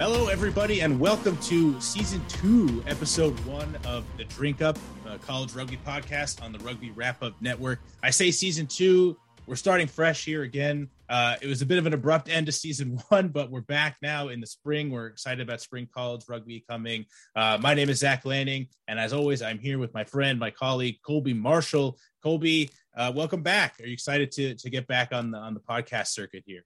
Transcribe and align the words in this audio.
Hello, 0.00 0.28
everybody, 0.28 0.80
and 0.80 0.98
welcome 0.98 1.36
to 1.42 1.78
season 1.78 2.22
two, 2.26 2.82
episode 2.86 3.38
one 3.40 3.76
of 3.84 4.02
the 4.16 4.24
Drink 4.24 4.62
Up 4.62 4.78
College 5.20 5.52
Rugby 5.52 5.78
Podcast 5.86 6.42
on 6.42 6.52
the 6.52 6.58
Rugby 6.60 6.90
Wrap 6.92 7.22
Up 7.22 7.34
Network. 7.42 7.80
I 8.02 8.08
say 8.08 8.30
season 8.30 8.66
two, 8.66 9.18
we're 9.46 9.56
starting 9.56 9.86
fresh 9.86 10.24
here 10.24 10.42
again. 10.42 10.88
Uh, 11.10 11.36
it 11.42 11.48
was 11.48 11.60
a 11.60 11.66
bit 11.66 11.76
of 11.76 11.84
an 11.84 11.92
abrupt 11.92 12.30
end 12.30 12.46
to 12.46 12.52
season 12.52 12.98
one, 13.10 13.28
but 13.28 13.50
we're 13.50 13.60
back 13.60 13.98
now 14.00 14.28
in 14.28 14.40
the 14.40 14.46
spring. 14.46 14.88
We're 14.88 15.08
excited 15.08 15.46
about 15.46 15.60
spring 15.60 15.86
college 15.94 16.22
rugby 16.30 16.64
coming. 16.66 17.04
Uh, 17.36 17.58
my 17.60 17.74
name 17.74 17.90
is 17.90 17.98
Zach 17.98 18.24
Lanning, 18.24 18.68
and 18.88 18.98
as 18.98 19.12
always, 19.12 19.42
I'm 19.42 19.58
here 19.58 19.78
with 19.78 19.92
my 19.92 20.04
friend, 20.04 20.40
my 20.40 20.50
colleague, 20.50 20.96
Colby 21.04 21.34
Marshall. 21.34 21.98
Colby, 22.22 22.70
uh, 22.96 23.12
welcome 23.14 23.42
back. 23.42 23.78
Are 23.80 23.86
you 23.86 23.92
excited 23.92 24.32
to 24.32 24.54
to 24.54 24.70
get 24.70 24.86
back 24.86 25.12
on 25.12 25.30
the 25.30 25.36
on 25.36 25.52
the 25.52 25.60
podcast 25.60 26.06
circuit 26.06 26.42
here? 26.46 26.64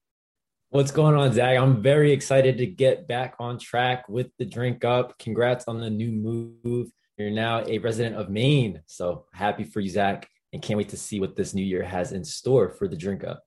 What's 0.75 0.91
going 0.91 1.15
on, 1.15 1.33
Zach? 1.33 1.57
I'm 1.57 1.83
very 1.83 2.11
excited 2.11 2.59
to 2.59 2.67
get 2.67 3.07
back 3.07 3.37
on 3.39 3.61
track 3.61 4.09
with 4.09 4.33
the 4.41 4.45
drink 4.45 4.85
up. 4.85 5.17
Congrats 5.21 5.69
on 5.69 5.79
the 5.79 5.89
new 5.89 6.11
move. 6.11 6.91
You're 7.17 7.31
now 7.31 7.63
a 7.65 7.79
resident 7.79 8.17
of 8.17 8.29
Maine. 8.29 8.83
So 8.87 9.27
happy 9.33 9.63
for 9.63 9.79
you, 9.79 9.89
Zach, 9.89 10.29
and 10.53 10.61
can't 10.61 10.77
wait 10.77 10.89
to 10.89 10.97
see 10.97 11.21
what 11.21 11.37
this 11.37 11.55
new 11.55 11.63
year 11.63 11.85
has 11.85 12.11
in 12.11 12.25
store 12.25 12.71
for 12.71 12.89
the 12.89 12.97
drink 12.97 13.23
up. 13.23 13.45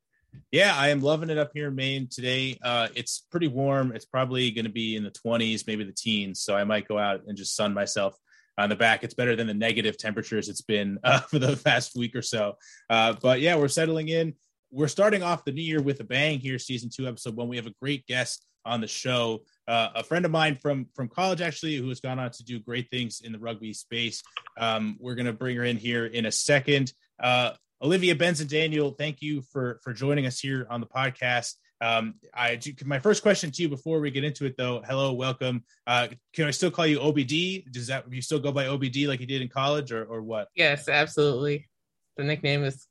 Yeah, 0.54 0.74
I 0.74 0.88
am 0.88 1.02
loving 1.02 1.30
it 1.30 1.38
up 1.38 1.52
here 1.54 1.68
in 1.68 1.76
Maine 1.76 2.08
today. 2.10 2.58
Uh, 2.64 2.88
it's 2.96 3.26
pretty 3.30 3.50
warm. 3.50 3.94
It's 3.94 4.06
probably 4.06 4.50
going 4.52 4.64
to 4.64 4.72
be 4.72 4.96
in 4.96 5.04
the 5.04 5.12
20s, 5.12 5.68
maybe 5.68 5.84
the 5.84 5.92
teens. 5.92 6.40
So 6.40 6.56
I 6.56 6.64
might 6.64 6.88
go 6.88 6.98
out 6.98 7.24
and 7.28 7.38
just 7.38 7.58
sun 7.58 7.74
myself 7.74 8.16
on 8.58 8.70
the 8.70 8.76
back. 8.78 9.04
It's 9.04 9.14
better 9.14 9.36
than 9.36 9.48
the 9.48 9.54
negative 9.54 9.98
temperatures 9.98 10.48
it's 10.48 10.62
been 10.62 10.98
uh, 11.04 11.20
for 11.30 11.40
the 11.40 11.58
past 11.58 11.94
week 11.94 12.16
or 12.16 12.22
so. 12.22 12.56
Uh, 12.90 13.16
but 13.22 13.42
yeah, 13.42 13.58
we're 13.58 13.68
settling 13.68 14.08
in 14.08 14.34
we're 14.72 14.88
starting 14.88 15.24
off 15.24 15.46
the 15.46 15.52
new 15.52 15.62
year 15.62 15.82
with 15.82 16.00
a 16.00 16.04
bang 16.04 16.40
here, 16.40 16.60
season 16.60 16.90
two, 16.90 17.08
episode 17.08 17.36
one. 17.36 17.48
We 17.48 17.56
have 17.58 17.68
a 17.68 17.74
great 17.82 18.06
guest 18.06 18.46
on 18.66 18.82
the 18.82 18.88
show, 18.88 19.44
uh, 19.68 19.90
a 19.96 20.04
friend 20.04 20.26
of 20.26 20.32
mine 20.32 20.56
from 20.56 20.88
from 20.94 21.08
college, 21.08 21.42
actually, 21.42 21.78
who 21.78 21.88
has 21.90 22.02
gone 22.02 22.20
on 22.20 22.32
to 22.32 22.44
do 22.44 22.60
great 22.60 22.90
things 22.92 23.22
in 23.24 23.32
the 23.32 23.40
rugby 23.40 23.74
space. 23.74 24.22
Um, 24.58 24.98
we're 25.00 25.16
going 25.16 25.26
to 25.26 25.34
bring 25.34 25.56
her 25.56 25.64
in 25.64 25.78
here 25.78 26.06
in 26.06 26.26
a 26.26 26.32
second. 26.32 26.92
Uh, 27.22 27.52
Olivia 27.82 28.16
Benzan 28.16 28.50
Daniel, 28.50 28.92
thank 28.92 29.22
you 29.22 29.42
for 29.42 29.80
for 29.84 29.94
joining 29.94 30.26
us 30.26 30.40
here 30.40 30.68
on 30.70 30.82
the 30.82 30.88
podcast. 30.88 31.54
Um, 31.80 32.16
I 32.34 32.60
my 32.86 33.00
first 33.00 33.22
question 33.22 33.52
to 33.52 33.62
you 33.62 33.70
before 33.70 34.00
we 34.00 34.12
get 34.12 34.24
into 34.24 34.46
it, 34.46 34.56
though. 34.58 34.82
Hello, 34.86 35.14
welcome. 35.14 35.64
Uh, 35.86 36.08
can 36.34 36.48
I 36.48 36.52
still 36.52 36.72
call 36.72 36.88
you 36.88 37.00
OBD? 37.00 37.72
Does 37.72 37.88
that 37.88 38.12
you 38.12 38.22
still 38.22 38.40
go 38.40 38.52
by 38.52 38.66
OBD 38.66 39.08
like 39.08 39.22
you 39.22 39.28
did 39.28 39.42
in 39.42 39.48
college, 39.48 39.92
or 39.92 40.04
or 40.04 40.22
what? 40.22 40.50
Yes, 40.56 40.90
absolutely. 40.90 41.70
The 42.18 42.24
nickname 42.24 42.64
is 42.64 42.88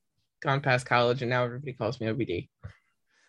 gone 0.47 0.61
past 0.61 0.86
college, 0.86 1.20
and 1.20 1.28
now 1.28 1.44
everybody 1.44 1.72
calls 1.72 2.00
me 2.00 2.06
OBD. 2.06 2.48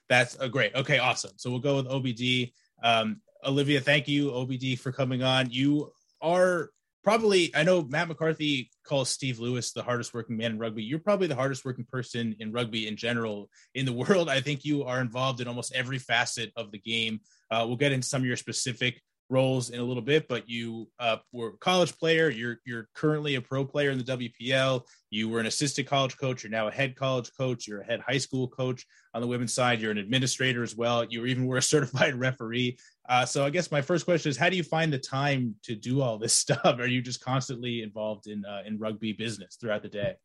That's 0.07 0.35
a 0.35 0.47
great. 0.47 0.73
Okay, 0.75 0.99
awesome. 0.99 1.31
So 1.35 1.49
we'll 1.49 1.59
go 1.59 1.75
with 1.77 1.87
OBD. 1.87 2.53
Um, 2.81 3.21
Olivia, 3.43 3.81
thank 3.81 4.07
you, 4.07 4.31
OBD, 4.31 4.79
for 4.79 4.91
coming 4.91 5.23
on. 5.23 5.49
You 5.49 5.91
are 6.21 6.69
probably, 7.03 7.51
I 7.55 7.63
know 7.63 7.81
Matt 7.81 8.07
McCarthy 8.07 8.69
calls 8.83 9.09
Steve 9.09 9.39
Lewis 9.39 9.73
the 9.73 9.81
hardest 9.81 10.13
working 10.13 10.37
man 10.37 10.51
in 10.51 10.59
rugby. 10.59 10.83
You're 10.83 10.99
probably 10.99 11.27
the 11.27 11.35
hardest 11.35 11.65
working 11.65 11.85
person 11.85 12.35
in 12.39 12.51
rugby 12.51 12.87
in 12.87 12.95
general 12.95 13.49
in 13.73 13.85
the 13.85 13.93
world. 14.07 14.29
I 14.29 14.39
think 14.39 14.63
you 14.63 14.83
are 14.83 15.02
involved 15.02 15.41
in 15.41 15.47
almost 15.47 15.73
every 15.73 15.97
facet 15.97 16.52
of 16.55 16.71
the 16.71 16.79
game. 16.79 17.21
Uh, 17.49 17.65
we'll 17.67 17.77
get 17.77 17.91
into 17.91 18.07
some 18.07 18.21
of 18.21 18.27
your 18.27 18.37
specific 18.37 19.02
roles 19.30 19.70
in 19.70 19.80
a 19.80 19.83
little 19.83 20.02
bit, 20.02 20.28
but 20.28 20.50
you 20.50 20.88
uh, 21.00 21.17
were 21.31 21.50
a 21.50 21.58
college 21.58 21.97
player. 21.97 22.30
You're 22.30 22.59
you're 22.66 22.88
currently 22.94 23.36
a 23.36 23.42
pro 23.42 23.66
player 23.66 23.92
in 23.92 23.97
the 23.97 24.03
WPL. 24.03 24.83
You 25.09 25.30
were 25.30 25.39
an 25.39 25.45
assistant 25.45 25.88
college 25.88 26.17
coach. 26.17 26.44
You're 26.44 26.52
now 26.52 26.67
a 26.67 26.72
head 26.72 26.95
college 26.95 27.31
coach. 27.38 27.67
You're 27.67 27.81
a 27.81 27.86
head 27.86 28.00
high 28.00 28.17
school 28.17 28.48
coach 28.48 28.86
on 29.14 29.22
the 29.22 29.28
women's 29.28 29.53
side. 29.53 29.81
You're 29.81 29.92
an 29.92 29.98
administrator 29.98 30.64
as 30.64 30.75
well. 30.75 31.03
You 31.03 31.25
even 31.25 31.45
were 31.45 31.58
a 31.58 31.61
certified 31.73 32.16
referee. 32.16 32.78
Uh, 33.09 33.25
so 33.25 33.45
I 33.45 33.50
guess 33.50 33.72
my 33.72 33.81
first 33.81 34.05
question 34.05 34.30
is, 34.30 34.37
how 34.37 34.49
do 34.49 34.58
you 34.58 34.64
find 34.64 34.92
the 34.92 34.99
time 34.99 35.55
to 35.64 35.76
do 35.76 36.02
all 36.02 36.17
this 36.17 36.33
stuff? 36.43 36.80
Are 36.80 36.87
you 36.87 37.02
just 37.02 37.23
constantly 37.23 37.82
involved 37.82 38.27
in 38.27 38.45
uh, 38.45 38.64
in 38.66 38.77
rugby 38.77 39.14
business 39.14 39.58
throughout 39.60 39.83
the 39.83 39.89
day? 39.89 40.16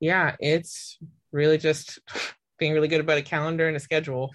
Yeah, 0.00 0.36
it's 0.38 0.98
really 1.32 1.58
just 1.58 1.98
being 2.58 2.72
really 2.72 2.88
good 2.88 3.00
about 3.00 3.18
a 3.18 3.22
calendar 3.22 3.68
and 3.68 3.76
a 3.76 3.80
schedule. 3.80 4.32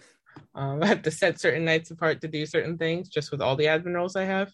Um, 0.55 0.81
I 0.83 0.88
have 0.88 1.01
to 1.03 1.11
set 1.11 1.39
certain 1.39 1.66
nights 1.66 1.91
apart 1.91 2.21
to 2.21 2.27
do 2.27 2.45
certain 2.45 2.77
things 2.77 3.09
just 3.09 3.31
with 3.31 3.41
all 3.41 3.55
the 3.55 3.66
admin 3.66 3.95
roles 3.95 4.16
I 4.16 4.23
have. 4.23 4.51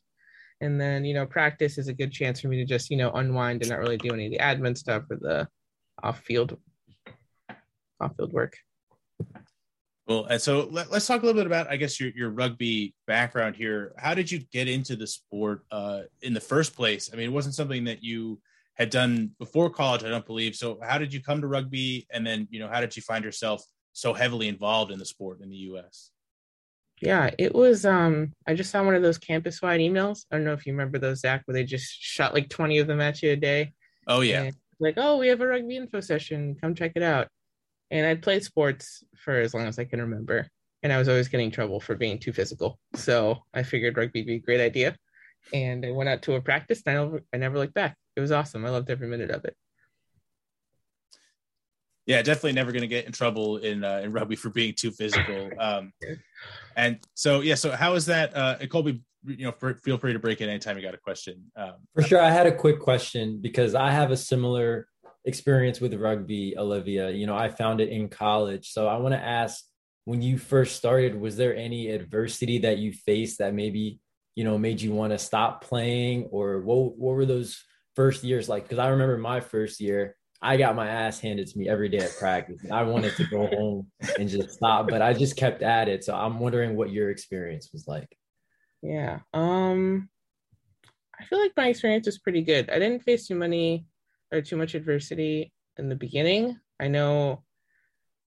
And 0.62 0.80
then, 0.80 1.06
you 1.06 1.14
know, 1.14 1.26
practice 1.26 1.78
is 1.78 1.88
a 1.88 1.94
good 1.94 2.12
chance 2.12 2.42
for 2.42 2.50
me 2.50 2.58
to 2.58 2.66
just, 2.66 2.90
you 2.90 2.98
know, 2.98 3.12
unwind 3.12 3.62
and 3.62 3.70
not 3.70 3.80
really 3.80 3.98
do 3.98 4.14
any 4.14 4.26
of 4.26 4.32
the 4.32 4.40
admin 4.40 4.78
stuff 4.78 5.04
or 5.10 5.16
the 5.16 5.48
off 6.04 6.20
field 6.20 6.58
off 8.02 8.16
field 8.16 8.34
work. 8.34 8.58
Well, 10.08 10.26
and 10.26 10.42
so 10.42 10.68
let, 10.72 10.92
us 10.92 11.06
talk 11.06 11.22
a 11.22 11.26
little 11.26 11.40
bit 11.40 11.46
about, 11.46 11.70
I 11.70 11.78
guess, 11.78 12.00
your, 12.00 12.10
your 12.16 12.32
rugby 12.32 12.96
background 13.06 13.56
here. 13.56 13.94
How 13.98 14.16
did 14.16 14.32
you 14.32 14.40
get 14.52 14.68
into 14.68 14.96
the 14.96 15.06
sport 15.06 15.66
uh, 15.72 16.02
in 16.24 16.34
the 16.34 16.42
first 16.42 16.76
place? 16.76 17.12
I 17.14 17.16
mean, 17.16 17.28
it 17.28 17.34
wasn't 17.34 17.54
something 17.54 17.84
that 17.84 18.04
you 18.04 18.42
had 18.74 18.90
done 18.90 19.32
before 19.38 19.70
college, 19.70 20.04
I 20.04 20.10
don't 20.10 20.26
believe. 20.26 20.56
So, 20.56 20.80
how 20.82 20.98
did 20.98 21.14
you 21.14 21.22
come 21.22 21.42
to 21.42 21.48
rugby? 21.48 22.08
And 22.12 22.26
then, 22.26 22.48
you 22.50 22.60
know, 22.60 22.68
how 22.68 22.82
did 22.82 22.96
you 22.96 23.04
find 23.04 23.24
yourself 23.24 23.64
so 24.00 24.14
heavily 24.14 24.48
involved 24.48 24.92
in 24.92 25.00
the 25.00 25.06
sport 25.06 25.42
in 25.42 25.50
the 25.50 25.58
US? 25.58 26.12
Yeah, 27.02 27.30
it 27.38 27.56
was. 27.56 27.86
Um, 27.86 28.34
I 28.48 28.54
just 28.54 28.72
saw 28.72 28.84
one 28.84 28.96
of 28.96 29.02
those 29.02 29.18
campus 29.18 29.62
wide 29.62 29.80
emails. 29.80 30.26
I 30.32 30.36
don't 30.36 30.46
know 30.46 30.54
if 30.54 30.66
you 30.66 30.74
remember 30.74 31.00
those, 31.00 31.22
Zach, 31.22 31.44
where 31.46 31.54
they 31.54 31.64
just 31.64 31.92
shot 32.00 32.34
like 32.34 32.50
20 32.50 32.80
of 32.80 32.88
them 32.88 33.00
at 33.00 33.22
you 33.22 33.32
a 33.32 33.36
day. 33.36 33.74
Oh, 34.08 34.22
yeah. 34.22 34.52
like, 34.80 34.96
oh, 34.98 35.18
we 35.18 35.28
have 35.30 35.42
a 35.42 35.48
rugby 35.48 35.78
info 35.78 36.02
session. 36.02 36.58
Come 36.60 36.76
check 36.76 36.94
it 36.96 37.04
out. 37.04 37.28
And 37.92 38.06
I'd 38.06 38.22
played 38.22 38.44
sports 38.44 39.04
for 39.16 39.40
as 39.40 39.54
long 39.54 39.66
as 39.66 39.80
I 39.80 39.86
can 39.86 40.02
remember. 40.02 40.48
And 40.84 40.92
I 40.92 40.98
was 40.98 41.10
always 41.10 41.28
getting 41.28 41.52
trouble 41.52 41.80
for 41.80 41.96
being 41.96 42.20
too 42.20 42.34
physical. 42.34 42.80
So 42.96 43.44
I 43.54 43.64
figured 43.64 43.98
rugby 43.98 44.22
would 44.22 44.28
be 44.28 44.36
a 44.36 44.40
great 44.40 44.62
idea. 44.62 44.96
And 45.54 45.86
I 45.86 45.92
went 45.92 46.10
out 46.10 46.22
to 46.24 46.36
a 46.36 46.42
practice 46.42 46.82
and 46.86 46.98
I 46.98 47.04
never, 47.04 47.24
I 47.34 47.38
never 47.38 47.58
looked 47.58 47.74
back. 47.74 47.96
It 48.16 48.22
was 48.22 48.32
awesome. 48.32 48.66
I 48.66 48.70
loved 48.70 48.90
every 48.90 49.08
minute 49.08 49.32
of 49.32 49.46
it 49.46 49.56
yeah, 52.10 52.24
definitely 52.24 52.54
never 52.54 52.72
going 52.72 52.82
to 52.82 52.88
get 52.88 53.06
in 53.06 53.12
trouble 53.12 53.58
in 53.58 53.84
uh, 53.84 54.02
in 54.04 54.12
rugby 54.12 54.36
for 54.36 54.50
being 54.50 54.74
too 54.74 54.92
physical. 54.92 55.50
Um, 55.60 55.94
and 56.76 57.00
so 57.14 57.42
yeah, 57.42 57.56
so 57.56 57.72
how 57.72 57.94
is 57.94 58.06
that? 58.06 58.36
Uh, 58.36 58.56
Colby, 58.68 59.02
you 59.26 59.46
know, 59.46 59.52
for, 59.52 59.76
feel 59.76 59.98
free 59.98 60.14
to 60.14 60.20
break 60.20 60.40
in 60.42 60.48
anytime 60.48 60.78
you 60.78 60.82
got 60.82 60.94
a 60.94 60.98
question. 60.98 61.52
Um, 61.56 61.74
for 61.94 62.02
sure, 62.02 62.22
I 62.22 62.32
had 62.32 62.48
a 62.48 62.56
quick 62.56 62.80
question 62.80 63.40
because 63.42 63.76
I 63.76 63.92
have 63.92 64.12
a 64.12 64.18
similar 64.18 64.88
experience 65.26 65.82
with 65.82 65.94
rugby, 65.94 66.58
Olivia. 66.58 67.12
You 67.12 67.28
know, 67.28 67.36
I 67.36 67.50
found 67.50 67.82
it 67.82 67.90
in 67.90 68.08
college, 68.08 68.72
so 68.72 68.88
I 68.88 68.98
want 68.98 69.14
to 69.14 69.20
ask: 69.20 69.64
when 70.06 70.22
you 70.22 70.38
first 70.38 70.78
started, 70.78 71.20
was 71.20 71.36
there 71.36 71.56
any 71.56 71.90
adversity 71.90 72.60
that 72.60 72.78
you 72.78 72.94
faced 72.94 73.40
that 73.40 73.54
maybe 73.54 74.00
you 74.36 74.46
know 74.46 74.58
made 74.58 74.82
you 74.82 74.94
want 74.94 75.12
to 75.12 75.20
stop 75.20 75.64
playing, 75.64 76.30
or 76.32 76.62
what? 76.62 76.98
What 76.98 77.16
were 77.16 77.26
those 77.26 77.64
first 77.96 78.24
years 78.24 78.50
like? 78.50 78.64
Because 78.64 78.80
I 78.80 78.90
remember 78.90 79.18
my 79.18 79.42
first 79.42 79.80
year 79.82 80.16
I 80.42 80.58
got 80.58 80.76
my 80.76 80.88
ass 80.88 81.20
handed 81.20 81.48
to 81.48 81.58
me 81.58 81.68
every 81.68 81.90
day 81.90 81.98
at 81.98 82.16
practice. 82.18 82.62
I 82.72 82.84
wanted 82.84 83.16
to 83.18 83.26
go 83.26 83.48
home 83.48 83.92
and 84.18 84.30
just 84.30 84.52
stop, 84.52 84.88
but 84.88 85.02
I 85.02 85.14
just 85.14 85.36
kept 85.36 85.62
at 85.62 85.90
it. 85.90 86.04
So 86.04 86.16
I'm 86.16 86.40
wondering 86.40 86.78
what 86.78 86.92
your 86.92 87.10
experience 87.10 87.70
was 87.74 87.88
like. 87.88 88.16
Yeah. 88.82 89.20
Um 89.34 90.10
I 91.20 91.26
feel 91.26 91.40
like 91.40 91.52
my 91.58 91.68
experience 91.68 92.06
was 92.06 92.20
pretty 92.20 92.42
good. 92.42 92.70
I 92.70 92.80
didn't 92.80 93.04
face 93.04 93.28
too 93.28 93.36
many 93.36 93.86
or 94.32 94.42
too 94.42 94.56
much 94.56 94.76
adversity 94.76 95.52
in 95.78 95.90
the 95.90 95.96
beginning. 95.96 96.58
I 96.80 96.88
know 96.88 97.44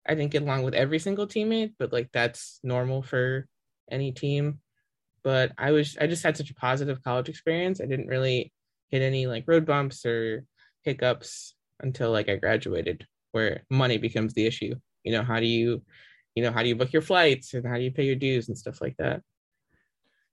I 0.06 0.14
didn't 0.14 0.32
get 0.32 0.42
along 0.42 0.64
with 0.64 0.74
every 0.74 0.98
single 0.98 1.26
teammate, 1.26 1.72
but 1.78 1.92
like 1.92 2.10
that's 2.12 2.60
normal 2.62 3.02
for 3.02 3.48
any 3.90 4.12
team. 4.12 4.60
But 5.22 5.52
I 5.56 5.70
was 5.70 5.96
I 5.98 6.06
just 6.06 6.22
had 6.22 6.36
such 6.36 6.50
a 6.50 6.54
positive 6.54 7.02
college 7.02 7.30
experience. 7.30 7.80
I 7.80 7.86
didn't 7.86 8.08
really 8.08 8.52
hit 8.90 9.00
any 9.00 9.26
like 9.26 9.44
road 9.46 9.64
bumps 9.64 10.04
or 10.04 10.44
hiccups 10.82 11.54
until 11.84 12.10
like 12.10 12.28
I 12.28 12.36
graduated, 12.36 13.06
where 13.32 13.62
money 13.70 13.98
becomes 13.98 14.34
the 14.34 14.46
issue. 14.46 14.74
You 15.04 15.12
know, 15.12 15.22
how 15.22 15.38
do 15.38 15.46
you, 15.46 15.82
you 16.34 16.42
know, 16.42 16.50
how 16.50 16.62
do 16.62 16.68
you 16.68 16.76
book 16.76 16.92
your 16.92 17.02
flights 17.02 17.54
and 17.54 17.66
how 17.66 17.76
do 17.76 17.82
you 17.82 17.92
pay 17.92 18.04
your 18.04 18.16
dues 18.16 18.48
and 18.48 18.58
stuff 18.58 18.80
like 18.80 18.96
that. 18.98 19.22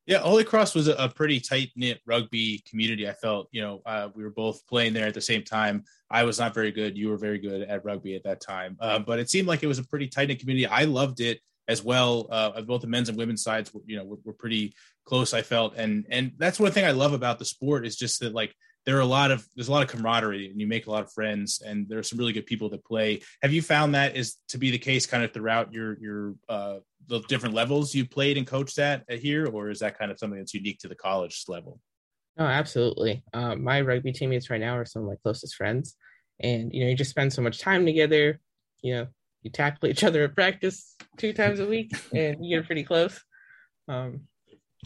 Yeah, 0.08 0.18
Holy 0.18 0.44
Cross 0.44 0.74
was 0.74 0.88
a, 0.88 1.10
pretty 1.16 1.40
tight 1.40 1.70
knit 1.76 2.00
rugby 2.08 2.64
community. 2.68 3.08
I 3.08 3.14
felt, 3.14 3.48
you 3.52 3.62
know, 3.62 3.82
uh, 3.86 4.10
we 4.16 4.24
were 4.24 4.32
both 4.32 4.66
playing 4.66 4.94
there 4.94 5.08
at 5.08 5.14
the 5.14 5.22
same 5.22 5.44
time. 5.44 5.84
I 6.10 6.24
was 6.24 6.40
not 6.40 6.56
very 6.56 6.72
good. 6.72 6.98
You 6.98 7.10
were 7.10 7.18
very 7.18 7.38
good 7.38 7.62
at 7.62 7.86
rugby 7.86 8.16
at 8.16 8.24
that 8.24 8.42
time, 8.42 8.78
uh, 8.80 8.98
but 8.98 9.20
it 9.20 9.30
seemed 9.30 9.48
like 9.48 9.62
it 9.62 9.68
was 9.68 9.78
a 9.78 9.84
pretty 9.84 10.08
tight 10.08 10.28
knit 10.28 10.40
community. 10.40 10.66
I 10.66 10.86
loved 10.86 11.22
it 11.22 11.40
as 11.68 11.84
well. 11.84 12.28
Uh, 12.32 12.62
both 12.62 12.82
the 12.82 12.88
men's 12.88 13.10
and 13.10 13.18
women's 13.18 13.44
sides, 13.44 13.72
you 13.86 13.96
know, 13.96 14.04
were, 14.04 14.18
were 14.26 14.34
pretty 14.34 14.74
close. 15.06 15.34
I 15.34 15.44
felt, 15.44 15.76
and 15.78 16.06
and 16.10 16.32
that's 16.38 16.60
one 16.60 16.72
thing 16.72 16.86
I 16.86 16.92
love 16.92 17.14
about 17.14 17.38
the 17.38 17.46
sport 17.46 17.86
is 17.86 17.96
just 17.96 18.22
that 18.22 18.34
like 18.34 18.56
there 18.86 18.98
are 18.98 19.02
a 19.02 19.06
lot 19.06 19.32
of 19.32 19.48
there's 19.56 19.68
a 19.68 19.72
lot 19.72 19.84
of 19.84 19.90
camaraderie 19.90 20.50
and 20.50 20.60
you 20.60 20.68
make 20.68 20.88
a 20.88 20.92
lot 20.92 21.04
of 21.04 21.12
friends 21.12 21.62
and 21.66 21.88
there 21.88 22.00
are 22.00 22.04
some 22.04 22.18
really 22.18 22.34
good 22.34 22.46
people 22.46 22.70
that 22.70 22.84
play. 22.84 23.22
Have 23.42 23.54
you 23.54 23.62
found 23.62 23.96
that 23.96 24.16
is 24.16 24.38
to 24.50 24.58
be 24.58 24.72
the 24.72 24.78
case 24.78 25.06
kind 25.06 25.24
of 25.24 25.34
throughout 25.34 25.72
your 25.74 26.00
your 26.00 26.36
uh 26.50 26.78
the 27.08 27.20
different 27.22 27.56
levels 27.56 27.94
you 27.94 28.08
played 28.08 28.38
and 28.38 28.48
coached 28.48 28.80
at, 28.80 29.04
here 29.10 29.48
or 29.48 29.70
is 29.70 29.80
that 29.80 29.98
kind 29.98 30.12
of 30.12 30.20
something 30.20 30.40
that's 30.40 30.54
unique 30.54 30.80
to 30.80 30.88
the 30.88 30.96
college 30.96 31.44
level? 31.48 31.80
Oh 32.38 32.46
absolutely. 32.46 33.24
Uh, 33.34 33.56
my 33.56 33.82
rugby 33.82 34.14
teammates 34.14 34.50
right 34.50 34.62
now 34.62 34.78
are 34.78 34.86
some 34.86 35.04
of 35.04 35.08
my 35.08 35.16
closest 35.22 35.56
friends 35.56 35.96
and 36.40 36.74
you 36.74 36.84
know 36.84 36.90
you 36.90 36.96
just 36.96 37.12
spend 37.12 37.32
so 37.32 37.42
much 37.42 37.60
time 37.60 37.86
together 37.86 38.40
you 38.82 38.96
know 38.96 39.08
you 39.44 39.52
tackle 39.52 39.90
each 39.90 40.04
other 40.04 40.24
at 40.24 40.36
practice 40.36 40.96
two 41.18 41.34
times 41.34 41.60
a 41.60 41.66
week 41.66 41.92
and 42.14 42.44
you 42.44 42.58
get 42.58 42.66
pretty 42.66 42.84
close. 42.84 43.20
Um 43.88 44.22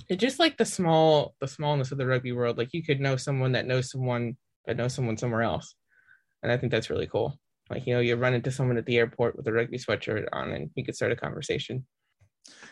It's 0.09 0.21
just 0.21 0.39
like 0.39 0.57
the 0.57 0.65
small 0.65 1.35
the 1.39 1.47
smallness 1.47 1.91
of 1.91 1.97
the 1.97 2.05
rugby 2.05 2.31
world. 2.31 2.57
Like 2.57 2.73
you 2.73 2.83
could 2.83 2.99
know 2.99 3.15
someone 3.15 3.53
that 3.53 3.65
knows 3.65 3.89
someone 3.89 4.37
that 4.65 4.77
knows 4.77 4.93
someone 4.93 5.17
somewhere 5.17 5.43
else. 5.43 5.75
And 6.43 6.51
I 6.51 6.57
think 6.57 6.71
that's 6.71 6.89
really 6.89 7.07
cool. 7.07 7.39
Like, 7.69 7.87
you 7.87 7.95
know, 7.95 7.99
you 7.99 8.15
run 8.15 8.33
into 8.33 8.51
someone 8.51 8.77
at 8.77 8.85
the 8.85 8.97
airport 8.97 9.35
with 9.35 9.47
a 9.47 9.53
rugby 9.53 9.77
sweatshirt 9.77 10.25
on 10.31 10.51
and 10.51 10.69
you 10.75 10.85
could 10.85 10.95
start 10.95 11.11
a 11.11 11.15
conversation. 11.15 11.85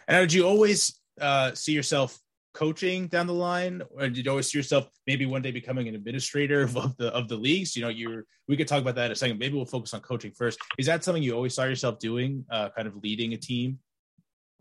And 0.08 0.30
did 0.30 0.34
you 0.34 0.46
always 0.46 1.00
uh, 1.20 1.54
see 1.54 1.72
yourself 1.72 2.20
coaching 2.54 3.08
down 3.08 3.26
the 3.26 3.34
line, 3.34 3.82
or 3.90 4.08
did 4.08 4.26
you 4.26 4.30
always 4.30 4.52
see 4.52 4.60
yourself 4.60 4.88
maybe 5.08 5.26
one 5.26 5.42
day 5.42 5.52
becoming 5.52 5.88
an 5.88 5.96
administrator 5.96 6.62
of 6.62 6.98
the 6.98 7.08
of 7.08 7.28
the 7.28 7.36
leagues? 7.36 7.76
You 7.76 7.82
know, 7.82 7.90
you're 7.90 8.26
we 8.48 8.56
could 8.56 8.68
talk 8.68 8.82
about 8.82 8.96
that 8.96 9.08
in 9.08 9.12
a 9.12 9.16
second. 9.16 9.40
Maybe 9.40 9.56
we'll 9.56 9.66
focus 9.66 9.94
on 9.94 10.02
coaching 10.02 10.32
first. 10.38 10.60
Is 10.78 10.86
that 10.86 11.04
something 11.04 11.24
you 11.24 11.34
always 11.34 11.56
saw 11.56 11.64
yourself 11.64 11.98
doing, 12.00 12.46
uh, 12.52 12.70
kind 12.76 12.88
of 12.88 12.96
leading 12.98 13.34
a 13.34 13.38
team? 13.38 13.80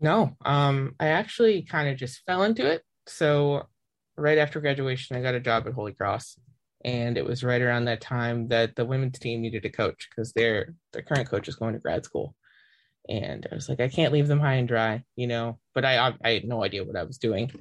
No, 0.03 0.35
um, 0.43 0.95
I 0.99 1.07
actually 1.07 1.63
kind 1.63 1.87
of 1.87 1.97
just 1.97 2.23
fell 2.25 2.43
into 2.43 2.69
it. 2.69 2.83
So 3.07 3.63
right 4.17 4.37
after 4.37 4.59
graduation, 4.59 5.15
I 5.15 5.21
got 5.21 5.33
a 5.33 5.39
job 5.39 5.65
at 5.65 5.73
Holy 5.73 5.93
Cross, 5.93 6.37
and 6.83 7.17
it 7.17 7.25
was 7.25 7.41
right 7.41 7.61
around 7.61 7.85
that 7.85 8.01
time 8.01 8.49
that 8.49 8.75
the 8.75 8.83
women's 8.83 9.17
team 9.17 9.41
needed 9.41 9.63
a 9.63 9.69
coach 9.69 10.09
because 10.09 10.33
their 10.33 10.75
their 10.91 11.03
current 11.03 11.29
coach 11.29 11.47
is 11.47 11.55
going 11.55 11.73
to 11.73 11.79
grad 11.79 12.03
school. 12.03 12.35
And 13.09 13.45
i 13.51 13.55
was 13.55 13.67
like 13.67 13.81
i 13.81 13.89
can't 13.89 14.13
leave 14.13 14.29
them 14.29 14.39
high 14.39 14.55
and 14.55 14.67
dry 14.67 15.03
you 15.15 15.27
know? 15.27 15.59
But 15.73 15.85
i 15.85 16.13
i, 16.23 16.31
had 16.31 16.45
no 16.45 16.63
idea 16.63 16.83
what 16.83 16.97
i 16.97 17.03
was 17.03 17.17
doing. 17.17 17.51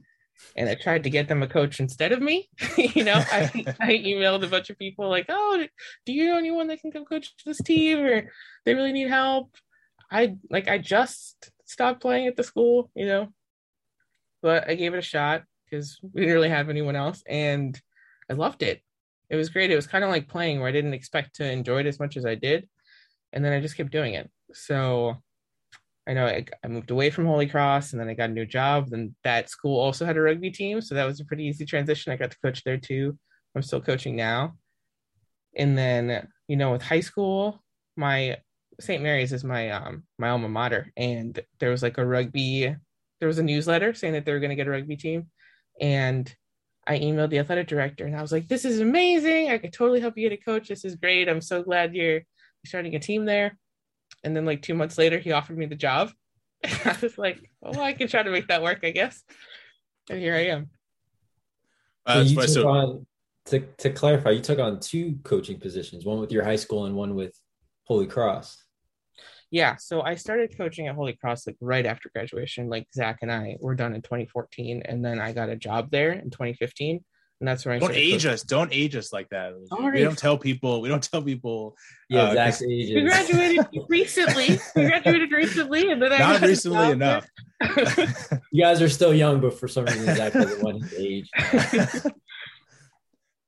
And 0.57 0.69
i 0.69 0.75
tried 0.75 1.05
to 1.05 1.11
get 1.11 1.29
them 1.29 1.43
a 1.43 1.49
coach 1.49 1.79
instead 1.79 2.11
of 2.11 2.21
me 2.21 2.49
you 2.77 3.05
know? 3.05 3.15
I, 3.15 3.51
I 3.81 3.89
emailed 3.99 4.45
a 4.45 4.49
bunch 4.49 4.71
of 4.71 4.79
people 4.79 5.09
like 5.09 5.27
oh 5.29 5.65
do 6.07 6.13
you 6.13 6.27
know 6.27 6.39
anyone 6.39 6.67
that 6.69 6.81
can 6.81 6.91
come 6.91 7.05
coach 7.05 7.35
this 7.47 7.63
team 7.63 8.01
or 8.01 8.31
they 8.65 8.75
really 8.75 8.93
need 8.93 9.09
help? 9.09 9.57
I 10.11 10.35
like 10.51 10.69
i 10.69 10.79
just 10.79 11.52
stopped 11.73 12.01
playing 12.01 12.27
at 12.27 12.37
the 12.37 12.45
school 12.45 12.91
you 12.95 13.07
know 13.07 13.29
but 14.43 14.69
i 14.69 14.75
gave 14.75 14.95
it 14.95 14.99
a 14.99 15.03
shot 15.03 15.43
because 15.65 15.99
we 16.03 16.21
didn't 16.21 16.35
really 16.35 16.49
have 16.49 16.69
anyone 16.69 16.97
else 16.97 17.23
and 17.27 17.81
i 18.31 18.35
loved 18.35 18.63
it 18.63 18.83
it 19.33 19.37
was 19.37 19.49
great. 19.49 19.71
It 19.71 19.77
was 19.77 19.87
kind 19.87 20.05
of 20.05 20.11
like 20.11 20.29
playing 20.29 20.61
where 20.61 20.69
I 20.69 20.73
didn't 20.73 20.93
expect 20.93 21.37
to 21.37 21.51
enjoy 21.51 21.81
it 21.81 21.87
as 21.87 21.99
much 21.99 22.19
as 22.19 22.27
I 22.27 22.35
did. 22.35 22.69
And 23.33 23.43
then 23.43 23.55
I 23.55 23.61
just 23.61 23.79
kept 23.79 23.91
doing 23.91 24.13
it. 24.13 24.31
So 24.53 25.17
I 26.07 26.13
know 26.13 26.27
I, 26.27 26.45
I 26.63 26.69
moved 26.69 26.91
away 26.91 27.09
from 27.09 27.25
Holy 27.25 27.47
Cross 27.47 27.93
and 27.93 28.01
then 28.01 28.11
I 28.11 28.15
got 28.15 28.29
a 28.29 28.35
new 28.35 28.45
job. 28.45 28.91
Then 28.91 29.15
that 29.25 29.49
school 29.49 29.81
also 29.81 30.05
had 30.05 30.19
a 30.19 30.21
rugby 30.21 30.51
team. 30.51 30.83
So 30.83 30.95
that 30.95 31.07
was 31.07 31.19
a 31.19 31.25
pretty 31.25 31.45
easy 31.45 31.65
transition. 31.65 32.13
I 32.13 32.17
got 32.17 32.31
to 32.31 32.39
coach 32.41 32.63
there 32.63 32.77
too. 32.77 33.19
I'm 33.57 33.63
still 33.63 33.81
coaching 33.81 34.17
now. 34.17 34.57
And 35.57 35.79
then, 35.79 36.29
you 36.47 36.57
know, 36.59 36.73
with 36.73 36.83
high 36.83 37.01
school, 37.01 37.65
my 37.97 38.37
St. 38.81 39.03
Mary's 39.03 39.33
is 39.33 39.45
my 39.45 39.71
um 39.71 40.05
my 40.19 40.31
alma 40.31 40.49
mater. 40.49 40.93
And 40.97 41.39
there 41.61 41.71
was 41.71 41.83
like 41.83 41.99
a 41.99 42.07
rugby, 42.07 42.75
there 43.21 43.29
was 43.29 43.39
a 43.39 43.43
newsletter 43.43 43.95
saying 43.95 44.15
that 44.15 44.25
they 44.25 44.33
were 44.33 44.41
going 44.41 44.51
to 44.51 44.57
get 44.57 44.67
a 44.67 44.71
rugby 44.71 44.97
team. 44.97 45.29
And 45.81 46.33
I 46.87 46.99
emailed 46.99 47.31
the 47.31 47.39
athletic 47.39 47.69
director 47.69 48.07
and 48.07 48.17
I 48.17 48.23
was 48.23 48.33
like, 48.33 48.49
this 48.49 48.65
is 48.65 48.81
amazing. 48.81 49.51
I 49.51 49.59
could 49.59 49.73
totally 49.73 50.01
help 50.01 50.17
you 50.17 50.29
get 50.29 50.39
a 50.39 50.43
coach. 50.43 50.69
This 50.69 50.85
is 50.85 50.97
great. 50.97 51.29
I'm 51.29 51.41
so 51.41 51.63
glad 51.63 51.95
you're 51.95 52.23
starting 52.67 52.95
a 52.95 53.01
team 53.01 53.25
there. 53.25 53.57
And 54.25 54.37
then 54.37 54.45
like 54.45 54.63
two 54.63 54.75
months 54.75 54.99
later, 54.99 55.19
he 55.19 55.33
offered 55.33 55.59
me 55.59 55.67
the 55.67 55.77
job. 55.77 56.11
I 56.65 56.97
was 57.01 57.19
like, 57.19 57.51
well, 57.61 57.81
I 57.81 57.93
can 57.93 58.09
try 58.09 58.23
to 58.23 58.31
make 58.31 58.49
that 58.49 58.63
work, 58.63 58.81
I 58.83 58.91
guess. 58.91 59.23
And 60.11 60.19
here 60.19 60.35
I 60.35 60.47
am. 60.47 60.71
Uh, 62.05 62.25
so, 62.25 62.47
so 62.47 62.69
on, 62.69 63.07
to, 63.47 63.61
to 63.79 63.91
clarify, 63.91 64.31
you 64.31 64.41
took 64.41 64.59
on 64.59 64.81
two 64.81 65.19
coaching 65.23 65.59
positions, 65.59 66.05
one 66.05 66.21
with 66.21 66.33
your 66.33 66.45
high 66.45 66.57
school 66.57 66.87
and 66.87 66.97
one 66.97 67.15
with 67.15 67.37
Holy 67.85 68.07
Cross 68.07 68.63
yeah 69.53 69.77
so 69.77 70.01
i 70.03 70.15
started 70.17 70.57
coaching 70.57 70.89
at 70.89 70.95
holy 70.95 71.13
cross 71.13 71.47
like 71.47 71.57
right 71.61 71.87
after 71.87 72.09
graduation 72.13 72.69
like 72.69 72.87
zach 72.95 73.19
and 73.23 73.31
i 73.31 73.55
were 73.61 73.75
done 73.75 73.95
in 73.95 74.03
2014 74.03 74.83
and 74.87 75.05
then 75.05 75.21
i 75.21 75.31
got 75.31 75.51
a 75.51 75.57
job 75.57 75.91
there 75.91 76.13
in 76.13 76.31
2015 76.31 77.05
and 77.41 77.49
that's 77.49 77.67
where 77.67 77.75
I 77.75 77.81
don't 77.81 77.93
age 77.93 78.13
coaching. 78.13 78.31
us. 78.31 78.43
Don't 78.45 78.73
age 78.73 78.95
us 78.95 79.13
like 79.13 79.29
that. 79.31 79.53
Sorry. 79.67 79.99
We 79.99 80.05
don't 80.05 80.17
tell 80.17 80.39
people. 80.39 80.81
We 80.81 80.89
don't 80.89 81.03
tell 81.03 81.21
people. 81.21 81.77
Yeah, 82.09 82.23
uh, 82.23 82.35
Zach's 82.35 82.63
ages. 82.63 82.95
We 82.95 83.03
graduated 83.03 83.67
recently. 83.89 84.61
We 84.77 84.87
graduated 84.87 85.33
recently, 85.33 85.91
and 85.91 86.01
then 86.01 86.13
I 86.13 86.19
not 86.19 86.41
recently 86.41 86.93
enough. 86.93 87.27
you 88.53 88.63
guys 88.63 88.81
are 88.81 88.89
still 88.89 89.13
young, 89.13 89.41
but 89.41 89.59
for 89.59 89.67
some 89.67 89.87
reason 89.87 90.15
Zach 90.15 90.35
doesn't 90.35 90.63
want 90.63 90.85
his 90.85 90.95
age. 90.95 91.31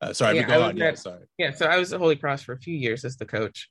Uh, 0.01 0.11
sorry, 0.11 0.35
yeah, 0.35 0.43
go 0.43 0.61
on. 0.61 0.71
At, 0.71 0.77
yeah, 0.77 0.93
sorry. 0.93 1.23
Yeah, 1.37 1.51
so 1.51 1.67
I 1.67 1.77
was 1.77 1.93
at 1.93 2.01
Holy 2.01 2.17
Cross 2.17 2.43
for 2.43 2.51
a 2.51 2.59
few 2.59 2.75
years 2.75 3.05
as 3.05 3.15
the 3.15 3.25
coach, 3.25 3.69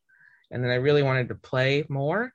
and 0.55 0.63
then 0.63 0.71
I 0.71 0.77
really 0.77 1.03
wanted 1.03 1.29
to 1.29 1.35
play 1.35 1.85
more. 1.89 2.33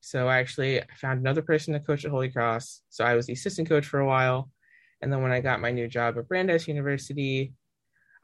So 0.00 0.28
I 0.28 0.38
actually 0.38 0.80
found 1.00 1.18
another 1.18 1.42
person 1.42 1.74
to 1.74 1.80
coach 1.80 2.04
at 2.04 2.12
Holy 2.12 2.30
Cross. 2.30 2.82
So 2.90 3.04
I 3.04 3.14
was 3.14 3.26
the 3.26 3.32
assistant 3.32 3.68
coach 3.68 3.84
for 3.84 3.98
a 3.98 4.06
while. 4.06 4.50
And 5.02 5.12
then 5.12 5.20
when 5.20 5.32
I 5.32 5.40
got 5.40 5.60
my 5.60 5.72
new 5.72 5.88
job 5.88 6.16
at 6.16 6.28
Brandeis 6.28 6.68
University, 6.68 7.54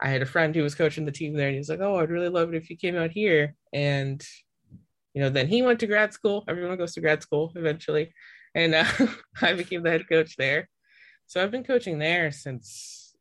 I 0.01 0.07
had 0.07 0.21
a 0.21 0.25
friend 0.25 0.55
who 0.55 0.63
was 0.63 0.75
coaching 0.75 1.03
the 1.03 1.11
team 1.11 1.33
there, 1.33 1.47
and 1.47 1.55
he 1.55 1.59
was 1.59 1.69
like, 1.69 1.81
"Oh, 1.81 1.97
I'd 1.97 2.09
really 2.09 2.29
love 2.29 2.53
it 2.53 2.57
if 2.57 2.69
you 2.69 2.77
came 2.77 2.95
out 2.95 3.11
here." 3.11 3.55
And 3.73 4.25
you 5.13 5.21
know, 5.21 5.29
then 5.29 5.47
he 5.47 5.61
went 5.61 5.79
to 5.81 5.87
grad 5.87 6.13
school. 6.13 6.45
Everyone 6.47 6.77
goes 6.77 6.93
to 6.93 7.01
grad 7.01 7.21
school 7.21 7.51
eventually, 7.55 8.13
and 8.55 8.73
uh, 8.73 8.85
I 9.41 9.53
became 9.53 9.83
the 9.83 9.91
head 9.91 10.09
coach 10.09 10.35
there. 10.35 10.69
So 11.27 11.43
I've 11.43 11.51
been 11.51 11.63
coaching 11.63 11.99
there 11.99 12.31
since 12.31 13.13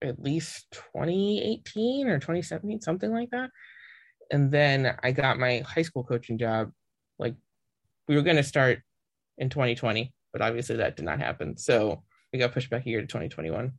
at 0.00 0.22
least 0.22 0.66
2018 0.94 2.08
or 2.08 2.18
2017, 2.18 2.80
something 2.80 3.12
like 3.12 3.30
that 3.30 3.50
and 4.30 4.50
then 4.50 4.96
I 5.02 5.12
got 5.12 5.38
my 5.38 5.62
high 5.66 5.82
school 5.82 6.04
coaching 6.04 6.38
job. 6.38 6.70
Like 7.18 7.34
we 8.08 8.16
were 8.16 8.22
going 8.22 8.36
to 8.36 8.42
start 8.42 8.80
in 9.38 9.50
2020, 9.50 10.12
but 10.32 10.42
obviously 10.42 10.76
that 10.76 10.96
did 10.96 11.04
not 11.04 11.18
happen. 11.18 11.56
So 11.56 12.02
we 12.32 12.38
got 12.38 12.52
pushed 12.52 12.70
back 12.70 12.86
a 12.86 12.90
year 12.90 13.00
to 13.00 13.06
2021. 13.06 13.72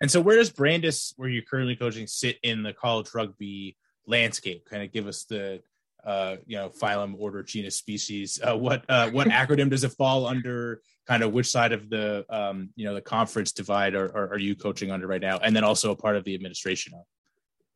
And 0.00 0.10
so, 0.10 0.20
where 0.20 0.36
does 0.36 0.50
Brandeis, 0.50 1.14
where 1.16 1.28
you're 1.28 1.44
currently 1.44 1.76
coaching, 1.76 2.08
sit 2.08 2.38
in 2.42 2.64
the 2.64 2.72
college 2.72 3.08
rugby 3.14 3.76
landscape? 4.06 4.66
Kind 4.68 4.82
of 4.82 4.90
give 4.90 5.06
us 5.06 5.24
the, 5.24 5.62
uh, 6.04 6.36
you 6.44 6.56
know, 6.56 6.70
phylum, 6.70 7.14
order, 7.16 7.44
genus, 7.44 7.76
species. 7.76 8.40
Uh, 8.42 8.56
what 8.56 8.84
uh, 8.88 9.10
what 9.10 9.28
acronym 9.28 9.70
does 9.70 9.84
it 9.84 9.92
fall 9.92 10.26
under? 10.26 10.82
Kind 11.06 11.22
of 11.22 11.32
which 11.32 11.48
side 11.48 11.72
of 11.72 11.88
the, 11.88 12.26
um, 12.30 12.70
you 12.74 12.84
know, 12.84 12.94
the 12.94 13.00
conference 13.00 13.52
divide 13.52 13.94
are, 13.94 14.06
are, 14.06 14.30
are 14.30 14.38
you 14.38 14.56
coaching 14.56 14.90
under 14.90 15.06
right 15.06 15.20
now? 15.20 15.38
And 15.38 15.54
then 15.54 15.62
also 15.62 15.92
a 15.92 15.96
part 15.96 16.16
of 16.16 16.24
the 16.24 16.34
administration 16.34 16.94
of. 16.94 17.04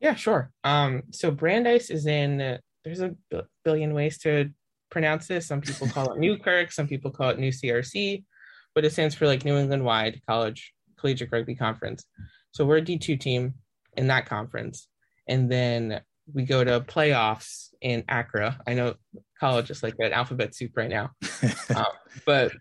Yeah, 0.00 0.14
sure. 0.14 0.50
Um, 0.64 1.04
so 1.10 1.30
Brandeis 1.30 1.90
is 1.90 2.06
in. 2.06 2.40
Uh, 2.40 2.58
there's 2.84 3.00
a 3.00 3.14
b- 3.30 3.40
billion 3.64 3.94
ways 3.94 4.18
to 4.18 4.50
pronounce 4.90 5.26
this. 5.26 5.46
Some 5.46 5.60
people 5.60 5.88
call 5.88 6.12
it 6.12 6.18
Newkirk. 6.20 6.72
Some 6.72 6.86
people 6.86 7.10
call 7.10 7.30
it 7.30 7.38
New 7.38 7.50
CRC, 7.50 8.24
but 8.74 8.84
it 8.84 8.92
stands 8.92 9.14
for 9.14 9.26
like 9.26 9.44
New 9.44 9.56
England 9.56 9.84
Wide 9.84 10.20
College 10.28 10.72
Collegiate 10.98 11.30
Rugby 11.32 11.54
Conference. 11.54 12.04
So 12.52 12.64
we're 12.64 12.78
a 12.78 12.82
D2 12.82 13.18
team 13.18 13.54
in 13.96 14.06
that 14.08 14.26
conference, 14.26 14.88
and 15.28 15.50
then 15.50 16.00
we 16.32 16.44
go 16.44 16.64
to 16.64 16.80
playoffs 16.80 17.68
in 17.80 18.02
ACRA. 18.08 18.58
I 18.66 18.74
know 18.74 18.94
college 19.38 19.70
is 19.70 19.82
like 19.82 19.94
an 19.98 20.12
alphabet 20.12 20.54
soup 20.54 20.72
right 20.76 20.90
now, 20.90 21.10
um, 21.74 21.86
but 22.24 22.52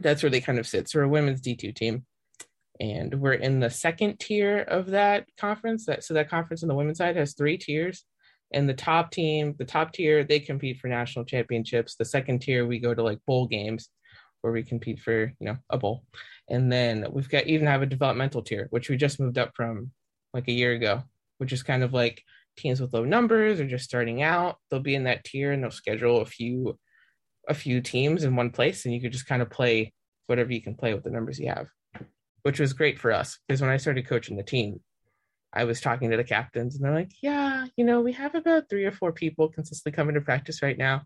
that's 0.00 0.22
where 0.22 0.30
they 0.30 0.40
kind 0.40 0.58
of 0.58 0.66
sit. 0.66 0.88
So 0.88 0.98
we're 0.98 1.04
a 1.04 1.08
women's 1.08 1.42
D2 1.42 1.74
team 1.74 2.04
and 2.80 3.14
we're 3.20 3.34
in 3.34 3.60
the 3.60 3.68
second 3.68 4.18
tier 4.18 4.60
of 4.60 4.86
that 4.86 5.26
conference 5.38 5.84
that 5.84 6.02
so 6.02 6.14
that 6.14 6.30
conference 6.30 6.62
on 6.62 6.68
the 6.68 6.74
women's 6.74 6.98
side 6.98 7.16
has 7.16 7.34
three 7.34 7.58
tiers. 7.58 8.04
And 8.52 8.68
the 8.68 8.74
top 8.74 9.12
team 9.12 9.54
the 9.58 9.64
top 9.64 9.92
tier 9.92 10.24
they 10.24 10.40
compete 10.40 10.78
for 10.78 10.88
national 10.88 11.26
championships. 11.26 11.94
The 11.94 12.04
second 12.04 12.40
tier 12.40 12.66
we 12.66 12.80
go 12.80 12.94
to 12.94 13.02
like 13.02 13.20
bowl 13.26 13.46
games 13.46 13.90
where 14.40 14.52
we 14.52 14.62
compete 14.62 14.98
for 14.98 15.32
you 15.38 15.46
know 15.46 15.58
a 15.68 15.76
bowl. 15.76 16.04
And 16.48 16.72
then 16.72 17.06
we've 17.12 17.28
got 17.28 17.46
even 17.46 17.66
have 17.66 17.82
a 17.82 17.86
developmental 17.86 18.42
tier 18.42 18.66
which 18.70 18.88
we 18.88 18.96
just 18.96 19.20
moved 19.20 19.38
up 19.38 19.52
from 19.54 19.92
like 20.32 20.48
a 20.48 20.52
year 20.52 20.72
ago 20.72 21.02
which 21.38 21.52
is 21.52 21.62
kind 21.62 21.82
of 21.82 21.92
like 21.92 22.22
teams 22.56 22.80
with 22.80 22.92
low 22.92 23.04
numbers 23.04 23.60
or 23.60 23.66
just 23.66 23.84
starting 23.84 24.22
out. 24.22 24.56
They'll 24.70 24.80
be 24.80 24.94
in 24.94 25.04
that 25.04 25.24
tier 25.24 25.52
and 25.52 25.62
they'll 25.62 25.70
schedule 25.70 26.22
a 26.22 26.26
few 26.26 26.78
a 27.46 27.54
few 27.54 27.82
teams 27.82 28.24
in 28.24 28.36
one 28.36 28.50
place 28.50 28.84
and 28.84 28.94
you 28.94 29.00
could 29.02 29.12
just 29.12 29.26
kind 29.26 29.42
of 29.42 29.50
play 29.50 29.92
whatever 30.26 30.52
you 30.52 30.62
can 30.62 30.74
play 30.74 30.94
with 30.94 31.04
the 31.04 31.10
numbers 31.10 31.38
you 31.38 31.48
have 31.48 31.68
which 32.42 32.60
was 32.60 32.72
great 32.72 32.98
for 32.98 33.12
us 33.12 33.38
because 33.46 33.60
when 33.60 33.70
I 33.70 33.76
started 33.76 34.06
coaching 34.06 34.36
the 34.36 34.42
team, 34.42 34.80
I 35.52 35.64
was 35.64 35.80
talking 35.80 36.10
to 36.10 36.16
the 36.16 36.24
captains 36.24 36.76
and 36.76 36.84
they're 36.84 36.94
like, 36.94 37.12
yeah, 37.22 37.66
you 37.76 37.84
know, 37.84 38.00
we 38.00 38.12
have 38.12 38.34
about 38.34 38.68
three 38.70 38.84
or 38.84 38.92
four 38.92 39.12
people 39.12 39.48
consistently 39.48 39.96
coming 39.96 40.14
to 40.14 40.20
practice 40.20 40.62
right 40.62 40.78
now. 40.78 41.02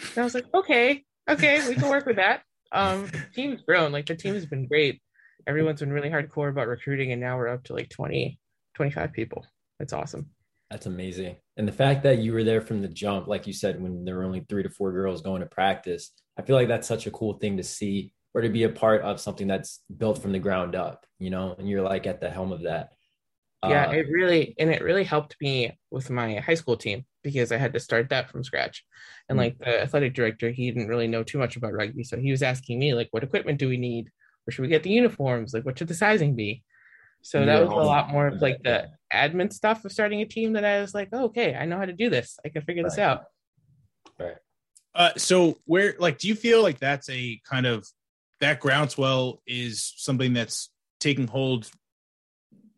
And 0.00 0.18
I 0.18 0.24
was 0.24 0.34
like, 0.34 0.46
okay, 0.52 1.04
okay, 1.28 1.66
we 1.68 1.76
can 1.76 1.88
work 1.88 2.06
with 2.06 2.16
that. 2.16 2.42
Um, 2.72 3.08
team's 3.34 3.62
grown. 3.62 3.92
Like 3.92 4.06
the 4.06 4.16
team 4.16 4.34
has 4.34 4.46
been 4.46 4.66
great. 4.66 5.00
Everyone's 5.46 5.80
been 5.80 5.92
really 5.92 6.10
hardcore 6.10 6.48
about 6.48 6.66
recruiting 6.66 7.12
and 7.12 7.20
now 7.20 7.36
we're 7.36 7.48
up 7.48 7.64
to 7.64 7.72
like 7.72 7.88
20, 7.90 8.38
25 8.74 9.12
people. 9.12 9.46
It's 9.78 9.92
awesome. 9.92 10.30
That's 10.70 10.86
amazing. 10.86 11.36
And 11.56 11.68
the 11.68 11.72
fact 11.72 12.02
that 12.02 12.18
you 12.18 12.32
were 12.32 12.42
there 12.42 12.60
from 12.60 12.82
the 12.82 12.88
jump, 12.88 13.28
like 13.28 13.46
you 13.46 13.52
said, 13.52 13.80
when 13.80 14.04
there 14.04 14.16
were 14.16 14.24
only 14.24 14.44
three 14.48 14.64
to 14.64 14.70
four 14.70 14.90
girls 14.90 15.22
going 15.22 15.40
to 15.40 15.46
practice, 15.46 16.10
I 16.36 16.42
feel 16.42 16.56
like 16.56 16.68
that's 16.68 16.88
such 16.88 17.06
a 17.06 17.12
cool 17.12 17.34
thing 17.34 17.58
to 17.58 17.62
see 17.62 18.10
or 18.34 18.42
to 18.42 18.48
be 18.48 18.64
a 18.64 18.68
part 18.68 19.02
of 19.02 19.20
something 19.20 19.46
that's 19.46 19.80
built 19.96 20.20
from 20.20 20.32
the 20.32 20.38
ground 20.38 20.74
up, 20.74 21.06
you 21.18 21.30
know, 21.30 21.54
and 21.58 21.68
you're 21.68 21.82
like 21.82 22.06
at 22.06 22.20
the 22.20 22.28
helm 22.28 22.52
of 22.52 22.62
that. 22.62 22.90
Yeah, 23.62 23.86
uh, 23.86 23.92
it 23.92 24.08
really 24.10 24.54
and 24.58 24.70
it 24.70 24.82
really 24.82 25.04
helped 25.04 25.36
me 25.40 25.78
with 25.90 26.10
my 26.10 26.34
high 26.36 26.54
school 26.54 26.76
team 26.76 27.06
because 27.22 27.50
I 27.50 27.56
had 27.56 27.72
to 27.72 27.80
start 27.80 28.10
that 28.10 28.28
from 28.28 28.44
scratch. 28.44 28.84
And 29.28 29.38
mm-hmm. 29.38 29.44
like 29.44 29.58
the 29.58 29.82
athletic 29.82 30.14
director, 30.14 30.50
he 30.50 30.70
didn't 30.70 30.88
really 30.88 31.06
know 31.06 31.22
too 31.22 31.38
much 31.38 31.56
about 31.56 31.72
rugby, 31.72 32.04
so 32.04 32.18
he 32.18 32.30
was 32.30 32.42
asking 32.42 32.78
me 32.78 32.92
like, 32.92 33.08
"What 33.12 33.24
equipment 33.24 33.58
do 33.58 33.68
we 33.68 33.78
need? 33.78 34.10
Where 34.44 34.52
should 34.52 34.62
we 34.62 34.68
get 34.68 34.82
the 34.82 34.90
uniforms? 34.90 35.54
Like, 35.54 35.64
what 35.64 35.78
should 35.78 35.88
the 35.88 35.94
sizing 35.94 36.36
be? 36.36 36.62
So 37.22 37.42
that 37.46 37.62
was 37.62 37.70
a 37.70 37.74
lot 37.74 38.10
more 38.10 38.26
of 38.26 38.42
like 38.42 38.62
the 38.62 38.90
admin 39.10 39.50
stuff 39.50 39.82
of 39.86 39.92
starting 39.92 40.20
a 40.20 40.26
team 40.26 40.52
that 40.52 40.64
I 40.64 40.82
was 40.82 40.92
like, 40.92 41.08
oh, 41.12 41.24
okay, 41.24 41.54
I 41.54 41.64
know 41.64 41.78
how 41.78 41.86
to 41.86 41.92
do 41.94 42.10
this. 42.10 42.38
I 42.44 42.50
can 42.50 42.60
figure 42.60 42.82
this 42.82 42.98
Right. 42.98 43.04
out. 43.04 43.24
Right. 44.20 44.36
Uh, 44.94 45.10
so 45.16 45.58
where 45.64 45.94
like 45.98 46.18
do 46.18 46.28
you 46.28 46.34
feel 46.34 46.62
like 46.62 46.78
that's 46.78 47.08
a 47.08 47.40
kind 47.48 47.64
of 47.64 47.88
that 48.44 48.60
groundswell 48.60 49.42
is 49.46 49.92
something 49.96 50.32
that's 50.32 50.70
taking 51.00 51.26
hold 51.26 51.70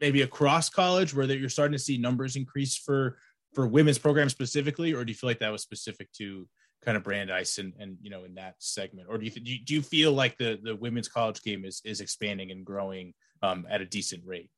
maybe 0.00 0.22
across 0.22 0.68
college 0.68 1.14
where 1.14 1.26
that 1.26 1.38
you're 1.38 1.48
starting 1.48 1.72
to 1.72 1.78
see 1.78 1.98
numbers 1.98 2.36
increase 2.36 2.76
for 2.76 3.18
for 3.54 3.66
women's 3.66 3.98
programs 3.98 4.32
specifically 4.32 4.92
or 4.92 5.04
do 5.04 5.12
you 5.12 5.16
feel 5.16 5.28
like 5.30 5.38
that 5.38 5.52
was 5.52 5.62
specific 5.62 6.10
to 6.12 6.46
kind 6.86 6.96
of 6.96 7.02
Brandeis 7.02 7.58
and 7.58 7.74
and 7.78 7.98
you 8.00 8.10
know 8.10 8.24
in 8.24 8.34
that 8.36 8.54
segment? 8.58 9.08
Or 9.10 9.18
do 9.18 9.26
you 9.26 9.32
you, 9.42 9.58
do 9.64 9.74
you 9.74 9.82
feel 9.82 10.12
like 10.12 10.38
the 10.38 10.58
the 10.62 10.76
women's 10.76 11.08
college 11.08 11.42
game 11.42 11.64
is 11.64 11.82
is 11.84 12.00
expanding 12.00 12.50
and 12.50 12.64
growing 12.64 13.12
um, 13.42 13.66
at 13.68 13.82
a 13.82 13.86
decent 13.86 14.22
rate? 14.24 14.50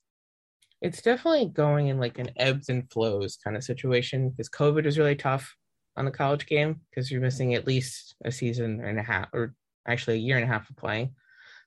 It's 0.80 1.02
definitely 1.02 1.46
going 1.46 1.88
in 1.88 1.98
like 1.98 2.18
an 2.18 2.30
ebbs 2.36 2.68
and 2.68 2.88
flows 2.92 3.38
kind 3.42 3.56
of 3.56 3.64
situation 3.64 4.30
because 4.30 4.48
COVID 4.48 4.84
was 4.84 4.98
really 4.98 5.16
tough 5.16 5.56
on 5.96 6.04
the 6.04 6.10
college 6.12 6.46
game 6.46 6.82
because 6.88 7.10
you're 7.10 7.20
missing 7.20 7.54
at 7.54 7.66
least 7.66 8.14
a 8.24 8.30
season 8.30 8.80
and 8.84 8.98
a 8.98 9.02
half, 9.02 9.28
or 9.32 9.54
actually 9.88 10.16
a 10.16 10.20
year 10.20 10.36
and 10.36 10.44
a 10.44 10.52
half 10.52 10.70
of 10.70 10.76
playing. 10.76 11.14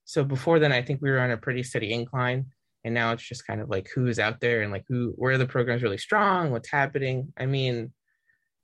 So 0.06 0.24
before 0.24 0.60
then, 0.60 0.72
I 0.72 0.82
think 0.82 1.02
we 1.02 1.10
were 1.10 1.20
on 1.20 1.32
a 1.32 1.38
pretty 1.38 1.64
steady 1.64 1.94
incline, 1.94 2.46
and 2.84 2.94
now 2.94 3.12
it's 3.12 3.28
just 3.28 3.46
kind 3.46 3.62
of 3.62 3.70
like 3.70 3.90
who's 3.94 4.20
out 4.20 4.40
there 4.40 4.62
and 4.62 4.72
like 4.72 4.86
who 4.88 5.14
where 5.18 5.38
the 5.38 5.46
programs 5.46 5.84
really 5.84 5.98
strong, 5.98 6.52
what's 6.52 6.70
happening. 6.70 7.34
I 7.38 7.46
mean, 7.46 7.92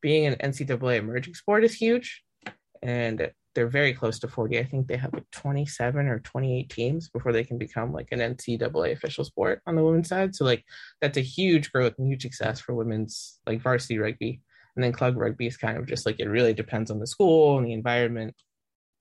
being 0.02 0.26
an 0.26 0.36
NCAA 0.36 0.98
emerging 0.98 1.36
sport 1.36 1.64
is 1.64 1.74
huge, 1.74 2.24
and 2.82 3.32
they're 3.58 3.68
very 3.68 3.92
close 3.92 4.20
to 4.20 4.28
40. 4.28 4.60
I 4.60 4.64
think 4.66 4.88
they 4.88 4.98
have 4.98 5.14
like 5.14 5.30
27 5.32 6.08
or 6.08 6.20
28 6.20 6.70
teams 6.70 7.10
before 7.10 7.34
they 7.34 7.44
can 7.44 7.58
become 7.58 7.92
like 7.92 8.10
an 8.12 8.20
NCAA 8.20 8.92
official 8.92 9.24
sport 9.24 9.64
on 9.66 9.76
the 9.76 9.84
women's 9.84 10.10
side. 10.10 10.36
So 10.36 10.46
like 10.46 10.64
that's 11.02 11.18
a 11.18 11.22
huge 11.22 11.72
growth 11.72 11.96
and 11.98 12.08
huge 12.08 12.22
success 12.22 12.60
for 12.60 12.76
women's 12.76 13.40
like 13.48 13.62
varsity 13.62 13.98
rugby. 13.98 14.42
And 14.76 14.84
then 14.84 14.92
club 14.92 15.18
rugby 15.18 15.48
is 15.48 15.58
kind 15.58 15.76
of 15.76 15.88
just 15.88 16.06
like 16.06 16.20
it 16.20 16.30
really 16.30 16.54
depends 16.54 16.92
on 16.92 17.00
the 17.00 17.08
school 17.08 17.58
and 17.58 17.66
the 17.66 17.74
environment 17.74 18.36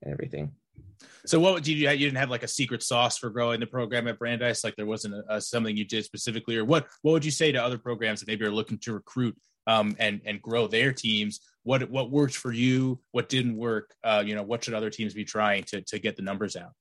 and 0.01 0.13
everything. 0.13 0.51
so 1.25 1.39
what 1.39 1.63
did 1.63 1.67
you 1.77 1.89
you 1.89 2.05
didn't 2.05 2.17
have 2.17 2.29
like 2.29 2.43
a 2.43 2.47
secret 2.47 2.83
sauce 2.83 3.17
for 3.17 3.29
growing 3.29 3.59
the 3.59 3.67
program 3.67 4.07
at 4.07 4.19
Brandeis 4.19 4.63
like 4.63 4.75
there 4.75 4.85
wasn't 4.85 5.13
a, 5.13 5.35
a, 5.35 5.41
something 5.41 5.75
you 5.75 5.85
did 5.85 6.03
specifically 6.03 6.57
or 6.57 6.65
what 6.65 6.87
what 7.01 7.11
would 7.11 7.25
you 7.25 7.31
say 7.31 7.51
to 7.51 7.63
other 7.63 7.77
programs 7.77 8.19
that 8.19 8.27
maybe 8.27 8.45
are 8.45 8.51
looking 8.51 8.79
to 8.79 8.93
recruit 8.93 9.35
um, 9.67 9.95
and 9.99 10.21
and 10.25 10.41
grow 10.41 10.67
their 10.67 10.93
teams 10.93 11.39
what 11.63 11.89
what 11.89 12.09
worked 12.09 12.35
for 12.35 12.51
you 12.51 12.99
what 13.11 13.29
didn't 13.29 13.57
work 13.57 13.93
uh, 14.03 14.23
you 14.25 14.35
know 14.35 14.43
what 14.43 14.63
should 14.63 14.73
other 14.73 14.89
teams 14.89 15.13
be 15.13 15.25
trying 15.25 15.63
to 15.63 15.81
to 15.81 15.99
get 15.99 16.15
the 16.15 16.23
numbers 16.23 16.55
out 16.55 16.71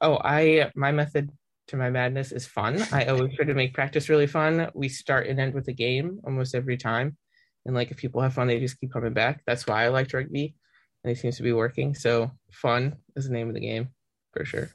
Oh, 0.00 0.18
I 0.22 0.70
my 0.74 0.92
method 0.92 1.30
to 1.68 1.76
my 1.76 1.90
madness 1.90 2.32
is 2.32 2.46
fun. 2.46 2.82
I 2.92 3.06
always 3.06 3.34
try 3.34 3.44
to 3.44 3.54
make 3.54 3.74
practice 3.74 4.08
really 4.08 4.26
fun. 4.26 4.70
We 4.74 4.88
start 4.88 5.26
and 5.26 5.40
end 5.40 5.54
with 5.54 5.68
a 5.68 5.72
game 5.72 6.20
almost 6.24 6.54
every 6.54 6.76
time. 6.76 7.16
And 7.66 7.74
like 7.74 7.90
if 7.90 7.96
people 7.96 8.22
have 8.22 8.34
fun, 8.34 8.46
they 8.46 8.60
just 8.60 8.80
keep 8.80 8.92
coming 8.92 9.12
back. 9.12 9.42
That's 9.46 9.66
why 9.66 9.84
I 9.84 9.88
liked 9.88 10.14
rugby. 10.14 10.54
And 11.04 11.12
it 11.12 11.18
seems 11.18 11.36
to 11.36 11.42
be 11.42 11.52
working. 11.52 11.94
So 11.94 12.30
fun 12.50 12.96
is 13.16 13.26
the 13.26 13.32
name 13.32 13.48
of 13.48 13.54
the 13.54 13.60
game 13.60 13.88
for 14.32 14.44
sure. 14.44 14.70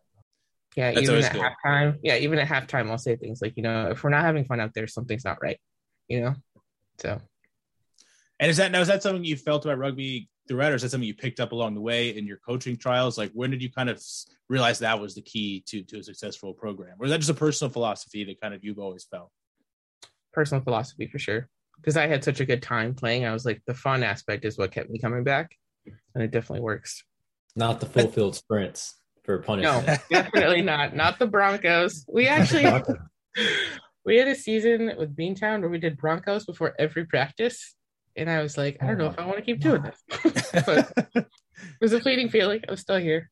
Yeah, 0.76 0.92
That's 0.92 1.10
even 1.10 1.24
at 1.24 1.34
halftime. 1.34 2.00
Yeah, 2.02 2.18
even 2.18 2.40
at 2.40 2.48
halftime, 2.48 2.90
I'll 2.90 2.98
say 2.98 3.16
things 3.16 3.42
like, 3.42 3.54
you 3.58 3.64
know, 3.64 3.92
if 3.92 4.04
we're 4.04 4.10
not 4.10 4.24
having 4.24 4.46
fun 4.46 4.60
out 4.60 4.74
there, 4.74 4.88
something's 4.88 5.26
not 5.26 5.38
right. 5.42 5.60
You 6.08 6.22
know? 6.22 6.36
So 7.00 7.22
and 8.40 8.50
is 8.50 8.58
that 8.58 8.72
now 8.72 8.82
is 8.82 8.88
that 8.88 9.04
something 9.04 9.24
you 9.24 9.36
felt 9.36 9.66
about 9.66 9.78
rugby 9.78 10.30
throughout 10.48 10.72
or 10.72 10.76
is 10.76 10.82
that 10.82 10.90
something 10.90 11.08
you 11.08 11.14
picked 11.14 11.40
up 11.40 11.52
along 11.52 11.76
the 11.76 11.82
way 11.82 12.10
in 12.10 12.26
your 12.26 12.38
coaching 12.46 12.76
trials 12.76 13.18
like 13.18 13.32
when 13.34 13.50
did 13.50 13.62
you 13.62 13.72
kind 13.72 13.90
of 13.90 14.02
realize 14.50 14.80
that 14.80 15.00
was 15.00 15.16
the 15.16 15.22
key 15.22 15.64
to 15.66 15.82
to 15.84 16.00
a 16.00 16.04
successful 16.04 16.54
program 16.54 16.96
or 17.00 17.06
is 17.06 17.12
that 17.12 17.20
just 17.20 17.30
a 17.30 17.34
personal 17.34 17.72
philosophy 17.72 18.26
that 18.26 18.42
kind 18.42 18.54
of 18.54 18.62
you've 18.64 18.80
always 18.80 19.06
felt 19.06 19.32
personal 20.34 20.64
philosophy 20.64 21.08
for 21.08 21.20
sure. 21.20 21.48
Because 21.78 21.96
I 21.96 22.08
had 22.08 22.24
such 22.24 22.40
a 22.40 22.46
good 22.46 22.62
time 22.62 22.94
playing. 22.94 23.26
I 23.26 23.34
was 23.34 23.46
like, 23.46 23.62
the 23.66 23.74
fun 23.74 24.04
aspect 24.04 24.46
is 24.46 24.58
what 24.58 24.72
kept 24.72 24.90
me 24.90 25.00
coming 25.00 25.24
back. 25.24 25.56
And 26.14 26.24
it 26.24 26.32
definitely 26.32 26.62
works. 26.62 27.04
Not 27.56 27.80
the 27.80 27.86
full 27.86 28.08
field 28.08 28.36
sprints 28.36 28.96
for 29.24 29.38
No, 29.38 29.44
punishment. 29.44 30.02
definitely 30.10 30.62
not. 30.62 30.96
Not 30.96 31.20
the 31.20 31.28
Broncos. 31.28 32.06
We 32.08 32.28
actually 32.28 32.66
we 34.06 34.18
had 34.18 34.28
a 34.28 34.36
season 34.36 34.92
with 34.98 35.16
Beantown 35.16 35.62
where 35.62 35.70
we 35.70 35.80
did 35.80 35.98
Broncos 35.98 36.46
before 36.46 36.74
every 36.80 37.06
practice. 37.06 37.76
And 38.16 38.30
I 38.30 38.42
was 38.42 38.58
like, 38.58 38.78
I 38.82 38.88
don't 38.88 38.98
know 38.98 39.08
if 39.08 39.18
I 39.18 39.26
want 39.26 39.38
to 39.38 39.44
keep 39.44 39.60
doing 39.60 39.82
this. 39.82 40.52
but 40.66 40.92
it 41.16 41.26
was 41.82 41.94
a 41.94 42.00
fleeting 42.00 42.30
feeling. 42.30 42.62
I 42.68 42.72
was 42.72 42.82
still 42.82 42.98
here. 42.98 43.30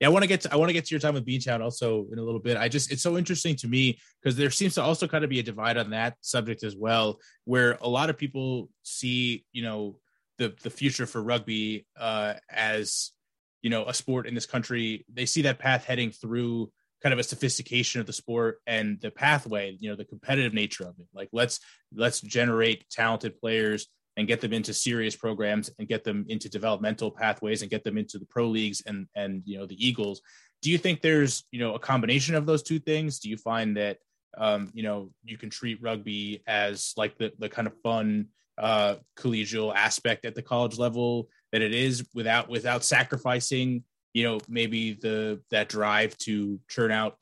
Yeah, 0.00 0.06
I 0.06 0.10
want 0.10 0.22
to 0.22 0.28
get 0.28 0.40
to 0.42 0.52
I 0.52 0.56
want 0.56 0.70
to 0.70 0.72
get 0.72 0.86
to 0.86 0.90
your 0.94 1.00
time 1.00 1.12
with 1.12 1.26
Beantown 1.26 1.60
also 1.60 2.06
in 2.10 2.18
a 2.18 2.22
little 2.22 2.40
bit. 2.40 2.56
I 2.56 2.68
just 2.68 2.90
it's 2.90 3.02
so 3.02 3.18
interesting 3.18 3.54
to 3.56 3.68
me 3.68 3.98
because 4.22 4.36
there 4.36 4.50
seems 4.50 4.74
to 4.76 4.82
also 4.82 5.06
kind 5.06 5.24
of 5.24 5.30
be 5.30 5.40
a 5.40 5.42
divide 5.42 5.76
on 5.76 5.90
that 5.90 6.16
subject 6.22 6.62
as 6.64 6.74
well, 6.74 7.18
where 7.44 7.76
a 7.82 7.88
lot 7.88 8.08
of 8.08 8.16
people 8.16 8.70
see 8.82 9.44
you 9.52 9.62
know 9.62 9.98
the 10.40 10.54
the 10.62 10.70
future 10.70 11.06
for 11.06 11.22
rugby 11.22 11.86
uh, 11.98 12.34
as 12.50 13.12
you 13.62 13.70
know 13.70 13.84
a 13.84 13.94
sport 13.94 14.26
in 14.26 14.34
this 14.34 14.46
country. 14.46 15.04
They 15.12 15.26
see 15.26 15.42
that 15.42 15.60
path 15.60 15.84
heading 15.84 16.10
through 16.10 16.72
kind 17.02 17.12
of 17.12 17.18
a 17.18 17.22
sophistication 17.22 18.00
of 18.00 18.06
the 18.06 18.12
sport 18.12 18.58
and 18.66 19.00
the 19.00 19.10
pathway, 19.10 19.76
you 19.78 19.88
know, 19.88 19.96
the 19.96 20.04
competitive 20.04 20.52
nature 20.52 20.84
of 20.84 20.94
it. 20.98 21.06
Like 21.14 21.28
let's 21.32 21.60
let's 21.94 22.20
generate 22.20 22.88
talented 22.90 23.38
players 23.38 23.86
and 24.16 24.26
get 24.26 24.40
them 24.40 24.52
into 24.52 24.74
serious 24.74 25.14
programs 25.14 25.70
and 25.78 25.88
get 25.88 26.04
them 26.04 26.24
into 26.28 26.48
developmental 26.48 27.10
pathways 27.10 27.62
and 27.62 27.70
get 27.70 27.84
them 27.84 27.96
into 27.96 28.18
the 28.18 28.26
pro 28.26 28.48
leagues 28.48 28.82
and 28.86 29.06
and 29.14 29.42
you 29.44 29.58
know 29.58 29.66
the 29.66 29.86
Eagles. 29.86 30.22
Do 30.62 30.70
you 30.70 30.78
think 30.78 31.02
there's 31.02 31.44
you 31.52 31.60
know 31.60 31.74
a 31.74 31.78
combination 31.78 32.34
of 32.34 32.46
those 32.46 32.62
two 32.62 32.78
things? 32.78 33.20
Do 33.20 33.28
you 33.28 33.36
find 33.36 33.76
that 33.76 33.98
um, 34.38 34.70
you 34.72 34.84
know 34.84 35.10
you 35.22 35.36
can 35.36 35.50
treat 35.50 35.82
rugby 35.82 36.42
as 36.46 36.94
like 36.96 37.18
the 37.18 37.30
the 37.38 37.50
kind 37.50 37.68
of 37.68 37.74
fun 37.82 38.28
uh, 38.60 38.96
collegial 39.18 39.74
aspect 39.74 40.24
at 40.24 40.34
the 40.34 40.42
college 40.42 40.78
level 40.78 41.28
that 41.50 41.62
it 41.62 41.74
is 41.74 42.06
without 42.14 42.48
without 42.48 42.84
sacrificing 42.84 43.82
you 44.12 44.22
know 44.22 44.38
maybe 44.48 44.92
the 44.92 45.40
that 45.50 45.68
drive 45.68 46.16
to 46.18 46.60
churn 46.68 46.90
out 46.90 47.16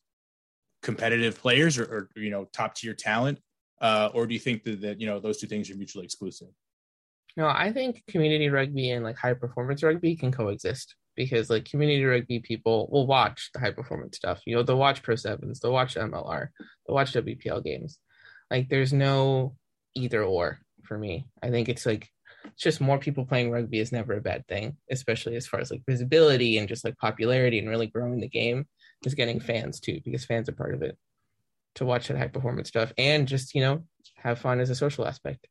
competitive 0.82 1.38
players 1.40 1.78
or, 1.78 1.84
or 1.84 2.20
you 2.20 2.30
know 2.30 2.44
top 2.52 2.74
tier 2.74 2.94
talent 2.94 3.38
uh, 3.80 4.10
or 4.12 4.26
do 4.26 4.34
you 4.34 4.40
think 4.40 4.64
that, 4.64 4.80
that 4.80 5.00
you 5.00 5.06
know 5.06 5.20
those 5.20 5.38
two 5.38 5.46
things 5.46 5.70
are 5.70 5.76
mutually 5.76 6.04
exclusive 6.04 6.48
No, 7.36 7.46
I 7.46 7.72
think 7.72 8.02
community 8.08 8.48
rugby 8.48 8.90
and 8.90 9.04
like 9.04 9.16
high 9.16 9.34
performance 9.34 9.82
rugby 9.82 10.16
can 10.16 10.32
coexist 10.32 10.96
because 11.14 11.50
like 11.50 11.64
community 11.64 12.04
rugby 12.04 12.40
people 12.40 12.88
will 12.90 13.06
watch 13.06 13.50
the 13.52 13.60
high 13.60 13.72
performance 13.72 14.16
stuff. 14.16 14.40
You 14.44 14.56
know, 14.56 14.62
they'll 14.62 14.76
watch 14.76 15.02
Pro 15.02 15.16
Sevens, 15.16 15.60
they'll 15.60 15.72
watch 15.72 15.94
MLR, 15.94 16.48
they'll 16.86 16.94
watch 16.94 17.12
WPL 17.12 17.62
games. 17.62 17.98
Like 18.50 18.68
there's 18.68 18.92
no 18.92 19.56
either 19.94 20.22
or 20.22 20.58
for 20.88 20.98
me. 20.98 21.26
I 21.42 21.50
think 21.50 21.68
it's 21.68 21.86
like 21.86 22.08
it's 22.44 22.62
just 22.62 22.80
more 22.80 22.98
people 22.98 23.26
playing 23.26 23.50
rugby 23.50 23.78
is 23.78 23.92
never 23.92 24.14
a 24.14 24.20
bad 24.20 24.46
thing, 24.48 24.76
especially 24.90 25.36
as 25.36 25.46
far 25.46 25.60
as 25.60 25.70
like 25.70 25.82
visibility 25.86 26.58
and 26.58 26.68
just 26.68 26.84
like 26.84 26.96
popularity 26.96 27.58
and 27.58 27.68
really 27.68 27.86
growing 27.86 28.20
the 28.20 28.28
game 28.28 28.66
is 29.04 29.14
getting 29.14 29.38
fans 29.38 29.78
too, 29.78 30.00
because 30.04 30.24
fans 30.24 30.48
are 30.48 30.52
part 30.52 30.74
of 30.74 30.82
it 30.82 30.96
to 31.76 31.84
watch 31.84 32.08
that 32.08 32.16
high 32.16 32.28
performance 32.28 32.68
stuff 32.68 32.92
and 32.98 33.28
just, 33.28 33.54
you 33.54 33.60
know, 33.60 33.84
have 34.16 34.40
fun 34.40 34.60
as 34.60 34.70
a 34.70 34.74
social 34.74 35.06
aspect. 35.06 35.46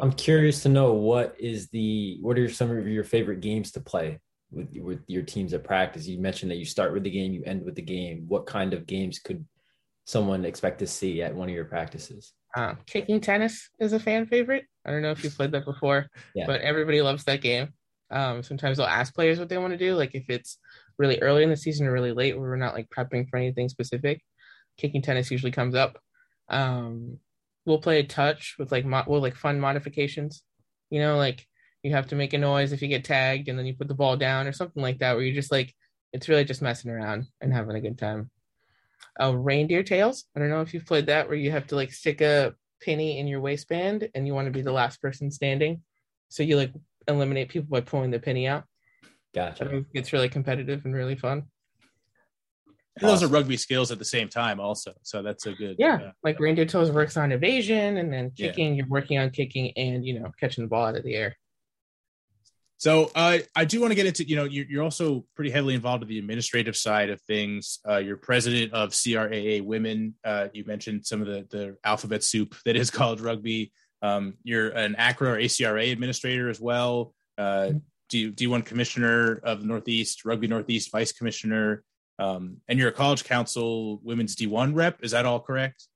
I'm 0.00 0.12
curious 0.12 0.62
to 0.62 0.68
know 0.68 0.92
what 0.92 1.34
is 1.38 1.68
the 1.70 2.18
what 2.20 2.38
are 2.38 2.48
some 2.48 2.70
of 2.70 2.86
your 2.86 3.04
favorite 3.04 3.40
games 3.40 3.72
to 3.72 3.80
play 3.80 4.20
with 4.50 4.68
with 4.76 5.00
your 5.06 5.22
teams 5.22 5.54
at 5.54 5.64
practice? 5.64 6.06
You 6.06 6.20
mentioned 6.20 6.50
that 6.50 6.58
you 6.58 6.66
start 6.66 6.92
with 6.92 7.02
the 7.02 7.10
game, 7.10 7.32
you 7.32 7.42
end 7.46 7.64
with 7.64 7.74
the 7.74 7.82
game. 7.82 8.26
What 8.28 8.46
kind 8.46 8.74
of 8.74 8.86
games 8.86 9.18
could 9.18 9.44
someone 10.04 10.44
expect 10.44 10.80
to 10.80 10.86
see 10.86 11.22
at 11.22 11.34
one 11.34 11.48
of 11.48 11.54
your 11.54 11.64
practices? 11.64 12.34
Uh, 12.56 12.74
kicking 12.86 13.20
tennis 13.20 13.68
is 13.80 13.92
a 13.92 13.98
fan 14.00 14.26
favorite. 14.26 14.64
I 14.84 14.90
don't 14.90 15.02
know 15.02 15.10
if 15.10 15.24
you've 15.24 15.36
played 15.36 15.52
that 15.52 15.64
before, 15.64 16.06
Yeah. 16.34 16.46
but 16.46 16.60
everybody 16.60 17.02
loves 17.02 17.24
that 17.24 17.40
game. 17.40 17.72
Um, 18.10 18.42
sometimes 18.42 18.76
they'll 18.78 18.86
ask 18.86 19.14
players 19.14 19.38
what 19.38 19.48
they 19.48 19.58
want 19.58 19.72
to 19.72 19.78
do, 19.78 19.94
like 19.96 20.14
if 20.14 20.28
it's 20.30 20.58
really 20.98 21.18
early 21.20 21.42
in 21.42 21.50
the 21.50 21.56
season 21.56 21.86
or 21.86 21.92
really 21.92 22.12
late, 22.12 22.38
where 22.38 22.48
we're 22.50 22.56
not 22.56 22.74
like 22.74 22.88
prepping 22.90 23.28
for 23.28 23.38
anything 23.38 23.68
specific. 23.68 24.22
Kicking 24.76 25.02
tennis 25.02 25.30
usually 25.30 25.50
comes 25.52 25.74
up. 25.74 25.98
Um, 26.48 27.18
we'll 27.66 27.78
play 27.80 27.98
a 28.00 28.04
touch 28.04 28.56
with 28.58 28.70
like 28.70 28.84
mo- 28.84 29.04
well, 29.06 29.20
like 29.20 29.34
fun 29.36 29.58
modifications. 29.58 30.42
You 30.90 31.00
know, 31.00 31.16
like 31.16 31.46
you 31.82 31.92
have 31.92 32.08
to 32.08 32.14
make 32.16 32.34
a 32.34 32.38
noise 32.38 32.72
if 32.72 32.82
you 32.82 32.88
get 32.88 33.04
tagged, 33.04 33.48
and 33.48 33.58
then 33.58 33.66
you 33.66 33.74
put 33.74 33.88
the 33.88 33.94
ball 33.94 34.16
down 34.16 34.46
or 34.46 34.52
something 34.52 34.82
like 34.82 34.98
that, 34.98 35.14
where 35.16 35.24
you're 35.24 35.34
just 35.34 35.50
like 35.52 35.74
it's 36.12 36.28
really 36.28 36.44
just 36.44 36.62
messing 36.62 36.90
around 36.92 37.26
and 37.40 37.52
having 37.52 37.74
a 37.74 37.80
good 37.80 37.98
time 37.98 38.30
uh, 39.20 39.34
reindeer 39.36 39.82
tails. 39.82 40.24
I 40.36 40.40
don't 40.40 40.50
know 40.50 40.60
if 40.60 40.74
you've 40.74 40.86
played 40.86 41.06
that 41.06 41.28
where 41.28 41.36
you 41.36 41.50
have 41.50 41.66
to 41.68 41.76
like 41.76 41.92
stick 41.92 42.20
a 42.20 42.54
penny 42.82 43.18
in 43.18 43.26
your 43.26 43.40
waistband 43.40 44.08
and 44.14 44.26
you 44.26 44.34
want 44.34 44.46
to 44.46 44.52
be 44.52 44.62
the 44.62 44.72
last 44.72 45.00
person 45.00 45.30
standing. 45.30 45.82
So 46.28 46.42
you 46.42 46.56
like 46.56 46.72
eliminate 47.08 47.48
people 47.48 47.68
by 47.70 47.80
pulling 47.80 48.10
the 48.10 48.18
penny 48.18 48.46
out. 48.46 48.64
I 49.04 49.08
Gotcha. 49.34 49.68
think 49.68 49.86
it's 49.92 50.12
really 50.12 50.28
competitive 50.28 50.84
and 50.84 50.94
really 50.94 51.16
fun. 51.16 51.44
And 52.96 53.08
those 53.08 53.22
are 53.24 53.26
rugby 53.28 53.56
skills 53.56 53.90
at 53.90 53.98
the 53.98 54.04
same 54.04 54.28
time 54.28 54.60
also 54.60 54.92
so 55.02 55.20
that's 55.20 55.46
a 55.46 55.52
good 55.52 55.74
Yeah. 55.78 55.96
uh, 55.96 56.12
Like 56.22 56.38
reindeer 56.38 56.64
tails 56.64 56.92
works 56.92 57.16
on 57.16 57.32
evasion 57.32 57.96
and 57.96 58.12
then 58.12 58.30
Yeah. 58.36 58.48
kicking, 58.48 58.76
you're 58.76 58.86
working 58.86 59.18
on 59.18 59.30
kicking 59.30 59.72
and 59.76 60.06
you 60.06 60.20
know, 60.20 60.30
catching 60.38 60.62
the 60.64 60.68
ball 60.68 60.86
out 60.86 60.96
of 60.96 61.02
the 61.02 61.14
air. 61.14 61.36
So 62.84 63.10
uh, 63.14 63.38
I 63.56 63.64
do 63.64 63.80
want 63.80 63.92
to 63.92 63.94
get 63.94 64.04
into, 64.04 64.28
you 64.28 64.36
know, 64.36 64.44
you're, 64.44 64.66
you're, 64.66 64.82
also 64.82 65.24
pretty 65.34 65.50
heavily 65.50 65.72
involved 65.72 66.02
in 66.02 66.08
the 66.10 66.18
administrative 66.18 66.76
side 66.76 67.08
of 67.08 67.18
things. 67.22 67.78
Uh, 67.88 67.96
you're 67.96 68.18
president 68.18 68.74
of 68.74 68.90
CRAA 68.90 69.62
Women. 69.64 70.14
Uh, 70.22 70.48
you 70.52 70.66
mentioned 70.66 71.06
some 71.06 71.22
of 71.22 71.26
the, 71.26 71.46
the 71.50 71.78
alphabet 71.82 72.22
soup 72.22 72.54
that 72.66 72.76
is 72.76 72.90
college 73.00 73.22
rugby. 73.22 73.72
Um, 74.02 74.34
you're 74.42 74.68
an 74.68 74.96
ACRA 74.98 75.30
or 75.30 75.38
ACRA 75.38 75.92
administrator 75.92 76.50
as 76.50 76.60
well. 76.60 77.14
Uh, 77.38 77.70
D, 78.10 78.30
D1 78.30 78.66
commissioner 78.66 79.40
of 79.44 79.62
the 79.62 79.66
Northeast, 79.66 80.26
Rugby 80.26 80.46
Northeast 80.46 80.92
vice 80.92 81.12
commissioner. 81.12 81.82
Um, 82.18 82.58
and 82.68 82.78
you're 82.78 82.90
a 82.90 82.92
college 82.92 83.24
council 83.24 83.98
women's 84.02 84.36
D1 84.36 84.76
rep. 84.76 85.02
Is 85.02 85.12
that 85.12 85.24
all 85.24 85.40
correct? 85.40 85.88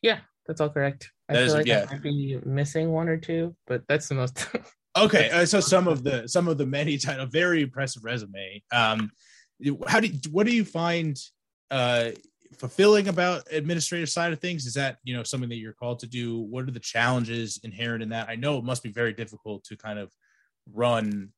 Yeah, 0.00 0.20
that's 0.46 0.62
all 0.62 0.70
correct. 0.70 1.10
I 1.28 1.34
feel 1.34 1.42
is, 1.42 1.52
like 1.52 1.66
yeah. 1.66 1.84
I 1.86 1.92
might 1.92 2.02
be 2.02 2.38
missing 2.46 2.92
one 2.92 3.10
or 3.10 3.18
two, 3.18 3.54
but 3.66 3.82
that's 3.88 4.08
the 4.08 4.14
most 4.14 4.48
Okay, 4.96 5.30
uh, 5.30 5.46
so 5.46 5.60
some 5.60 5.88
of 5.88 6.04
the 6.04 6.28
some 6.28 6.48
of 6.48 6.58
the 6.58 6.66
many 6.66 6.98
title, 6.98 7.26
very 7.26 7.62
impressive 7.62 8.04
resume. 8.04 8.62
Um, 8.72 9.10
how 9.86 10.00
do 10.00 10.10
what 10.30 10.46
do 10.46 10.54
you 10.54 10.64
find 10.64 11.18
uh, 11.70 12.10
fulfilling 12.58 13.08
about 13.08 13.44
administrative 13.50 14.08
side 14.08 14.32
of 14.32 14.40
things? 14.40 14.66
Is 14.66 14.74
that 14.74 14.98
you 15.04 15.16
know 15.16 15.22
something 15.22 15.48
that 15.48 15.56
you're 15.56 15.72
called 15.72 16.00
to 16.00 16.06
do? 16.06 16.40
What 16.40 16.68
are 16.68 16.72
the 16.72 16.80
challenges 16.80 17.60
inherent 17.64 18.02
in 18.02 18.10
that? 18.10 18.28
I 18.28 18.36
know 18.36 18.58
it 18.58 18.64
must 18.64 18.82
be 18.82 18.90
very 18.90 19.12
difficult 19.12 19.64
to 19.64 19.76
kind 19.76 19.98
of 19.98 20.12
run 20.72 21.30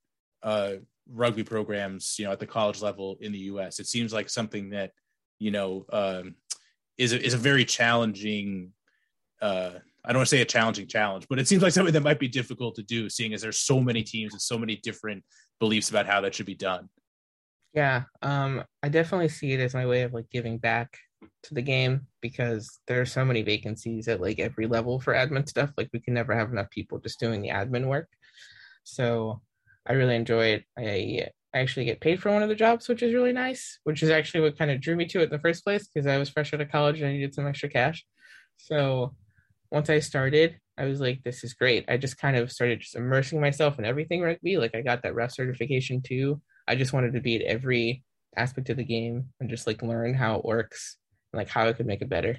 uh, 0.43 0.75
rugby 1.11 1.45
programs, 1.45 2.17
you 2.19 2.25
know, 2.25 2.33
at 2.33 2.41
the 2.41 2.47
college 2.47 2.83
level 2.83 3.17
in 3.21 3.33
the 3.33 3.39
U.S. 3.39 3.79
It 3.79 3.87
seems 3.87 4.13
like 4.13 4.29
something 4.29 4.71
that 4.71 4.91
you 5.39 5.51
know 5.51 5.87
um, 5.93 6.35
is 6.99 7.13
a, 7.13 7.25
is 7.25 7.35
a 7.35 7.39
very 7.39 7.65
challenging. 7.65 8.73
Uh, 9.45 9.79
I 10.07 10.13
don't 10.13 10.21
want 10.21 10.29
to 10.31 10.37
say 10.37 10.41
a 10.41 10.47
challenging 10.47 10.87
challenge, 10.87 11.27
but 11.29 11.39
it 11.39 11.47
seems 11.47 11.63
like 11.63 11.73
something 11.73 11.93
that 11.93 12.03
might 12.03 12.19
be 12.19 12.29
difficult 12.29 12.77
to 12.77 12.83
do, 12.83 13.11
seeing 13.11 13.35
as 13.35 13.43
there's 13.43 13.59
so 13.59 13.79
many 13.79 14.03
teams 14.03 14.33
and 14.33 14.41
so 14.41 14.57
many 14.57 14.77
different 14.77 15.23
beliefs 15.61 15.91
about 15.91 16.07
how 16.07 16.23
that 16.23 16.35
should 16.35 16.47
be 16.47 16.55
done. 16.55 16.89
Yeah, 17.75 18.05
um, 18.23 18.65
I 18.83 18.89
definitely 18.89 19.29
see 19.29 19.53
it 19.53 19.61
as 19.61 19.75
my 19.75 19.85
way 19.85 20.01
of 20.01 20.15
like 20.15 20.31
giving 20.31 20.57
back 20.57 20.97
to 21.43 21.53
the 21.53 21.61
game 21.61 22.07
because 22.23 22.81
there 22.87 23.03
are 23.03 23.07
so 23.07 23.23
many 23.23 23.43
vacancies 23.43 24.09
at 24.09 24.23
like 24.23 24.39
every 24.39 24.67
level 24.67 24.99
for 24.99 25.13
admin 25.13 25.47
stuff. 25.47 25.71
Like 25.77 25.91
we 25.93 26.01
can 26.01 26.15
never 26.15 26.35
have 26.35 26.51
enough 26.51 26.71
people 26.71 26.99
just 26.99 27.21
doing 27.21 27.43
the 27.43 27.51
admin 27.51 27.87
work. 27.87 28.09
So 28.85 29.43
I 29.87 29.93
really 29.93 30.17
enjoy 30.17 30.47
it. 30.47 30.65
I 30.79 31.29
I 31.55 31.59
actually 31.59 31.85
get 31.85 32.01
paid 32.01 32.21
for 32.21 32.33
one 32.33 32.43
of 32.43 32.49
the 32.49 32.55
jobs, 32.55 32.89
which 32.89 33.03
is 33.03 33.13
really 33.13 33.33
nice, 33.33 33.79
which 33.85 34.03
is 34.03 34.09
actually 34.09 34.41
what 34.41 34.59
kind 34.59 34.71
of 34.71 34.81
drew 34.81 34.97
me 34.97 35.05
to 35.07 35.21
it 35.21 35.25
in 35.25 35.31
the 35.31 35.39
first 35.39 35.65
place 35.65 35.87
because 35.87 36.07
I 36.07 36.17
was 36.17 36.31
fresh 36.31 36.55
out 36.55 36.63
of 36.63 36.71
college 36.71 37.01
and 37.01 37.09
I 37.09 37.13
needed 37.13 37.35
some 37.35 37.47
extra 37.47 37.69
cash. 37.69 38.05
So 38.57 39.15
once 39.75 39.91
I 39.91 39.99
started, 39.99 40.57
I 40.79 40.85
was 40.85 41.01
like, 41.01 41.25
this 41.25 41.43
is 41.43 41.53
great. 41.53 41.85
I 41.89 41.97
just 41.97 42.17
kind 42.17 42.37
of 42.37 42.53
started 42.53 42.79
just 42.79 42.95
immersing 42.95 43.41
myself 43.41 43.77
in 43.77 43.85
everything 43.85 44.23
rugby. 44.23 44.57
Like 44.57 44.73
I 44.73 44.83
got 44.83 45.03
that 45.03 45.17
ref 45.17 45.33
certification 45.33 46.01
too. 46.01 46.41
I 46.69 46.77
just 46.77 46.93
wanted 46.93 47.15
to 47.15 47.21
be 47.21 47.35
at 47.35 47.43
every 47.43 48.05
aspect 48.37 48.71
of 48.71 48.77
the 48.77 48.85
game 48.85 49.31
and 49.41 49.51
just 49.51 49.67
like 49.67 49.83
learn 49.83 50.15
how 50.15 50.37
it 50.37 50.45
works 50.45 50.97
and 51.33 51.39
like 51.39 51.49
how 51.49 51.67
I 51.67 51.73
could 51.73 51.87
make 51.87 52.03
it 52.03 52.09
better. 52.09 52.39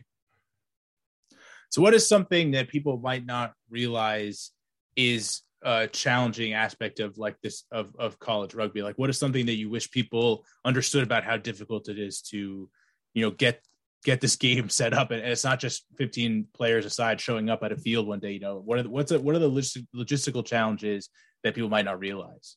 So 1.72 1.82
what 1.82 1.94
is 1.94 2.08
something 2.08 2.52
that 2.52 2.70
people 2.70 3.00
might 3.00 3.26
not 3.26 3.52
realize 3.70 4.52
is 4.96 5.42
a 5.62 5.88
challenging 5.88 6.54
aspect 6.54 7.02
of 7.02 7.18
like 7.18 7.36
this 7.44 7.66
of, 7.70 7.94
of 8.00 8.18
college 8.18 8.54
rugby? 8.54 8.82
Like 8.82 8.98
what 8.98 9.10
is 9.10 9.20
something 9.20 9.46
that 9.48 9.56
you 9.56 9.70
wish 9.70 9.92
people 9.92 10.46
understood 10.64 11.04
about 11.04 11.26
how 11.26 11.36
difficult 11.36 11.90
it 11.90 12.00
is 12.00 12.22
to, 12.30 12.70
you 13.14 13.22
know, 13.22 13.32
get 13.32 13.62
get 14.06 14.22
this 14.22 14.36
game 14.36 14.70
set 14.70 14.94
up 14.94 15.12
and, 15.12 15.22
it's 15.22 15.44
not 15.44 15.60
just 15.60 15.86
15 15.98 16.48
players 16.54 16.86
aside 16.86 17.20
showing 17.20 17.50
up 17.50 17.64
at 17.64 17.72
a 17.72 17.78
field 17.78 18.08
one 18.08 18.20
day 18.20 18.32
you 18.32 18.40
know 18.40 18.62
what 18.64 18.80
are 18.80 18.84
the, 18.84 18.90
what's 18.90 19.12
what 19.12 19.36
are 19.36 19.40
the 19.40 19.50
logistical 19.50 20.46
challenges 20.46 21.10
that 21.44 21.56
people 21.56 21.70
might 21.70 21.86
not 21.86 22.00
realize? 22.00 22.56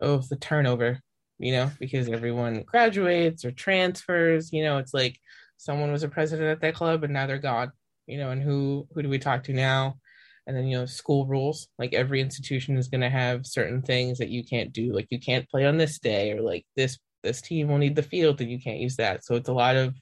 Oh 0.00 0.18
the 0.18 0.36
turnover 0.36 1.00
you 1.38 1.52
know 1.52 1.70
because 1.80 2.08
everyone 2.08 2.62
graduates 2.62 3.44
or 3.44 3.50
transfers 3.50 4.52
you 4.52 4.62
know 4.62 4.78
it's 4.78 4.94
like 4.94 5.18
someone 5.56 5.90
was 5.90 6.04
a 6.04 6.08
president 6.08 6.50
at 6.50 6.60
that 6.60 6.74
club 6.74 7.02
and 7.02 7.12
now 7.12 7.26
they're 7.26 7.38
gone 7.38 7.72
you 8.06 8.18
know 8.18 8.30
and 8.30 8.42
who 8.42 8.86
who 8.94 9.02
do 9.02 9.08
we 9.08 9.18
talk 9.18 9.44
to 9.44 9.52
now? 9.52 9.96
And 10.46 10.54
then 10.54 10.66
you 10.66 10.76
know 10.76 10.84
school 10.84 11.26
rules 11.26 11.68
like 11.78 11.94
every 11.94 12.20
institution 12.20 12.76
is 12.76 12.88
going 12.88 13.00
to 13.00 13.08
have 13.08 13.46
certain 13.46 13.80
things 13.80 14.18
that 14.18 14.28
you 14.28 14.44
can't 14.44 14.74
do 14.74 14.92
like 14.92 15.06
you 15.08 15.18
can't 15.18 15.48
play 15.48 15.64
on 15.64 15.78
this 15.78 15.98
day 15.98 16.32
or 16.32 16.42
like 16.42 16.66
this 16.76 16.98
this 17.22 17.40
team 17.40 17.68
will 17.68 17.78
need 17.78 17.96
the 17.96 18.02
field 18.02 18.40
and 18.40 18.50
you 18.50 18.60
can't 18.60 18.78
use 18.78 18.96
that. 18.96 19.24
So 19.24 19.34
it's 19.34 19.48
a 19.48 19.54
lot 19.54 19.76
of 19.76 19.94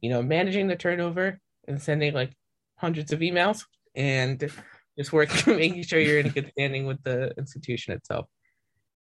you 0.00 0.10
know, 0.10 0.22
managing 0.22 0.66
the 0.66 0.76
turnover 0.76 1.38
and 1.68 1.80
sending 1.80 2.14
like 2.14 2.32
hundreds 2.76 3.12
of 3.12 3.20
emails 3.20 3.64
and 3.94 4.50
just 4.98 5.12
working, 5.12 5.56
making 5.56 5.82
sure 5.82 5.98
you're 5.98 6.20
in 6.20 6.28
good 6.28 6.50
standing 6.52 6.86
with 6.86 7.02
the 7.02 7.32
institution 7.38 7.94
itself. 7.94 8.26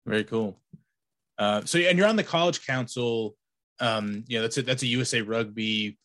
Very 0.06 0.24
cool. 0.24 0.60
Uh, 1.38 1.62
so, 1.66 1.80
and 1.80 1.98
you're 1.98 2.08
on 2.08 2.16
the 2.16 2.24
college 2.24 2.66
council. 2.66 3.36
Um, 3.80 4.24
you 4.28 4.38
know, 4.38 4.44
that's 4.44 4.58
a, 4.58 4.62
that's 4.62 4.84
a 4.84 4.88
USA 4.88 5.22
Rugby 5.22 5.98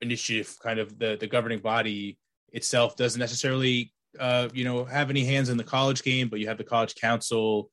initiative, 0.00 0.56
kind 0.62 0.78
of 0.78 0.98
the 0.98 1.16
the 1.18 1.26
governing 1.26 1.60
body 1.60 2.18
itself 2.52 2.96
doesn't 2.96 3.18
necessarily, 3.18 3.93
uh, 4.18 4.48
you 4.52 4.64
know, 4.64 4.84
have 4.84 5.10
any 5.10 5.24
hands 5.24 5.48
in 5.48 5.56
the 5.56 5.64
college 5.64 6.02
game, 6.02 6.28
but 6.28 6.40
you 6.40 6.48
have 6.48 6.58
the 6.58 6.64
college 6.64 6.94
council 6.94 7.70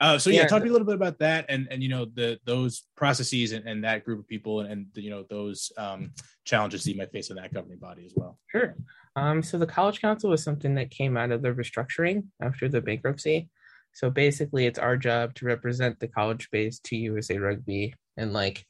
uh, 0.00 0.18
so 0.18 0.30
yeah, 0.30 0.40
yeah, 0.40 0.46
talk 0.46 0.58
to 0.58 0.64
me 0.64 0.70
a 0.70 0.72
little 0.72 0.86
bit 0.86 0.96
about 0.96 1.18
that 1.18 1.46
and 1.48 1.68
and 1.70 1.82
you 1.82 1.88
know 1.88 2.04
the 2.14 2.38
those 2.44 2.84
processes 2.96 3.52
and, 3.52 3.66
and 3.66 3.84
that 3.84 4.04
group 4.04 4.18
of 4.18 4.26
people 4.26 4.60
and, 4.60 4.70
and 4.70 4.86
the, 4.94 5.02
you 5.02 5.10
know 5.10 5.24
those 5.30 5.70
um, 5.76 6.12
challenges 6.44 6.82
that 6.82 6.90
you 6.90 6.98
might 6.98 7.12
face 7.12 7.30
in 7.30 7.36
that 7.36 7.54
governing 7.54 7.78
body 7.78 8.04
as 8.04 8.12
well. 8.16 8.38
Sure. 8.48 8.74
Um, 9.16 9.42
so 9.42 9.58
the 9.58 9.66
college 9.66 10.00
council 10.00 10.30
was 10.30 10.42
something 10.42 10.74
that 10.74 10.90
came 10.90 11.16
out 11.16 11.30
of 11.30 11.42
the 11.42 11.52
restructuring 11.52 12.26
after 12.42 12.68
the 12.68 12.80
bankruptcy. 12.80 13.48
So 13.92 14.10
basically, 14.10 14.66
it's 14.66 14.78
our 14.78 14.96
job 14.96 15.34
to 15.34 15.46
represent 15.46 15.98
the 16.00 16.08
college 16.08 16.48
base 16.50 16.80
to 16.84 16.96
USA 16.96 17.38
Rugby 17.38 17.94
and 18.16 18.32
like 18.32 18.64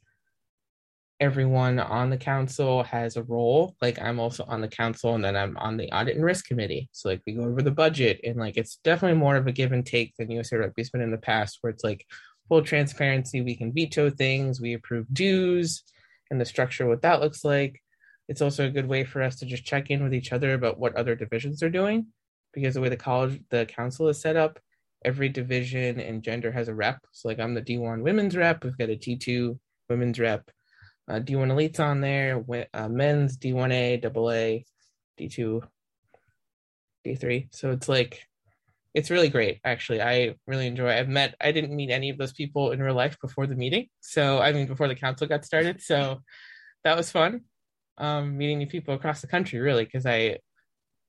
everyone 1.21 1.79
on 1.79 2.09
the 2.09 2.17
council 2.17 2.83
has 2.83 3.17
a 3.17 3.23
role. 3.25 3.77
Like 3.83 4.01
I'm 4.01 4.19
also 4.19 4.45
on 4.49 4.63
the 4.63 4.69
council 4.69 5.15
and 5.15 5.23
then 5.23 5.37
I'm 5.37 5.57
on 5.59 5.77
the 5.77 5.93
audit 5.93 6.17
and 6.17 6.25
risk 6.25 6.47
committee. 6.47 6.89
So 6.93 7.11
like 7.11 7.21
we 7.27 7.35
go 7.35 7.43
over 7.43 7.61
the 7.61 7.71
budget 7.71 8.21
and 8.25 8.37
like 8.37 8.57
it's 8.57 8.77
definitely 8.83 9.19
more 9.19 9.37
of 9.37 9.47
a 9.47 9.53
give 9.53 9.73
and 9.73 9.85
take 9.85 10.15
than 10.17 10.31
USA 10.31 10.57
Rugby's 10.57 10.89
been 10.89 11.03
in 11.03 11.11
the 11.11 11.19
past 11.19 11.59
where 11.61 11.71
it's 11.71 11.85
like 11.85 12.07
full 12.49 12.63
transparency. 12.63 13.43
We 13.43 13.55
can 13.55 13.73
veto 13.73 14.09
things, 14.09 14.61
we 14.61 14.73
approve 14.73 15.07
dues 15.13 15.83
and 16.31 16.41
the 16.41 16.47
structure, 16.47 16.87
what 16.87 17.03
that 17.03 17.21
looks 17.21 17.45
like. 17.45 17.83
It's 18.29 18.41
also 18.41 18.65
a 18.65 18.71
good 18.71 18.87
way 18.87 19.05
for 19.05 19.23
us 19.23 19.37
to 19.41 19.47
just 19.47 19.65
check 19.65 19.91
in 19.91 20.03
with 20.03 20.15
each 20.15 20.33
other 20.33 20.55
about 20.55 20.79
what 20.79 20.97
other 20.97 21.15
divisions 21.15 21.63
are 21.63 21.71
doing 21.71 22.07
because 22.55 22.75
the 22.75 22.81
way 22.81 22.89
the 22.89 22.97
college, 22.97 23.43
the 23.51 23.67
council 23.67 24.09
is 24.09 24.21
set 24.21 24.37
up, 24.37 24.59
every 25.05 25.29
division 25.29 26.01
and 26.01 26.23
gender 26.23 26.51
has 26.51 26.69
a 26.69 26.75
rep. 26.75 27.05
So 27.13 27.29
like 27.29 27.39
I'm 27.39 27.53
the 27.53 27.61
D1 27.61 28.03
women's 28.03 28.37
rep, 28.37 28.65
we've 28.65 28.79
got 28.79 28.89
a 28.89 28.97
D2 28.97 29.59
women's 29.91 30.19
rep 30.19 30.51
uh, 31.11 31.19
D1 31.19 31.51
Elites 31.51 31.81
on 31.81 32.01
there, 32.01 32.45
uh, 32.73 32.89
men's 32.89 33.37
D1A, 33.37 34.05
AA, 34.05 34.63
D2, 35.19 35.61
D3. 37.05 37.49
So 37.53 37.73
it's 37.73 37.89
like, 37.89 38.29
it's 38.95 39.11
really 39.11 39.29
great. 39.29 39.59
Actually, 39.65 40.01
I 40.03 40.37
really 40.47 40.69
enjoy. 40.69 40.91
It. 40.91 41.01
I've 41.01 41.09
met. 41.09 41.35
I 41.41 41.51
didn't 41.53 41.75
meet 41.75 41.91
any 41.91 42.11
of 42.11 42.19
those 42.19 42.33
people 42.33 42.71
in 42.71 42.83
real 42.83 42.95
life 42.95 43.19
before 43.21 43.47
the 43.47 43.55
meeting. 43.55 43.87
So 44.01 44.39
I 44.39 44.53
mean, 44.53 44.67
before 44.67 44.89
the 44.89 44.97
council 44.97 45.29
got 45.29 45.45
started. 45.45 45.81
So 45.81 46.21
that 46.85 46.97
was 46.97 47.11
fun. 47.11 47.43
Um, 47.99 48.37
meeting 48.37 48.59
new 48.59 48.67
people 48.67 48.95
across 48.95 49.21
the 49.21 49.29
country, 49.29 49.61
really, 49.61 49.85
because 49.85 50.07
I 50.07 50.39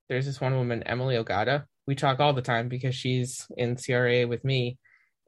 there's 0.10 0.28
this 0.28 0.40
one 0.40 0.56
woman, 0.56 0.84
Emily 0.84 1.16
Ogata. 1.16 1.64
We 1.88 1.96
talk 1.96 2.20
all 2.20 2.34
the 2.34 2.44
time 2.44 2.70
because 2.70 2.94
she's 2.94 3.48
in 3.58 3.76
CRA 3.76 4.28
with 4.28 4.46
me, 4.46 4.78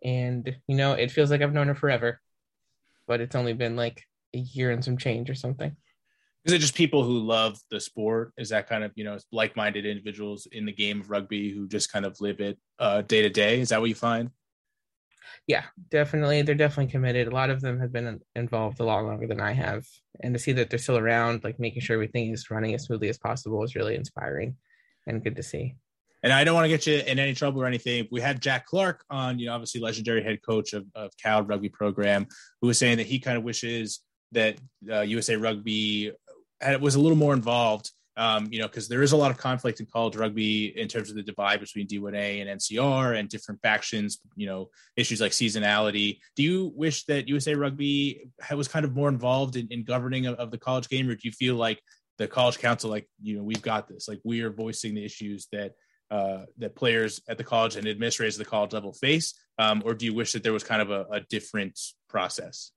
and 0.03 0.55
you 0.67 0.75
know, 0.75 0.93
it 0.93 1.09
feels 1.09 1.31
like 1.31 1.41
I've 1.41 1.53
known 1.53 1.67
her 1.67 1.75
forever, 1.75 2.21
but 3.07 3.19
it's 3.19 3.35
only 3.35 3.53
been 3.53 3.75
like 3.75 4.03
a 4.33 4.39
year 4.39 4.71
and 4.71 4.83
some 4.83 4.97
change 4.97 5.29
or 5.29 5.35
something. 5.35 5.75
Is 6.45 6.51
it 6.51 6.59
just 6.59 6.75
people 6.75 7.03
who 7.03 7.19
love 7.19 7.57
the 7.71 7.79
sport? 7.79 8.33
Is 8.37 8.49
that 8.49 8.67
kind 8.67 8.83
of 8.83 8.91
you 8.95 9.03
know 9.03 9.17
like-minded 9.31 9.85
individuals 9.85 10.47
in 10.51 10.65
the 10.65 10.73
game 10.73 11.01
of 11.01 11.09
rugby 11.09 11.51
who 11.51 11.67
just 11.67 11.91
kind 11.91 12.05
of 12.05 12.19
live 12.19 12.39
it 12.39 12.57
uh, 12.79 13.01
day 13.01 13.21
to 13.21 13.29
day? 13.29 13.61
Is 13.61 13.69
that 13.69 13.79
what 13.79 13.89
you 13.89 13.95
find? 13.95 14.29
Yeah, 15.47 15.63
definitely. 15.89 16.41
They're 16.41 16.55
definitely 16.55 16.91
committed. 16.91 17.27
A 17.27 17.35
lot 17.35 17.49
of 17.49 17.61
them 17.61 17.79
have 17.79 17.91
been 17.91 18.19
involved 18.35 18.79
a 18.79 18.85
lot 18.85 19.05
longer 19.05 19.27
than 19.27 19.41
I 19.41 19.53
have, 19.53 19.85
and 20.21 20.33
to 20.33 20.39
see 20.39 20.51
that 20.53 20.69
they're 20.69 20.79
still 20.79 20.97
around, 20.97 21.43
like 21.43 21.59
making 21.59 21.81
sure 21.81 21.95
everything 21.95 22.31
is 22.31 22.51
running 22.51 22.73
as 22.73 22.83
smoothly 22.83 23.09
as 23.09 23.17
possible, 23.17 23.63
is 23.63 23.75
really 23.75 23.95
inspiring 23.95 24.57
and 25.07 25.23
good 25.23 25.35
to 25.37 25.43
see. 25.43 25.75
And 26.23 26.31
I 26.31 26.45
don't 26.45 26.55
want 26.55 26.63
to 26.63 26.69
get 26.69 26.87
you 26.87 26.99
in 26.99 27.19
any 27.19 27.33
trouble 27.33 27.61
or 27.61 27.65
anything. 27.65 28.07
We 28.09 28.21
had 28.21 28.41
Jack 28.41 28.65
Clark 28.65 29.03
on, 29.09 29.39
you 29.39 29.47
know, 29.47 29.53
obviously 29.53 29.81
legendary 29.81 30.23
head 30.23 30.39
coach 30.41 30.71
of, 30.71 30.85
of 30.95 31.11
Cal 31.21 31.43
rugby 31.43 31.67
program, 31.67 32.27
who 32.61 32.67
was 32.67 32.79
saying 32.79 32.97
that 32.97 33.07
he 33.07 33.19
kind 33.19 33.37
of 33.37 33.43
wishes 33.43 33.99
that 34.33 34.57
uh, 34.91 35.01
USA 35.01 35.35
Rugby 35.35 36.11
had, 36.61 36.81
was 36.81 36.95
a 36.95 36.99
little 36.99 37.17
more 37.17 37.33
involved. 37.33 37.91
Um, 38.15 38.47
you 38.51 38.59
know, 38.59 38.67
because 38.67 38.87
there 38.87 39.01
is 39.01 39.11
a 39.11 39.17
lot 39.17 39.31
of 39.31 39.37
conflict 39.37 39.79
in 39.79 39.87
college 39.87 40.15
rugby 40.15 40.79
in 40.79 40.87
terms 40.87 41.09
of 41.09 41.15
the 41.15 41.23
divide 41.23 41.59
between 41.59 41.87
D1A 41.87 42.41
and 42.41 42.59
NCR 42.59 43.17
and 43.17 43.27
different 43.27 43.59
factions. 43.61 44.19
You 44.35 44.45
know, 44.45 44.69
issues 44.95 45.19
like 45.19 45.31
seasonality. 45.31 46.19
Do 46.35 46.43
you 46.43 46.71
wish 46.75 47.05
that 47.05 47.27
USA 47.27 47.55
Rugby 47.55 48.29
was 48.55 48.67
kind 48.67 48.85
of 48.85 48.93
more 48.93 49.09
involved 49.09 49.55
in, 49.55 49.67
in 49.71 49.83
governing 49.83 50.27
of, 50.27 50.35
of 50.35 50.51
the 50.51 50.59
college 50.59 50.89
game, 50.89 51.09
or 51.09 51.15
do 51.15 51.21
you 51.23 51.31
feel 51.31 51.55
like 51.55 51.81
the 52.17 52.27
college 52.27 52.59
council, 52.59 52.89
like 52.89 53.07
you 53.21 53.35
know, 53.35 53.43
we've 53.43 53.61
got 53.61 53.87
this, 53.87 54.07
like 54.07 54.19
we 54.23 54.41
are 54.41 54.51
voicing 54.51 54.93
the 54.93 55.03
issues 55.03 55.47
that 55.51 55.73
uh, 56.11 56.45
that 56.59 56.75
players 56.75 57.21
at 57.27 57.37
the 57.37 57.43
college 57.43 57.75
and 57.75 57.87
administrators 57.87 58.39
at 58.39 58.45
the 58.45 58.49
college 58.49 58.73
level 58.73 58.93
face, 58.93 59.33
um, 59.57 59.81
or 59.85 59.93
do 59.95 60.05
you 60.05 60.13
wish 60.13 60.33
that 60.33 60.43
there 60.43 60.53
was 60.53 60.63
kind 60.63 60.81
of 60.81 60.91
a, 60.91 61.05
a 61.11 61.21
different 61.21 61.79
process? 62.07 62.71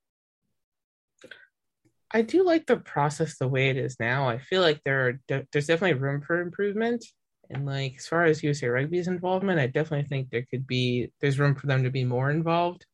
I 2.12 2.22
do 2.22 2.44
like 2.44 2.66
the 2.66 2.76
process 2.76 3.38
the 3.38 3.48
way 3.48 3.68
it 3.68 3.76
is 3.76 3.96
now. 3.98 4.28
I 4.28 4.38
feel 4.38 4.62
like 4.62 4.80
there 4.84 5.08
are 5.08 5.12
de- 5.28 5.46
there's 5.52 5.66
definitely 5.66 6.00
room 6.00 6.22
for 6.22 6.40
improvement. 6.40 7.04
And 7.50 7.66
like 7.66 7.96
as 7.98 8.06
far 8.06 8.24
as 8.24 8.42
USA 8.42 8.68
Rugby's 8.68 9.08
involvement, 9.08 9.60
I 9.60 9.66
definitely 9.66 10.08
think 10.08 10.30
there 10.30 10.46
could 10.50 10.66
be 10.66 11.12
there's 11.20 11.38
room 11.38 11.54
for 11.54 11.66
them 11.66 11.84
to 11.84 11.90
be 11.90 12.04
more 12.04 12.30
involved, 12.30 12.86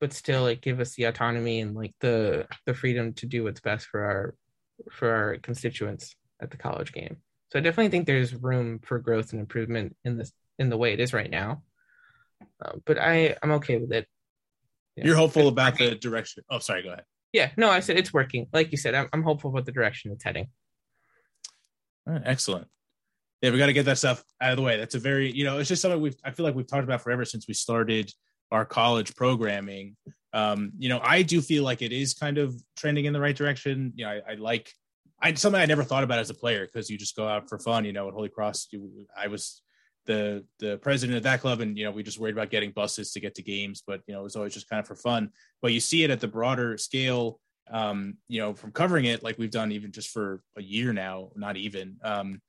but 0.00 0.12
still 0.12 0.42
like 0.42 0.60
give 0.60 0.80
us 0.80 0.94
the 0.94 1.04
autonomy 1.04 1.60
and 1.60 1.74
like 1.74 1.94
the 2.00 2.46
the 2.66 2.74
freedom 2.74 3.12
to 3.14 3.26
do 3.26 3.44
what's 3.44 3.60
best 3.60 3.86
for 3.86 4.04
our 4.04 4.34
for 4.90 5.10
our 5.10 5.36
constituents 5.38 6.14
at 6.40 6.50
the 6.50 6.56
college 6.56 6.92
game. 6.92 7.18
So 7.52 7.58
I 7.58 7.62
definitely 7.62 7.90
think 7.90 8.06
there's 8.06 8.34
room 8.34 8.80
for 8.82 8.98
growth 8.98 9.32
and 9.32 9.40
improvement 9.40 9.96
in 10.04 10.18
this 10.18 10.32
in 10.58 10.70
the 10.70 10.76
way 10.76 10.92
it 10.92 11.00
is 11.00 11.12
right 11.12 11.30
now. 11.30 11.62
Uh, 12.64 12.72
but 12.84 12.98
I 12.98 13.36
I'm 13.42 13.52
okay 13.52 13.78
with 13.78 13.92
it. 13.92 14.06
You're 14.96 15.16
hopeful 15.16 15.48
about 15.48 15.76
the 15.76 15.94
direction. 15.94 16.42
Oh, 16.48 16.58
sorry. 16.58 16.82
Go 16.82 16.92
ahead. 16.92 17.04
Yeah, 17.32 17.50
no, 17.56 17.68
I 17.68 17.80
said 17.80 17.98
it's 17.98 18.12
working. 18.12 18.46
Like 18.52 18.70
you 18.70 18.78
said, 18.78 18.94
I'm, 18.94 19.08
I'm 19.12 19.22
hopeful 19.22 19.50
about 19.50 19.66
the 19.66 19.72
direction 19.72 20.12
it's 20.12 20.24
heading. 20.24 20.48
excellent. 22.08 22.68
Yeah, 23.42 23.50
we 23.50 23.58
got 23.58 23.66
to 23.66 23.72
get 23.72 23.84
that 23.84 23.98
stuff 23.98 24.24
out 24.40 24.52
of 24.52 24.56
the 24.56 24.62
way. 24.62 24.78
That's 24.78 24.94
a 24.94 24.98
very, 24.98 25.30
you 25.30 25.44
know, 25.44 25.58
it's 25.58 25.68
just 25.68 25.82
something 25.82 26.00
we've, 26.00 26.16
I 26.24 26.30
feel 26.30 26.44
like 26.44 26.54
we've 26.54 26.66
talked 26.66 26.84
about 26.84 27.02
forever 27.02 27.24
since 27.24 27.46
we 27.46 27.54
started 27.54 28.10
our 28.50 28.64
college 28.64 29.14
programming. 29.14 29.96
Um, 30.32 30.72
you 30.78 30.88
know, 30.88 31.00
I 31.02 31.22
do 31.22 31.40
feel 31.42 31.62
like 31.62 31.82
it 31.82 31.92
is 31.92 32.14
kind 32.14 32.38
of 32.38 32.54
trending 32.76 33.04
in 33.04 33.12
the 33.12 33.20
right 33.20 33.36
direction. 33.36 33.92
You 33.94 34.06
know, 34.06 34.12
I, 34.12 34.32
I 34.32 34.34
like, 34.34 34.72
I 35.20 35.34
something 35.34 35.60
I 35.60 35.66
never 35.66 35.82
thought 35.82 36.04
about 36.04 36.18
as 36.18 36.30
a 36.30 36.34
player 36.34 36.66
because 36.66 36.90
you 36.90 36.98
just 36.98 37.16
go 37.16 37.26
out 37.26 37.48
for 37.48 37.58
fun. 37.58 37.84
You 37.84 37.92
know, 37.92 38.08
at 38.08 38.14
Holy 38.14 38.28
Cross, 38.28 38.68
you, 38.70 39.06
I 39.16 39.28
was 39.28 39.62
the 40.06 40.44
the 40.58 40.78
president 40.78 41.16
of 41.16 41.22
that 41.24 41.40
club, 41.40 41.60
and 41.60 41.76
you 41.76 41.84
know, 41.84 41.90
we 41.90 42.02
just 42.02 42.18
worried 42.18 42.34
about 42.34 42.50
getting 42.50 42.70
buses 42.70 43.12
to 43.12 43.20
get 43.20 43.34
to 43.36 43.42
games, 43.42 43.82
but 43.86 44.00
you 44.06 44.14
know, 44.14 44.20
it 44.20 44.24
was 44.24 44.36
always 44.36 44.54
just 44.54 44.68
kind 44.68 44.80
of 44.80 44.86
for 44.86 44.96
fun. 44.96 45.30
But 45.62 45.72
you 45.72 45.80
see 45.80 46.04
it 46.04 46.10
at 46.10 46.20
the 46.20 46.28
broader 46.28 46.78
scale, 46.78 47.40
um, 47.70 48.16
you 48.28 48.40
know, 48.40 48.54
from 48.54 48.72
covering 48.72 49.06
it 49.06 49.22
like 49.22 49.38
we've 49.38 49.50
done 49.50 49.72
even 49.72 49.92
just 49.92 50.10
for 50.10 50.42
a 50.56 50.62
year 50.62 50.92
now, 50.92 51.30
not 51.34 51.56
even. 51.56 51.96
Um, 52.02 52.40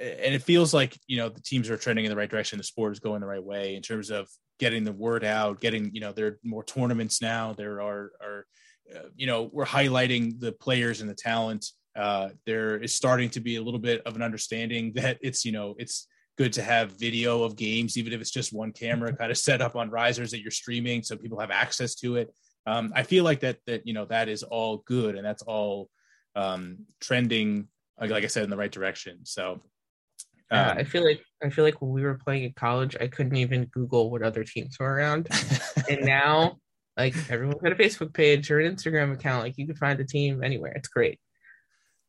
and 0.00 0.34
it 0.34 0.42
feels 0.42 0.72
like 0.72 0.98
you 1.06 1.18
know 1.18 1.28
the 1.28 1.42
teams 1.42 1.68
are 1.68 1.76
trending 1.76 2.04
in 2.04 2.10
the 2.10 2.16
right 2.16 2.30
direction. 2.30 2.58
The 2.58 2.64
sport 2.64 2.92
is 2.92 3.00
going 3.00 3.20
the 3.20 3.26
right 3.26 3.42
way 3.42 3.76
in 3.76 3.82
terms 3.82 4.10
of 4.10 4.28
getting 4.58 4.84
the 4.84 4.92
word 4.92 5.24
out, 5.24 5.60
getting 5.60 5.94
you 5.94 6.00
know 6.00 6.12
there 6.12 6.26
are 6.26 6.38
more 6.42 6.64
tournaments 6.64 7.20
now. 7.20 7.52
There 7.52 7.82
are 7.82 8.12
are 8.22 8.46
uh, 8.94 9.08
you 9.14 9.26
know 9.26 9.50
we're 9.52 9.66
highlighting 9.66 10.40
the 10.40 10.52
players 10.52 11.00
and 11.00 11.10
the 11.10 11.14
talent. 11.14 11.66
Uh, 11.94 12.30
there 12.46 12.78
is 12.78 12.94
starting 12.94 13.28
to 13.30 13.40
be 13.40 13.56
a 13.56 13.62
little 13.62 13.80
bit 13.80 14.00
of 14.06 14.16
an 14.16 14.22
understanding 14.22 14.92
that 14.94 15.18
it's 15.20 15.44
you 15.44 15.52
know 15.52 15.74
it's 15.78 16.06
good 16.40 16.54
to 16.54 16.62
have 16.62 16.92
video 16.92 17.42
of 17.42 17.54
games, 17.54 17.98
even 17.98 18.14
if 18.14 18.20
it's 18.22 18.30
just 18.30 18.50
one 18.50 18.72
camera 18.72 19.14
kind 19.14 19.30
of 19.30 19.36
set 19.36 19.60
up 19.60 19.76
on 19.76 19.90
risers 19.90 20.30
that 20.30 20.40
you're 20.40 20.50
streaming, 20.50 21.02
so 21.02 21.14
people 21.14 21.38
have 21.38 21.50
access 21.50 21.94
to 21.94 22.16
it. 22.16 22.32
Um, 22.64 22.94
I 22.96 23.02
feel 23.02 23.24
like 23.24 23.40
that 23.40 23.58
that 23.66 23.86
you 23.86 23.92
know 23.92 24.06
that 24.06 24.26
is 24.30 24.42
all 24.42 24.78
good 24.86 25.16
and 25.16 25.24
that's 25.24 25.42
all 25.42 25.90
um, 26.34 26.86
trending, 26.98 27.68
like, 28.00 28.10
like 28.10 28.24
I 28.24 28.28
said, 28.28 28.44
in 28.44 28.48
the 28.48 28.56
right 28.56 28.72
direction. 28.72 29.18
So 29.24 29.60
uh, 30.50 30.76
I 30.78 30.84
feel 30.84 31.04
like 31.04 31.20
I 31.44 31.50
feel 31.50 31.62
like 31.62 31.82
when 31.82 31.90
we 31.90 32.04
were 32.04 32.14
playing 32.14 32.44
in 32.44 32.54
college, 32.54 32.96
I 32.98 33.08
couldn't 33.08 33.36
even 33.36 33.66
Google 33.66 34.10
what 34.10 34.22
other 34.22 34.42
teams 34.42 34.78
were 34.80 34.94
around, 34.94 35.28
and 35.90 36.06
now 36.06 36.56
like 36.96 37.14
everyone's 37.28 37.60
got 37.60 37.72
a 37.72 37.74
Facebook 37.74 38.14
page 38.14 38.50
or 38.50 38.60
an 38.60 38.74
Instagram 38.74 39.12
account. 39.12 39.44
Like 39.44 39.58
you 39.58 39.66
can 39.66 39.76
find 39.76 40.00
a 40.00 40.04
team 40.04 40.42
anywhere. 40.42 40.72
It's 40.72 40.88
great. 40.88 41.20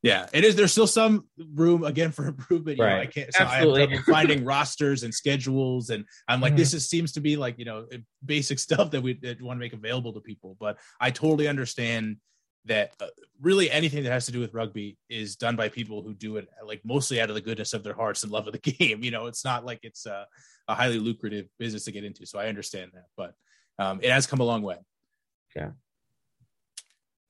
Yeah, 0.04 0.26
it 0.34 0.44
is. 0.44 0.56
There's 0.56 0.72
still 0.72 0.88
some 0.88 1.28
room 1.54 1.84
again 1.84 2.12
for 2.12 2.26
improvement. 2.28 2.78
You 2.80 2.84
right. 2.84 2.96
know, 2.96 3.02
I 3.02 3.06
can't. 3.06 3.34
So 3.34 3.44
Absolutely. 3.44 3.84
I 3.84 3.96
have 3.96 4.06
finding 4.06 4.44
rosters 4.44 5.04
and 5.04 5.14
schedules, 5.14 5.92
and 5.92 6.06
I'm 6.28 6.42
like, 6.42 6.52
mm-hmm. 6.52 6.58
this 6.58 6.74
is, 6.74 6.90
seems 6.90 7.12
to 7.14 7.22
be 7.22 7.36
like 7.36 7.60
you 7.60 7.66
know 7.66 7.86
basic 8.26 8.58
stuff 8.68 8.92
that 8.92 9.02
we 9.02 9.14
that 9.22 9.42
want 9.42 9.58
to 9.58 9.60
make 9.60 9.74
available 9.74 10.14
to 10.14 10.20
people. 10.20 10.58
But 10.60 10.78
I 11.00 11.12
totally 11.12 11.48
understand 11.48 12.18
that 12.66 12.94
uh, 13.00 13.08
really 13.42 13.72
anything 13.72 14.04
that 14.04 14.12
has 14.12 14.26
to 14.28 14.32
do 14.32 14.40
with 14.40 14.54
rugby 14.54 14.98
is 15.10 15.36
done 15.36 15.56
by 15.56 15.70
people 15.70 16.04
who 16.04 16.14
do 16.14 16.38
it 16.38 16.48
like 16.66 16.82
mostly 16.84 17.20
out 17.20 17.30
of 17.30 17.36
the 17.36 17.42
goodness 17.42 17.74
of 17.74 17.84
their 17.84 17.94
hearts 17.94 18.24
and 18.24 18.32
love 18.32 18.48
of 18.48 18.54
the 18.54 18.60
game. 18.72 19.04
You 19.04 19.12
know, 19.12 19.28
it's 19.28 19.46
not 19.46 19.66
like 19.66 19.80
it's 19.84 20.06
a, 20.06 20.26
a 20.68 20.76
highly 20.76 21.00
lucrative 21.00 21.48
business 21.60 21.86
to 21.86 21.92
get 21.92 22.04
into. 22.04 22.26
So 22.26 22.40
I 22.40 22.48
understand 22.48 22.92
that, 22.94 23.06
but 23.16 23.34
um, 23.78 24.00
it 24.02 24.12
has 24.12 24.28
come 24.28 24.40
a 24.40 24.44
long 24.44 24.62
way. 24.62 24.78
Yeah. 25.56 25.72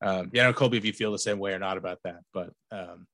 Um, 0.02 0.32
yeah, 0.34 0.44
I 0.44 0.48
know 0.48 0.54
Colby 0.54 0.78
if 0.78 0.86
you 0.86 0.94
feel 0.94 1.12
the 1.12 1.20
same 1.20 1.40
way 1.40 1.54
or 1.54 1.60
not 1.60 1.78
about 1.78 2.00
that, 2.04 2.22
but 2.34 2.52
um, 2.72 3.08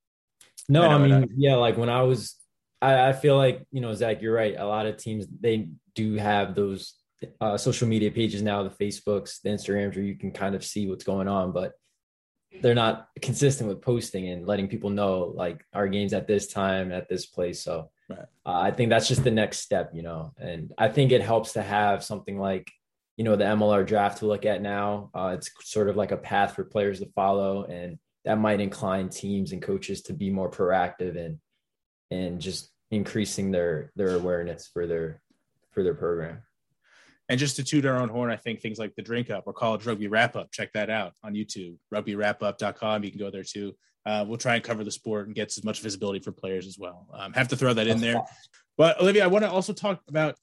no, 0.68 0.82
I, 0.82 0.94
I 0.94 0.98
mean, 0.98 1.12
I, 1.12 1.26
yeah, 1.36 1.56
like 1.56 1.76
when 1.76 1.88
I 1.88 2.02
was, 2.02 2.36
I, 2.80 3.08
I 3.08 3.12
feel 3.12 3.36
like 3.36 3.66
you 3.70 3.80
know, 3.80 3.92
Zach, 3.94 4.22
you're 4.22 4.34
right. 4.34 4.54
A 4.58 4.64
lot 4.64 4.86
of 4.86 4.96
teams 4.96 5.26
they 5.40 5.68
do 5.94 6.14
have 6.14 6.54
those 6.54 6.94
uh, 7.40 7.56
social 7.56 7.88
media 7.88 8.10
pages 8.10 8.42
now, 8.42 8.62
the 8.62 8.70
Facebooks, 8.70 9.40
the 9.42 9.50
Instagrams, 9.50 9.96
where 9.96 10.04
you 10.04 10.16
can 10.16 10.30
kind 10.30 10.54
of 10.54 10.64
see 10.64 10.88
what's 10.88 11.04
going 11.04 11.28
on, 11.28 11.52
but 11.52 11.72
they're 12.62 12.74
not 12.74 13.08
consistent 13.20 13.68
with 13.68 13.82
posting 13.82 14.28
and 14.28 14.46
letting 14.46 14.68
people 14.68 14.90
know 14.90 15.32
like 15.36 15.64
our 15.74 15.86
games 15.86 16.12
at 16.12 16.26
this 16.26 16.46
time 16.46 16.92
at 16.92 17.08
this 17.08 17.26
place. 17.26 17.62
So 17.62 17.90
right. 18.08 18.20
uh, 18.46 18.60
I 18.60 18.70
think 18.70 18.90
that's 18.90 19.08
just 19.08 19.24
the 19.24 19.30
next 19.30 19.58
step, 19.58 19.90
you 19.92 20.02
know. 20.02 20.32
And 20.38 20.72
I 20.78 20.88
think 20.88 21.12
it 21.12 21.22
helps 21.22 21.52
to 21.52 21.62
have 21.62 22.02
something 22.02 22.38
like 22.38 22.70
you 23.18 23.24
know 23.24 23.34
the 23.34 23.44
MLR 23.44 23.84
draft 23.84 24.18
to 24.18 24.26
look 24.26 24.46
at 24.46 24.62
now. 24.62 25.10
Uh, 25.12 25.32
it's 25.34 25.50
sort 25.64 25.88
of 25.88 25.96
like 25.96 26.12
a 26.12 26.16
path 26.16 26.54
for 26.54 26.62
players 26.62 27.00
to 27.00 27.06
follow, 27.16 27.64
and 27.64 27.98
that 28.24 28.38
might 28.38 28.60
incline 28.60 29.08
teams 29.08 29.50
and 29.50 29.60
coaches 29.60 30.02
to 30.02 30.12
be 30.12 30.30
more 30.30 30.48
proactive 30.48 31.18
and 31.18 31.38
and 32.12 32.40
just 32.40 32.70
increasing 32.92 33.50
their 33.50 33.90
their 33.96 34.14
awareness 34.14 34.70
for 34.72 34.86
their 34.86 35.20
for 35.72 35.82
their 35.82 35.94
program. 35.94 36.42
And 37.28 37.40
just 37.40 37.56
to 37.56 37.64
toot 37.64 37.84
our 37.84 37.96
own 38.00 38.08
horn, 38.08 38.30
I 38.30 38.36
think 38.36 38.60
things 38.60 38.78
like 38.78 38.94
the 38.94 39.02
Drink 39.02 39.30
Up 39.30 39.48
or 39.48 39.52
College 39.52 39.84
Rugby 39.84 40.06
Wrap 40.06 40.36
Up, 40.36 40.52
check 40.52 40.72
that 40.74 40.88
out 40.88 41.12
on 41.24 41.34
YouTube, 41.34 41.76
rugbywrapup.com. 41.92 43.02
You 43.02 43.10
can 43.10 43.18
go 43.18 43.30
there 43.30 43.42
too. 43.42 43.74
Uh, 44.06 44.24
we'll 44.26 44.38
try 44.38 44.54
and 44.54 44.64
cover 44.64 44.84
the 44.84 44.92
sport 44.92 45.26
and 45.26 45.34
get 45.34 45.48
as 45.48 45.64
much 45.64 45.82
visibility 45.82 46.20
for 46.20 46.32
players 46.32 46.68
as 46.68 46.78
well. 46.78 47.08
Um, 47.12 47.32
have 47.34 47.48
to 47.48 47.56
throw 47.56 47.74
that 47.74 47.88
in 47.88 48.00
there. 48.00 48.22
But 48.78 49.00
Olivia, 49.00 49.24
I 49.24 49.26
want 49.26 49.44
to 49.44 49.50
also 49.50 49.72
talk 49.72 50.00
about 50.08 50.36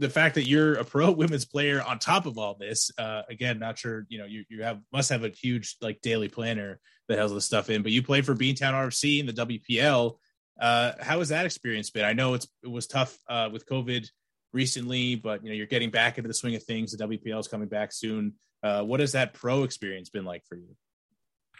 the 0.00 0.08
fact 0.08 0.34
that 0.34 0.48
you're 0.48 0.74
a 0.74 0.84
pro 0.84 1.10
women's 1.22 1.44
player 1.44 1.82
on 1.82 1.98
top 1.98 2.26
of 2.26 2.38
all 2.38 2.56
this. 2.58 2.90
Uh, 2.98 3.22
again, 3.28 3.58
not 3.58 3.78
sure, 3.78 4.06
you 4.08 4.18
know, 4.18 4.24
you, 4.24 4.44
you 4.48 4.62
have 4.62 4.80
must 4.92 5.10
have 5.10 5.22
a 5.22 5.28
huge 5.28 5.76
like 5.80 6.00
daily 6.00 6.28
planner 6.28 6.80
that 7.08 7.18
has 7.18 7.32
this 7.32 7.44
stuff 7.44 7.70
in, 7.70 7.82
but 7.82 7.92
you 7.92 8.02
play 8.02 8.22
for 8.22 8.34
Beantown 8.34 8.72
RFC 8.72 9.20
in 9.20 9.26
the 9.26 9.32
WPL. 9.32 10.16
Uh, 10.60 10.92
how 11.00 11.18
has 11.18 11.28
that 11.28 11.46
experience 11.46 11.90
been? 11.90 12.04
I 12.04 12.14
know 12.14 12.34
it's 12.34 12.48
it 12.64 12.70
was 12.70 12.86
tough 12.86 13.16
uh, 13.28 13.48
with 13.52 13.66
COVID 13.66 14.08
recently, 14.52 15.14
but 15.14 15.44
you 15.44 15.50
know 15.50 15.54
you're 15.54 15.66
getting 15.66 15.90
back 15.90 16.18
into 16.18 16.28
the 16.28 16.34
swing 16.34 16.54
of 16.54 16.62
things. 16.62 16.92
The 16.96 17.06
WPL 17.06 17.40
is 17.40 17.48
coming 17.48 17.68
back 17.68 17.92
soon. 17.92 18.34
Uh, 18.62 18.82
what 18.82 19.00
has 19.00 19.12
that 19.12 19.34
pro 19.34 19.62
experience 19.62 20.08
been 20.08 20.24
like 20.24 20.44
for 20.46 20.56
you? 20.56 20.76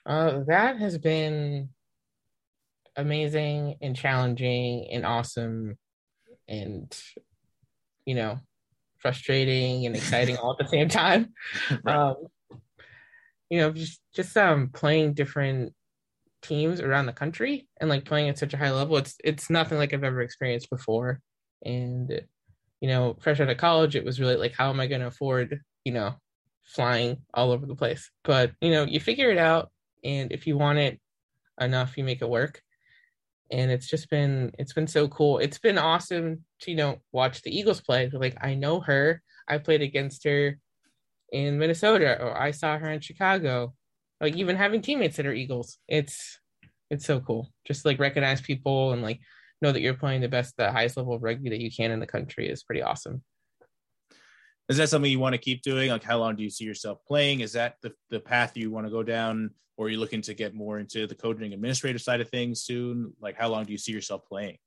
Uh, 0.04 0.40
that 0.46 0.78
has 0.78 0.98
been 0.98 1.70
amazing 2.96 3.76
and 3.80 3.94
challenging 3.94 4.88
and 4.90 5.06
awesome, 5.06 5.78
and 6.48 6.94
you 8.04 8.14
know, 8.14 8.38
frustrating 8.98 9.86
and 9.86 9.96
exciting 9.96 10.36
all 10.36 10.52
at 10.52 10.58
the 10.58 10.68
same 10.68 10.88
time. 10.88 11.32
right. 11.84 11.96
um, 11.96 12.16
you 13.48 13.58
know, 13.58 13.70
just 13.72 14.00
just 14.14 14.36
um 14.36 14.70
playing 14.72 15.14
different 15.14 15.74
teams 16.42 16.80
around 16.80 17.06
the 17.06 17.12
country 17.12 17.68
and 17.80 17.90
like 17.90 18.04
playing 18.04 18.28
at 18.28 18.38
such 18.38 18.54
a 18.54 18.56
high 18.56 18.70
level. 18.70 18.96
It's 18.96 19.16
it's 19.24 19.50
nothing 19.50 19.78
like 19.78 19.92
I've 19.92 20.04
ever 20.04 20.20
experienced 20.20 20.70
before, 20.70 21.20
and 21.64 22.22
you 22.80 22.88
know, 22.88 23.16
fresh 23.20 23.40
out 23.40 23.50
of 23.50 23.58
college, 23.58 23.94
it 23.94 24.04
was 24.04 24.20
really 24.20 24.36
like, 24.36 24.54
how 24.54 24.70
am 24.70 24.80
I 24.80 24.86
going 24.86 25.02
to 25.02 25.06
afford, 25.06 25.60
you 25.84 25.92
know, 25.92 26.14
flying 26.64 27.18
all 27.34 27.52
over 27.52 27.66
the 27.66 27.74
place? 27.74 28.10
But, 28.24 28.52
you 28.60 28.70
know, 28.70 28.84
you 28.84 29.00
figure 29.00 29.30
it 29.30 29.38
out. 29.38 29.70
And 30.02 30.32
if 30.32 30.46
you 30.46 30.56
want 30.56 30.78
it 30.78 30.98
enough, 31.60 31.98
you 31.98 32.04
make 32.04 32.22
it 32.22 32.28
work. 32.28 32.62
And 33.50 33.70
it's 33.70 33.88
just 33.88 34.08
been, 34.10 34.52
it's 34.58 34.72
been 34.72 34.86
so 34.86 35.08
cool. 35.08 35.38
It's 35.38 35.58
been 35.58 35.78
awesome 35.78 36.44
to, 36.60 36.70
you 36.70 36.76
know, 36.76 36.98
watch 37.12 37.42
the 37.42 37.56
Eagles 37.56 37.80
play. 37.80 38.08
Like, 38.12 38.36
I 38.40 38.54
know 38.54 38.80
her. 38.80 39.22
I 39.48 39.58
played 39.58 39.82
against 39.82 40.24
her 40.24 40.58
in 41.32 41.58
Minnesota 41.58 42.20
or 42.20 42.40
I 42.40 42.52
saw 42.52 42.78
her 42.78 42.90
in 42.90 43.00
Chicago. 43.00 43.74
Like, 44.20 44.36
even 44.36 44.56
having 44.56 44.82
teammates 44.82 45.16
that 45.16 45.26
are 45.26 45.32
Eagles, 45.32 45.78
it's, 45.88 46.38
it's 46.90 47.06
so 47.06 47.20
cool. 47.20 47.50
Just 47.66 47.84
like 47.84 47.98
recognize 47.98 48.40
people 48.40 48.92
and 48.92 49.02
like 49.02 49.20
know 49.62 49.72
that 49.72 49.80
you're 49.80 49.94
playing 49.94 50.20
the 50.20 50.28
best, 50.28 50.56
the 50.56 50.70
highest 50.70 50.96
level 50.96 51.14
of 51.14 51.22
rugby 51.22 51.50
that 51.50 51.60
you 51.60 51.70
can 51.70 51.90
in 51.90 52.00
the 52.00 52.06
country 52.06 52.48
is 52.48 52.62
pretty 52.62 52.82
awesome. 52.82 53.22
Is 54.70 54.76
that 54.76 54.88
something 54.88 55.10
you 55.10 55.18
want 55.18 55.32
to 55.32 55.38
keep 55.38 55.62
doing? 55.62 55.90
Like, 55.90 56.04
how 56.04 56.18
long 56.18 56.36
do 56.36 56.44
you 56.44 56.48
see 56.48 56.64
yourself 56.64 57.04
playing? 57.04 57.40
Is 57.40 57.52
that 57.54 57.74
the, 57.82 57.92
the 58.08 58.20
path 58.20 58.56
you 58.56 58.70
want 58.70 58.86
to 58.86 58.90
go 58.90 59.02
down, 59.02 59.50
or 59.76 59.86
are 59.86 59.88
you 59.88 59.98
looking 59.98 60.22
to 60.22 60.32
get 60.32 60.54
more 60.54 60.78
into 60.78 61.08
the 61.08 61.14
coaching 61.16 61.52
administrative 61.52 62.00
side 62.00 62.20
of 62.20 62.28
things 62.28 62.62
soon? 62.62 63.12
Like, 63.20 63.36
how 63.36 63.48
long 63.48 63.64
do 63.64 63.72
you 63.72 63.78
see 63.78 63.90
yourself 63.90 64.24
playing? 64.28 64.58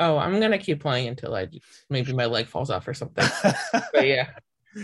Oh, 0.00 0.18
I'm 0.18 0.40
gonna 0.40 0.58
keep 0.58 0.80
playing 0.80 1.06
until 1.06 1.36
I 1.36 1.46
maybe 1.88 2.12
my 2.12 2.26
leg 2.26 2.48
falls 2.48 2.68
off 2.68 2.88
or 2.88 2.94
something. 2.94 3.24
but 3.92 4.08
yeah, 4.08 4.30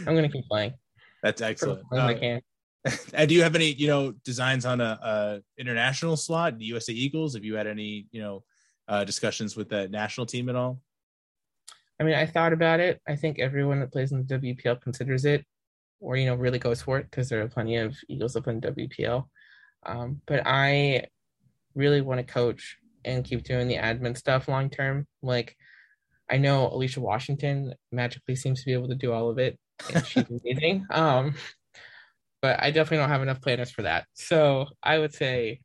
I'm 0.06 0.14
gonna 0.14 0.28
keep 0.28 0.46
playing. 0.46 0.74
That's 1.20 1.42
excellent. 1.42 1.82
As 1.92 1.98
I 1.98 2.14
uh, 2.14 2.18
can. 2.18 2.40
And 3.14 3.28
do 3.28 3.34
you 3.34 3.42
have 3.42 3.56
any, 3.56 3.72
you 3.72 3.88
know, 3.88 4.12
designs 4.24 4.64
on 4.64 4.80
a, 4.80 4.98
a 5.02 5.60
international 5.60 6.16
slot, 6.16 6.58
the 6.58 6.64
USA 6.66 6.92
Eagles? 6.92 7.34
Have 7.34 7.44
you 7.44 7.56
had 7.56 7.66
any, 7.66 8.06
you 8.12 8.22
know, 8.22 8.44
uh, 8.86 9.02
discussions 9.02 9.56
with 9.56 9.68
the 9.68 9.88
national 9.88 10.26
team 10.26 10.48
at 10.48 10.54
all? 10.54 10.78
I 12.00 12.04
mean, 12.04 12.14
I 12.14 12.26
thought 12.26 12.52
about 12.52 12.80
it. 12.80 13.00
I 13.08 13.16
think 13.16 13.38
everyone 13.38 13.80
that 13.80 13.92
plays 13.92 14.12
in 14.12 14.24
the 14.24 14.38
WPL 14.38 14.80
considers 14.80 15.24
it, 15.24 15.44
or 16.00 16.16
you 16.16 16.26
know, 16.26 16.34
really 16.34 16.58
goes 16.58 16.82
for 16.82 16.98
it 16.98 17.10
because 17.10 17.28
there 17.28 17.42
are 17.42 17.48
plenty 17.48 17.76
of 17.76 17.96
Eagles 18.08 18.36
up 18.36 18.46
in 18.46 18.60
WPL. 18.60 19.26
Um, 19.84 20.20
but 20.26 20.42
I 20.46 21.04
really 21.74 22.00
want 22.00 22.24
to 22.24 22.32
coach 22.32 22.76
and 23.04 23.24
keep 23.24 23.42
doing 23.42 23.68
the 23.68 23.76
admin 23.76 24.16
stuff 24.16 24.48
long 24.48 24.70
term. 24.70 25.06
Like, 25.22 25.56
I 26.30 26.38
know 26.38 26.70
Alycia 26.72 26.98
Washington 26.98 27.74
magically 27.90 28.36
seems 28.36 28.60
to 28.60 28.66
be 28.66 28.74
able 28.74 28.88
to 28.88 28.94
do 28.94 29.12
all 29.12 29.30
of 29.30 29.38
it, 29.38 29.58
and 29.92 30.06
she's 30.06 30.24
amazing. 30.44 30.86
Um, 30.90 31.34
but 32.40 32.62
I 32.62 32.70
definitely 32.70 32.98
don't 32.98 33.08
have 33.08 33.22
enough 33.22 33.40
planners 33.40 33.70
for 33.70 33.82
that. 33.82 34.06
So 34.14 34.66
I 34.82 34.98
would 34.98 35.14
say, 35.14 35.60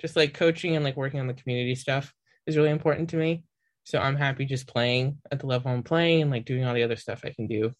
just 0.00 0.16
like 0.16 0.34
coaching 0.34 0.76
and 0.76 0.84
like 0.84 0.96
working 0.96 1.20
on 1.20 1.26
the 1.26 1.34
community 1.34 1.74
stuff 1.74 2.12
is 2.46 2.56
really 2.56 2.70
important 2.70 3.10
to 3.10 3.16
me. 3.16 3.44
So 3.84 3.98
I'm 3.98 4.16
happy 4.16 4.44
just 4.44 4.66
playing 4.66 5.18
at 5.30 5.40
the 5.40 5.46
level 5.46 5.70
I'm 5.70 5.82
playing 5.82 6.22
and 6.22 6.30
like 6.30 6.44
doing 6.44 6.64
all 6.64 6.74
the 6.74 6.84
other 6.84 6.96
stuff 6.96 7.22
I 7.24 7.30
can 7.30 7.46
do. 7.46 7.72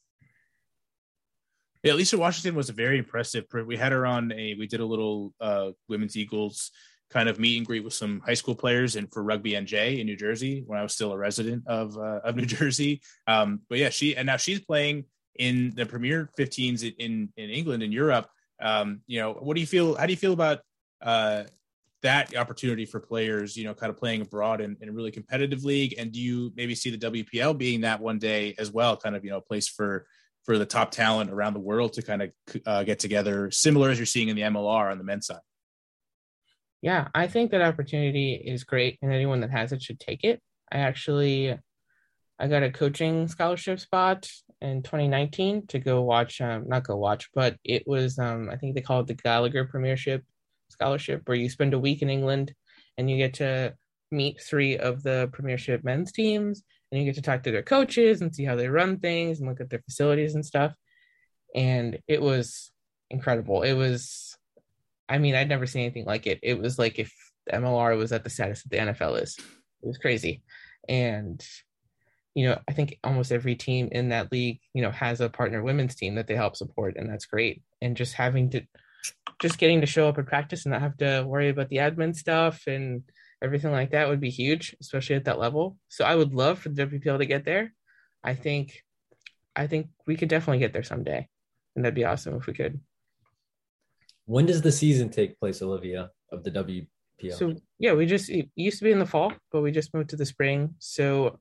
Yeah, 1.83 1.95
Lisa 1.95 2.17
Washington 2.17 2.55
was 2.55 2.69
a 2.69 2.73
very 2.73 2.99
impressive. 2.99 3.45
We 3.67 3.77
had 3.77 3.93
her 3.93 4.07
on 4.07 4.31
a. 4.33 4.55
We 4.55 4.69
did 4.69 4.81
a 4.81 4.87
little 4.87 5.35
uh, 5.41 5.71
women's 5.89 6.17
Eagles 6.17 6.71
kind 7.11 7.29
of 7.29 7.39
meet 7.39 7.59
and 7.59 7.67
greet 7.67 7.85
with 7.85 7.93
some 7.93 8.23
high 8.25 8.35
school 8.35 8.55
players 8.55 8.97
and 8.97 9.13
for 9.13 9.23
Rugby 9.23 9.53
NJ 9.53 9.99
in 9.99 10.07
New 10.07 10.17
Jersey 10.17 10.63
when 10.67 10.79
I 10.79 10.83
was 10.83 10.95
still 10.95 11.13
a 11.13 11.19
resident 11.19 11.65
of 11.67 11.97
uh, 11.99 12.21
of 12.25 12.37
New 12.37 12.47
Jersey. 12.59 13.03
Um, 13.27 13.61
but 13.69 13.79
yeah, 13.79 13.91
she 13.91 14.17
and 14.17 14.27
now 14.27 14.37
she's 14.37 14.61
playing 14.61 15.05
in 15.39 15.73
the 15.75 15.85
Premier 15.87 16.31
15s 16.39 16.95
in 16.99 17.33
in 17.37 17.51
England 17.51 17.83
and 17.83 17.93
Europe. 17.93 18.29
Um, 18.61 19.01
you 19.07 19.21
know, 19.21 19.33
what 19.33 19.55
do 19.55 19.61
you 19.61 19.67
feel? 19.67 19.97
How 19.97 20.07
do 20.07 20.13
you 20.13 20.17
feel 20.17 20.33
about 20.33 20.61
uh, 21.01 21.45
that 22.03 22.37
opportunity 22.37 22.85
for 22.85 23.01
players? 23.01 23.57
You 23.57 23.65
know, 23.65 23.75
kind 23.75 23.91
of 23.91 23.97
playing 23.97 24.23
abroad 24.23 24.61
in, 24.61 24.77
in 24.81 24.89
a 24.89 24.93
really 24.93 25.11
competitive 25.11 25.65
league, 25.65 25.95
and 25.99 26.13
do 26.13 26.21
you 26.21 26.53
maybe 26.57 26.75
see 26.75 26.95
the 26.95 27.11
WPL 27.11 27.57
being 27.57 27.83
that 27.83 28.01
one 28.01 28.19
day 28.19 28.55
as 28.59 28.71
well? 28.71 28.97
Kind 28.97 29.17
of 29.17 29.25
you 29.25 29.31
know, 29.31 29.39
a 29.39 29.43
place 29.43 29.69
for 29.69 30.07
for 30.45 30.59
the 30.59 30.67
top 30.67 30.91
talent 30.91 31.31
around 31.31 31.55
the 31.55 31.61
world 31.61 31.93
to 31.95 32.03
kind 32.03 32.23
of 32.23 32.31
uh, 32.67 32.83
get 32.83 32.99
together, 32.99 33.51
similar 33.51 33.91
as 33.91 33.99
you're 33.99 34.07
seeing 34.07 34.29
in 34.29 34.37
the 34.37 34.43
MLR 34.43 34.91
on 34.91 34.99
the 34.99 35.05
men's 35.05 35.27
side. 35.27 35.39
Yeah, 36.81 37.09
I 37.15 37.29
think 37.29 37.53
that 37.53 37.63
opportunity 37.63 38.35
is 38.35 38.65
great, 38.65 38.99
and 39.03 39.13
anyone 39.13 39.41
that 39.41 39.51
has 39.51 39.73
it 39.73 39.83
should 39.83 40.01
take 40.01 40.25
it. 40.25 40.43
I 40.73 40.79
actually, 40.79 41.57
I 42.41 42.49
got 42.49 42.65
a 42.65 42.71
coaching 42.71 43.29
scholarship 43.29 43.79
spot 43.79 44.29
in 44.61 44.83
2019 44.83 45.69
to 45.69 45.79
go 45.79 46.03
watch, 46.03 46.41
um, 46.41 46.65
not 46.67 46.85
go 46.85 46.97
watch, 46.97 47.29
but 47.35 47.57
it 47.63 47.85
was, 47.87 48.19
um, 48.19 48.49
I 48.51 48.57
think 48.57 48.75
they 48.75 48.81
call 48.81 49.01
it 49.01 49.07
the 49.07 49.15
Gallagher 49.15 49.65
Premiership 49.65 50.25
Scholarship, 50.73 51.23
where 51.27 51.37
you 51.37 51.49
spend 51.49 51.75
a 51.75 51.79
week 51.79 52.03
in 52.03 52.11
England 52.11 52.55
and 52.99 53.11
you 53.11 53.17
get 53.17 53.35
to 53.35 53.75
meet 54.11 54.41
three 54.41 54.77
of 54.77 55.03
the 55.03 55.31
Premiership 55.33 55.85
men's 55.85 56.13
teams 56.13 56.63
and 56.91 57.01
you 57.01 57.07
get 57.07 57.15
to 57.15 57.23
talk 57.23 57.43
to 57.43 57.51
their 57.51 57.63
coaches 57.63 58.21
and 58.21 58.35
see 58.35 58.45
how 58.45 58.57
they 58.57 58.69
run 58.69 58.99
things 58.99 59.41
and 59.41 59.49
look 59.49 59.61
at 59.61 59.71
their 59.71 59.81
facilities 59.81 60.35
and 60.35 60.45
stuff. 60.45 60.75
And 61.55 61.99
it 62.07 62.21
was 62.21 62.71
incredible. 63.11 63.63
It 63.63 63.73
was, 63.73 64.37
I 65.09 65.19
mean, 65.19 65.35
I'd 65.35 65.49
never 65.49 65.67
seen 65.67 65.83
anything 65.83 66.05
like 66.05 66.27
it. 66.27 66.41
It 66.43 66.59
was 66.59 66.79
like 66.79 66.99
if 66.99 67.13
MLR 67.51 67.97
was 67.97 68.13
at 68.13 68.25
the 68.25 68.31
status 68.31 68.63
that 68.63 68.71
the 68.71 68.93
NFL 68.93 69.23
is. 69.23 69.37
It 69.83 69.87
was 69.87 69.99
crazy. 69.99 70.43
And, 70.89 71.45
you 72.35 72.47
know, 72.49 72.61
I 72.69 72.73
think 72.73 72.99
almost 73.03 73.33
every 73.33 73.55
team 73.55 73.89
in 73.93 74.11
that 74.11 74.31
league, 74.31 74.61
you 74.75 74.83
know, 74.83 74.91
has 74.91 75.21
a 75.21 75.29
partner 75.29 75.63
women's 75.63 75.95
team 75.95 76.15
that 76.17 76.27
they 76.27 76.37
help 76.37 76.57
support. 76.57 76.97
And 76.97 77.11
that's 77.11 77.27
great. 77.27 77.63
And 77.81 77.97
just 77.97 78.15
having 78.15 78.51
to, 78.51 78.63
just 79.41 79.59
getting 79.59 79.81
to 79.81 79.87
show 79.87 80.09
up 80.09 80.19
and 80.19 80.27
practice 80.27 80.65
and 80.65 80.73
not 80.73 80.83
have 80.83 80.97
to 80.99 81.25
worry 81.27 81.49
about 81.49 81.69
the 81.69 81.79
admin 81.79 82.15
stuff 82.15 82.63
and 82.67 83.03
everything 83.43 83.73
like 83.73 83.91
that 83.91 84.09
would 84.09 84.21
be 84.21 84.31
huge, 84.31 84.77
especially 84.81 85.17
at 85.17 85.25
that 85.25 85.39
level. 85.39 85.77
So 85.89 86.05
I 86.05 86.15
would 86.15 86.33
love 86.33 86.61
for 86.61 86.69
the 86.69 86.87
WPL 86.87 87.19
to 87.19 87.27
get 87.27 87.45
there. 87.45 87.73
I 88.23 88.35
think, 88.35 88.83
I 89.57 89.67
think 89.67 89.89
we 90.07 90.17
could 90.17 90.29
definitely 90.29 90.61
get 90.61 90.73
there 90.73 90.85
someday, 90.85 91.29
and 91.75 91.85
that'd 91.85 91.95
be 91.95 92.05
awesome 92.05 92.37
if 92.37 92.47
we 92.47 92.53
could. 92.53 92.81
When 94.27 94.47
does 94.47 94.63
the 94.63 94.71
season 94.71 95.11
take 95.11 95.39
place, 95.41 95.61
Olivia, 95.61 96.11
of 96.31 96.45
the 96.45 96.53
WPL? 96.53 97.37
So 97.37 97.55
yeah, 97.79 97.95
we 97.95 98.07
just 98.07 98.31
it 98.31 98.49
used 98.55 98.79
to 98.79 98.85
be 98.85 98.93
in 98.93 99.01
the 99.01 99.07
fall, 99.07 99.33
but 99.51 99.63
we 99.63 99.73
just 99.73 99.93
moved 99.93 100.11
to 100.11 100.17
the 100.17 100.27
spring. 100.27 100.75
So 100.79 101.41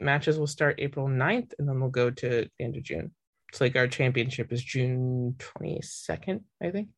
matches 0.00 0.38
will 0.38 0.46
start 0.46 0.78
April 0.78 1.08
9th 1.08 1.52
and 1.58 1.68
then 1.68 1.80
we'll 1.80 1.90
go 1.90 2.10
to 2.10 2.28
the 2.28 2.64
end 2.64 2.76
of 2.76 2.82
June. 2.82 3.12
It's 3.50 3.60
like 3.60 3.76
our 3.76 3.88
championship 3.88 4.52
is 4.52 4.64
June 4.64 5.36
22nd, 5.38 6.40
I 6.62 6.70
think 6.70 6.88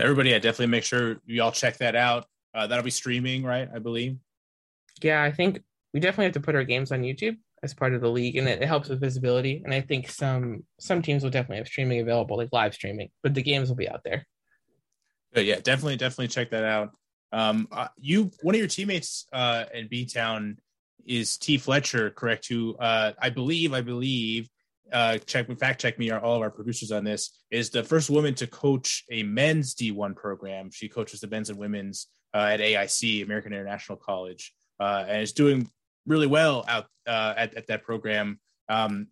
everybody, 0.00 0.34
I 0.34 0.38
definitely 0.38 0.66
make 0.66 0.84
sure 0.84 1.20
you 1.26 1.42
all 1.42 1.52
check 1.52 1.78
that 1.78 1.94
out. 1.94 2.26
Uh, 2.54 2.66
that'll 2.66 2.84
be 2.84 2.90
streaming, 2.90 3.44
right? 3.44 3.68
I 3.72 3.78
believe. 3.78 4.16
Yeah, 5.02 5.22
I 5.22 5.30
think 5.30 5.62
we 5.94 6.00
definitely 6.00 6.26
have 6.26 6.34
to 6.34 6.40
put 6.40 6.54
our 6.54 6.64
games 6.64 6.92
on 6.92 7.02
YouTube 7.02 7.36
as 7.62 7.74
part 7.74 7.94
of 7.94 8.00
the 8.00 8.10
league, 8.10 8.36
and 8.36 8.48
it, 8.48 8.62
it 8.62 8.66
helps 8.66 8.88
with 8.88 9.00
visibility. 9.00 9.62
And 9.64 9.72
I 9.72 9.80
think 9.80 10.08
some 10.08 10.64
some 10.80 11.02
teams 11.02 11.22
will 11.22 11.30
definitely 11.30 11.58
have 11.58 11.68
streaming 11.68 12.00
available, 12.00 12.36
like 12.36 12.48
live 12.52 12.74
streaming, 12.74 13.10
but 13.22 13.34
the 13.34 13.42
games 13.42 13.68
will 13.68 13.76
be 13.76 13.88
out 13.88 14.02
there. 14.04 14.26
But 15.32 15.44
yeah, 15.44 15.56
definitely, 15.56 15.96
definitely 15.96 16.28
check 16.28 16.50
that 16.50 16.64
out. 16.64 16.90
Um, 17.32 17.68
uh, 17.70 17.88
you, 17.96 18.32
one 18.42 18.56
of 18.56 18.58
your 18.58 18.66
teammates 18.66 19.26
uh, 19.32 19.66
in 19.72 19.86
B 19.86 20.06
Town 20.06 20.58
is 21.06 21.36
T 21.38 21.58
Fletcher, 21.58 22.10
correct? 22.10 22.48
Who 22.48 22.76
uh, 22.76 23.12
I 23.18 23.30
believe, 23.30 23.72
I 23.72 23.80
believe 23.80 24.48
uh, 24.92 25.18
check 25.18 25.46
fact 25.58 25.80
check 25.80 25.98
me, 25.98 26.10
are 26.10 26.20
all 26.20 26.36
of 26.36 26.42
our 26.42 26.50
producers 26.50 26.92
on 26.92 27.04
this, 27.04 27.42
is 27.50 27.70
the 27.70 27.82
first 27.82 28.10
woman 28.10 28.34
to 28.34 28.46
coach 28.46 29.04
a 29.10 29.22
men's 29.22 29.74
D1 29.74 30.16
program. 30.16 30.70
She 30.70 30.88
coaches 30.88 31.20
the 31.20 31.28
men's 31.28 31.50
and 31.50 31.58
women's 31.58 32.08
uh, 32.34 32.48
at 32.52 32.60
AIC, 32.60 33.24
American 33.24 33.52
International 33.52 33.96
College, 33.96 34.54
uh, 34.78 35.04
and 35.08 35.22
is 35.22 35.32
doing 35.32 35.68
really 36.06 36.26
well 36.26 36.64
out 36.68 36.86
uh, 37.06 37.34
at, 37.36 37.54
at 37.54 37.66
that 37.68 37.82
program. 37.82 38.40
Um, 38.68 39.08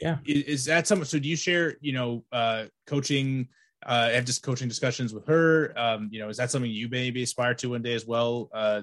yeah, 0.00 0.18
is, 0.24 0.44
is, 0.44 0.64
that 0.66 0.86
something? 0.86 1.04
So, 1.04 1.18
do 1.18 1.28
you 1.28 1.36
share, 1.36 1.76
you 1.80 1.92
know, 1.92 2.24
uh, 2.32 2.64
coaching? 2.86 3.48
Uh, 3.84 4.10
have 4.10 4.26
just 4.26 4.42
coaching 4.42 4.68
discussions 4.68 5.14
with 5.14 5.26
her. 5.26 5.72
Um, 5.74 6.10
you 6.12 6.20
know, 6.20 6.28
is 6.28 6.36
that 6.36 6.50
something 6.50 6.70
you 6.70 6.90
maybe 6.90 7.22
aspire 7.22 7.54
to 7.54 7.70
one 7.70 7.80
day 7.80 7.94
as 7.94 8.06
well? 8.06 8.50
Uh, 8.52 8.82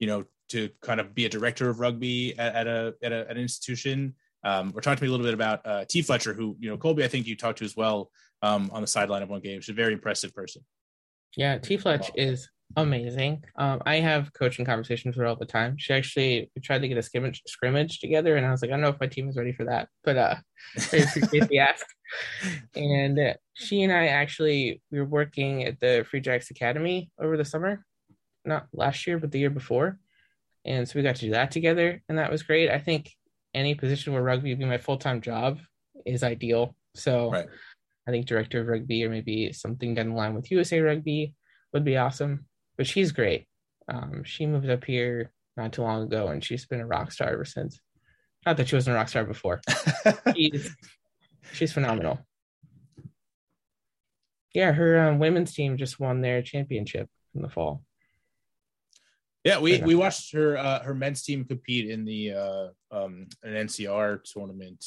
you 0.00 0.08
know, 0.08 0.24
to 0.52 0.70
kind 0.80 1.00
of 1.00 1.14
be 1.14 1.26
a 1.26 1.28
director 1.28 1.68
of 1.68 1.80
rugby 1.80 2.38
at, 2.38 2.54
at 2.54 2.66
a 2.66 2.94
at, 3.02 3.12
a, 3.12 3.20
at 3.28 3.36
an 3.36 3.42
institution 3.42 4.14
um, 4.44 4.72
or 4.74 4.80
talk 4.80 4.96
to 4.96 5.02
me 5.02 5.08
a 5.08 5.10
little 5.10 5.24
bit 5.24 5.34
about 5.34 5.64
uh, 5.66 5.84
T. 5.88 6.02
Fletcher, 6.02 6.34
who 6.34 6.56
you 6.58 6.68
know 6.68 6.76
Colby, 6.76 7.04
I 7.04 7.08
think 7.08 7.26
you 7.26 7.36
talked 7.36 7.58
to 7.58 7.64
as 7.64 7.76
well 7.76 8.10
um, 8.42 8.70
on 8.72 8.80
the 8.80 8.86
sideline 8.86 9.22
of 9.22 9.28
one 9.28 9.40
game. 9.40 9.60
She's 9.60 9.70
a 9.70 9.74
very 9.74 9.92
impressive 9.92 10.34
person. 10.34 10.62
Yeah, 11.36 11.58
T. 11.58 11.76
Fletch 11.76 12.10
is 12.16 12.48
amazing. 12.76 13.44
Um, 13.56 13.82
I 13.86 13.96
have 13.96 14.32
coaching 14.32 14.64
conversations 14.64 15.16
with 15.16 15.22
her 15.22 15.28
all 15.28 15.36
the 15.36 15.46
time. 15.46 15.76
She 15.78 15.94
actually 15.94 16.50
tried 16.62 16.80
to 16.80 16.88
get 16.88 16.98
a 16.98 17.02
scrimmage 17.02 17.42
scrimmage 17.46 18.00
together, 18.00 18.36
and 18.36 18.44
I 18.44 18.50
was 18.50 18.62
like, 18.62 18.70
I 18.70 18.74
don't 18.74 18.82
know 18.82 18.88
if 18.88 19.00
my 19.00 19.06
team 19.06 19.28
is 19.28 19.36
ready 19.36 19.52
for 19.52 19.64
that, 19.64 19.88
but 20.02 20.16
uh, 20.16 20.36
I 20.92 20.96
appreciate 20.96 21.48
the 21.48 21.58
ask. 21.58 21.86
And 22.76 23.18
uh, 23.18 23.32
she 23.54 23.84
and 23.84 23.90
I 23.90 24.08
actually 24.08 24.82
we 24.90 24.98
were 24.98 25.06
working 25.06 25.64
at 25.64 25.80
the 25.80 26.04
Free 26.10 26.20
Jacks 26.20 26.50
Academy 26.50 27.10
over 27.18 27.38
the 27.38 27.44
summer, 27.44 27.86
not 28.44 28.66
last 28.74 29.06
year, 29.06 29.18
but 29.18 29.30
the 29.30 29.38
year 29.38 29.48
before, 29.48 29.98
and 30.64 30.88
so 30.88 30.98
we 30.98 31.02
got 31.02 31.16
to 31.16 31.26
do 31.26 31.30
that 31.32 31.50
together, 31.50 32.02
and 32.08 32.18
that 32.18 32.30
was 32.30 32.42
great. 32.42 32.70
I 32.70 32.78
think 32.78 33.10
any 33.54 33.74
position 33.74 34.12
where 34.12 34.22
rugby 34.22 34.50
would 34.50 34.58
be 34.58 34.64
my 34.64 34.78
full 34.78 34.96
time 34.96 35.20
job 35.20 35.58
is 36.06 36.22
ideal. 36.22 36.74
So 36.94 37.30
right. 37.30 37.46
I 38.06 38.10
think 38.10 38.26
director 38.26 38.60
of 38.60 38.66
rugby 38.66 39.04
or 39.04 39.10
maybe 39.10 39.52
something 39.52 39.94
down 39.94 40.10
the 40.10 40.14
line 40.14 40.34
with 40.34 40.50
USA 40.50 40.80
Rugby 40.80 41.34
would 41.72 41.84
be 41.84 41.96
awesome. 41.96 42.46
But 42.76 42.86
she's 42.86 43.12
great. 43.12 43.46
Um, 43.88 44.22
she 44.24 44.46
moved 44.46 44.70
up 44.70 44.84
here 44.84 45.32
not 45.56 45.72
too 45.72 45.82
long 45.82 46.02
ago 46.02 46.28
and 46.28 46.42
she's 46.42 46.66
been 46.66 46.80
a 46.80 46.86
rock 46.86 47.12
star 47.12 47.30
ever 47.30 47.44
since. 47.44 47.80
Not 48.44 48.56
that 48.56 48.68
she 48.68 48.74
wasn't 48.74 48.96
a 48.96 48.98
rock 48.98 49.08
star 49.08 49.24
before. 49.24 49.60
she's, 50.34 50.74
she's 51.52 51.72
phenomenal. 51.72 52.26
Yeah, 54.54 54.72
her 54.72 55.08
um, 55.08 55.18
women's 55.18 55.54
team 55.54 55.76
just 55.76 56.00
won 56.00 56.20
their 56.20 56.42
championship 56.42 57.08
in 57.34 57.42
the 57.42 57.48
fall. 57.48 57.82
Yeah, 59.44 59.58
we 59.58 59.80
we 59.80 59.94
watched 59.96 60.32
her 60.34 60.56
uh, 60.56 60.82
her 60.84 60.94
men's 60.94 61.22
team 61.22 61.44
compete 61.44 61.90
in 61.90 62.04
the 62.04 62.32
uh, 62.32 62.68
um, 62.92 63.26
an 63.42 63.66
NCR 63.66 64.22
tournament. 64.22 64.84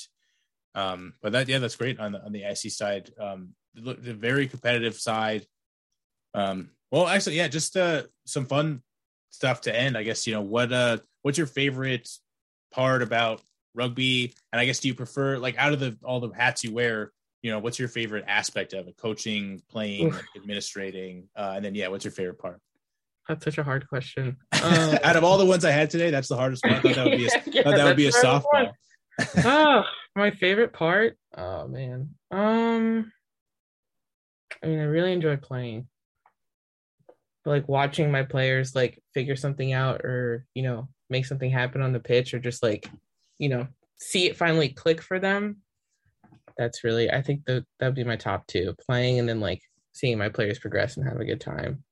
Um, 0.73 1.13
but 1.21 1.33
that 1.33 1.49
yeah, 1.49 1.59
that's 1.59 1.75
great 1.75 1.99
on 1.99 2.13
the 2.13 2.23
on 2.23 2.31
the 2.31 2.43
IC 2.43 2.71
side. 2.71 3.11
Um, 3.19 3.49
the, 3.73 3.95
the 3.95 4.13
very 4.13 4.47
competitive 4.47 4.95
side. 4.95 5.45
Um, 6.33 6.69
well, 6.91 7.07
actually, 7.07 7.35
yeah, 7.37 7.49
just 7.49 7.75
uh, 7.75 8.03
some 8.25 8.45
fun 8.45 8.81
stuff 9.29 9.61
to 9.61 9.75
end. 9.75 9.97
I 9.97 10.03
guess 10.03 10.25
you 10.25 10.33
know 10.33 10.41
what 10.41 10.71
uh, 10.71 10.97
what's 11.21 11.37
your 11.37 11.47
favorite 11.47 12.09
part 12.71 13.01
about 13.01 13.41
rugby? 13.73 14.33
And 14.53 14.59
I 14.59 14.65
guess 14.65 14.79
do 14.79 14.87
you 14.87 14.95
prefer 14.95 15.37
like 15.37 15.57
out 15.57 15.73
of 15.73 15.79
the 15.79 15.97
all 16.03 16.21
the 16.21 16.31
hats 16.33 16.63
you 16.63 16.73
wear? 16.73 17.11
You 17.41 17.51
know, 17.51 17.59
what's 17.59 17.77
your 17.77 17.89
favorite 17.89 18.23
aspect 18.27 18.73
of 18.73 18.87
it? 18.87 18.97
Coaching, 18.97 19.61
playing, 19.69 20.13
administrating, 20.35 21.27
uh, 21.35 21.53
and 21.55 21.65
then 21.65 21.75
yeah, 21.75 21.89
what's 21.89 22.05
your 22.05 22.11
favorite 22.11 22.39
part? 22.39 22.59
That's 23.27 23.43
such 23.43 23.57
a 23.57 23.63
hard 23.63 23.87
question. 23.89 24.37
Um, 24.63 24.97
Out 25.03 25.15
of 25.15 25.23
all 25.23 25.37
the 25.37 25.45
ones 25.45 25.63
I 25.63 25.69
had 25.71 25.91
today, 25.91 26.09
that's 26.09 26.27
the 26.27 26.37
hardest 26.37 26.63
one. 26.65 26.73
I 26.73 26.79
thought 26.79 26.95
that 26.95 27.05
would 27.05 27.17
be 27.17 27.27
a, 27.27 27.29
yeah, 27.51 27.61
that 27.63 27.85
would 27.85 27.97
be 27.97 28.07
a 28.07 28.11
softball. 28.11 28.71
oh, 29.43 29.83
my 30.15 30.31
favorite 30.31 30.73
part. 30.73 31.17
Oh 31.37 31.67
man. 31.67 32.15
Um, 32.31 33.11
I 34.63 34.67
mean, 34.67 34.79
I 34.79 34.83
really 34.85 35.13
enjoy 35.13 35.37
playing. 35.37 35.87
but 37.43 37.51
like 37.51 37.69
watching 37.69 38.11
my 38.11 38.23
players 38.23 38.73
like 38.75 39.01
figure 39.13 39.35
something 39.35 39.71
out 39.71 40.01
or 40.01 40.45
you 40.55 40.63
know 40.63 40.87
make 41.09 41.25
something 41.27 41.51
happen 41.51 41.81
on 41.83 41.93
the 41.93 41.99
pitch 41.99 42.33
or 42.33 42.39
just 42.39 42.63
like 42.63 42.89
you 43.37 43.49
know 43.49 43.67
see 43.99 44.25
it 44.25 44.35
finally 44.37 44.69
click 44.69 45.01
for 45.01 45.19
them 45.19 45.57
that's 46.57 46.83
really 46.83 47.11
i 47.11 47.21
think 47.21 47.45
that 47.45 47.63
that 47.79 47.85
would 47.87 47.95
be 47.95 48.03
my 48.03 48.15
top 48.15 48.47
two 48.47 48.73
playing 48.87 49.19
and 49.19 49.29
then 49.29 49.39
like 49.39 49.61
seeing 49.93 50.17
my 50.17 50.29
players 50.29 50.57
progress 50.57 50.97
and 50.97 51.07
have 51.07 51.19
a 51.19 51.25
good 51.25 51.39
time 51.41 51.83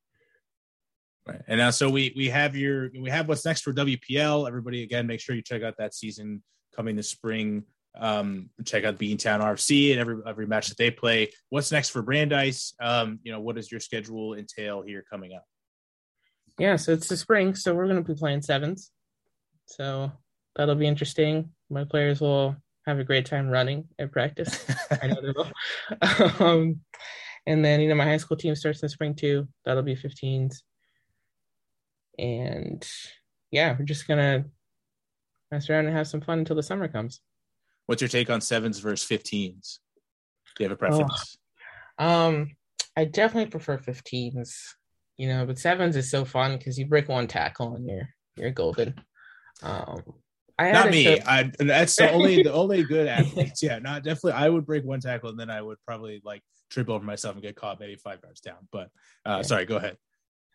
Right. 1.26 1.42
And 1.48 1.58
now, 1.58 1.70
so 1.70 1.90
we 1.90 2.14
we 2.16 2.30
have 2.30 2.56
your 2.56 2.90
we 3.00 3.10
have 3.10 3.30
what's 3.30 3.46
next 3.46 3.62
for 3.62 3.74
WPL. 3.74 4.46
Everybody, 4.46 4.84
again, 4.84 5.08
make 5.08 5.22
sure 5.22 5.36
you 5.36 5.42
check 5.42 5.64
out 5.64 5.76
that 5.78 5.94
season 5.94 6.44
coming 6.76 6.96
this 6.96 7.10
spring. 7.10 7.64
Um, 7.96 8.50
check 8.66 8.84
out 8.84 8.98
Beantown 8.98 9.40
RFC 9.40 9.92
and 9.92 10.02
every 10.02 10.18
every 10.28 10.48
match 10.48 10.68
that 10.68 10.78
they 10.78 10.92
play. 10.92 11.32
What's 11.50 11.72
next 11.72 11.90
for 11.90 12.02
Brandeis? 12.02 12.74
Um, 12.82 13.20
you 13.24 13.32
know, 13.32 13.40
what 13.40 13.56
does 13.56 13.72
your 13.72 13.80
schedule 13.80 14.34
entail 14.34 14.82
here 14.82 15.06
coming 15.10 15.34
up? 15.34 15.46
Yeah, 16.60 16.76
so 16.76 16.92
it's 16.92 17.08
the 17.08 17.18
spring, 17.18 17.56
so 17.56 17.74
we're 17.74 17.88
going 17.88 18.04
to 18.04 18.14
be 18.14 18.20
playing 18.20 18.42
sevens. 18.42 18.92
So 19.66 20.12
that'll 20.56 20.76
be 20.76 20.88
interesting. 20.88 21.52
My 21.70 21.86
players 21.86 22.20
will 22.20 22.58
have 22.86 23.00
a 23.00 23.04
great 23.04 23.26
time 23.26 23.48
running 23.48 23.86
at 23.98 24.12
practice. 24.12 24.66
I 25.02 25.08
know 25.08 25.22
they 25.22 25.32
will. 25.32 25.52
um, 26.46 26.82
and 27.48 27.64
then 27.64 27.80
you 27.80 27.88
know 27.88 27.96
my 27.96 28.04
high 28.04 28.18
school 28.18 28.36
team 28.36 28.56
starts 28.56 28.82
in 28.82 28.88
the 28.88 28.90
spring 28.90 29.16
too. 29.16 29.48
That'll 29.64 29.84
be 29.84 29.96
15s 29.96 30.58
and 32.18 32.88
yeah, 33.52 33.76
we're 33.78 33.86
just 33.86 34.08
gonna 34.08 34.46
mess 35.52 35.70
around 35.70 35.86
and 35.86 35.96
have 35.96 36.08
some 36.08 36.22
fun 36.22 36.40
until 36.40 36.56
the 36.56 36.64
summer 36.64 36.88
comes. 36.88 37.22
What's 37.86 38.02
your 38.02 38.10
take 38.10 38.30
on 38.30 38.42
sevens 38.42 38.80
versus 38.80 39.08
15s? 39.08 39.80
Do 40.56 40.64
you 40.64 40.70
have 40.70 40.72
a 40.72 40.76
preference? 40.78 41.38
Oh, 42.00 42.28
um, 42.28 42.52
I 42.96 43.06
definitely 43.06 43.50
prefer 43.50 43.78
15s, 43.78 44.56
you 45.18 45.28
know, 45.28 45.46
but 45.46 45.60
sevens 45.60 45.96
is 45.96 46.10
so 46.10 46.26
fun 46.26 46.58
because 46.58 46.78
you 46.78 46.86
break 46.86 47.10
one 47.10 47.28
tackle 47.28 47.76
and 47.76 47.88
you're 47.88 48.10
you're 48.36 48.52
golden. 48.52 48.96
Um, 49.62 50.02
I 50.58 50.72
not 50.72 50.92
me. 50.92 51.04
Show- 51.04 51.18
I 51.26 51.52
that's 51.60 51.96
the 51.96 52.12
only 52.12 52.44
the 52.44 52.54
only 52.54 52.84
good 52.84 53.08
athletes. 53.20 53.64
Yeah, 53.64 53.80
not 53.80 54.04
definitely. 54.04 54.34
I 54.34 54.50
would 54.50 54.66
break 54.66 54.84
one 54.84 55.00
tackle 55.00 55.30
and 55.30 55.40
then 55.40 55.50
I 55.50 55.62
would 55.62 55.78
probably 55.86 56.22
like 56.24 56.42
trip 56.70 56.90
over 56.90 57.04
myself 57.04 57.36
and 57.36 57.44
get 57.44 57.56
caught 57.56 57.80
maybe 57.80 57.96
five 57.96 58.20
yards 58.24 58.42
down. 58.42 58.68
But 58.72 58.90
uh, 59.26 59.38
yeah. 59.38 59.42
sorry, 59.42 59.66
go 59.66 59.78
ahead. 59.78 59.98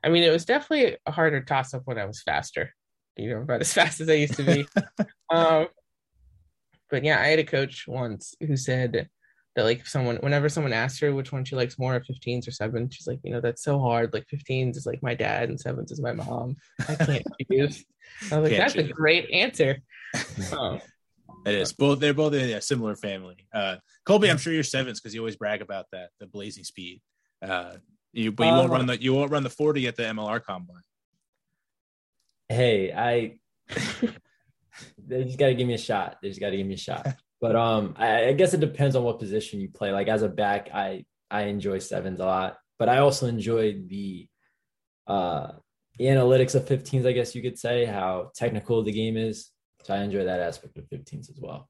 I 0.03 0.09
mean, 0.09 0.23
it 0.23 0.31
was 0.31 0.45
definitely 0.45 0.97
a 1.07 1.13
harder 1.13 1.41
toss 1.41 1.75
up 1.75 1.83
when 1.85 1.99
I 1.99 2.05
was 2.05 2.23
faster, 2.23 2.75
you 3.17 3.31
know, 3.31 3.43
about 3.43 3.61
as 3.61 3.73
fast 3.75 4.01
as 4.01 4.09
I 4.09 4.15
used 4.15 4.35
to 4.35 4.43
be. 4.43 4.67
um, 5.31 5.69
but 6.91 7.05
yeah, 7.05 7.21
I 7.21 7.27
had 7.27 7.39
a 7.39 7.45
coach 7.45 7.87
once 7.87 8.35
who 8.41 8.57
said 8.57 9.09
that 9.57 9.65
like 9.65 9.87
someone, 9.87 10.17
whenever 10.17 10.49
someone 10.49 10.73
asked 10.73 11.01
her 11.01 11.13
which 11.13 11.33
one 11.33 11.45
she 11.45 11.57
likes 11.57 11.79
more, 11.79 12.01
15s 12.01 12.47
or 12.47 12.51
sevens, 12.51 12.95
she's 12.95 13.07
like, 13.07 13.21
you 13.25 13.33
know, 13.33 13.41
that's 13.41 13.63
so 13.63 13.79
hard. 13.79 14.15
Like 14.15 14.27
15s 14.33 14.77
is 14.77 14.87
like 14.87 15.03
my 15.03 15.15
dad 15.15 15.49
and 15.49 15.61
sevens 15.61 15.91
is 15.91 16.01
my 16.01 16.13
mom. 16.13 16.57
I 16.89 16.95
can't 16.95 17.27
choose. 17.53 17.85
I 18.31 18.39
was 18.39 18.51
like, 18.51 18.59
can't 18.59 18.63
that's 18.63 18.75
choose. 18.75 18.91
a 18.91 18.93
great 18.93 19.31
answer. 19.31 19.79
Um, 20.53 20.81
it 21.45 21.55
is 21.55 21.73
both. 21.73 22.01
They're 22.01 22.15
both 22.15 22.35
in 22.35 22.51
a 22.51 22.61
similar 22.61 22.97
family. 22.97 23.47
Uh, 23.53 23.77
Colby, 24.05 24.31
I'm 24.31 24.39
sure 24.39 24.53
you're 24.53 24.63
sevens 24.63 25.01
because 25.01 25.15
you 25.15 25.21
always 25.21 25.37
brag 25.37 25.63
about 25.63 25.87
that, 25.93 26.11
the 26.21 26.27
blazing 26.27 26.65
speed. 26.65 27.01
Uh, 27.43 27.75
you 28.13 28.33
but 28.33 28.47
you 28.47 28.53
won't 28.53 28.71
run 28.71 28.89
uh, 28.89 28.95
the 28.95 29.03
you 29.03 29.13
won't 29.15 29.31
run 29.31 29.43
the 29.43 29.51
40 29.51 29.87
at 29.87 29.97
the 29.97 30.05
MLR 30.05 30.43
combine. 30.43 30.83
Hey, 32.49 32.93
I 32.93 33.39
they 35.07 35.25
just 35.25 35.39
gotta 35.39 35.55
give 35.55 35.67
me 35.67 35.75
a 35.75 35.79
shot. 35.79 36.19
They 36.23 36.29
just 36.29 36.41
gotta 36.41 36.57
give 36.57 36.67
me 36.67 36.75
a 36.75 36.79
shot. 36.79 37.07
But 37.41 37.55
um 37.55 37.95
I, 37.97 38.29
I 38.29 38.33
guess 38.33 38.53
it 38.53 38.61
depends 38.61 38.97
on 38.97 39.05
what 39.05 39.21
position 39.21 39.61
you 39.61 39.69
play. 39.69 39.93
Like 39.93 40.09
as 40.09 40.23
a 40.23 40.29
back, 40.29 40.71
I 40.75 41.05
I 41.31 41.43
enjoy 41.43 41.79
sevens 41.79 42.21
a 42.21 42.25
lot, 42.25 42.59
but 42.79 42.89
I 42.89 42.99
also 42.99 43.27
enjoy 43.27 43.81
the 43.87 44.27
uh 45.07 45.53
the 45.99 46.07
analytics 46.07 46.55
of 46.55 46.65
15s, 46.65 47.07
I 47.07 47.13
guess 47.13 47.35
you 47.35 47.43
could 47.43 47.59
say, 47.59 47.85
how 47.85 48.31
technical 48.35 48.83
the 48.83 48.93
game 48.93 49.17
is. 49.17 49.51
So 49.83 49.95
I 49.95 49.99
enjoy 49.99 50.25
that 50.25 50.41
aspect 50.41 50.79
of 50.79 50.85
15s 50.85 51.31
as 51.31 51.39
well. 51.41 51.69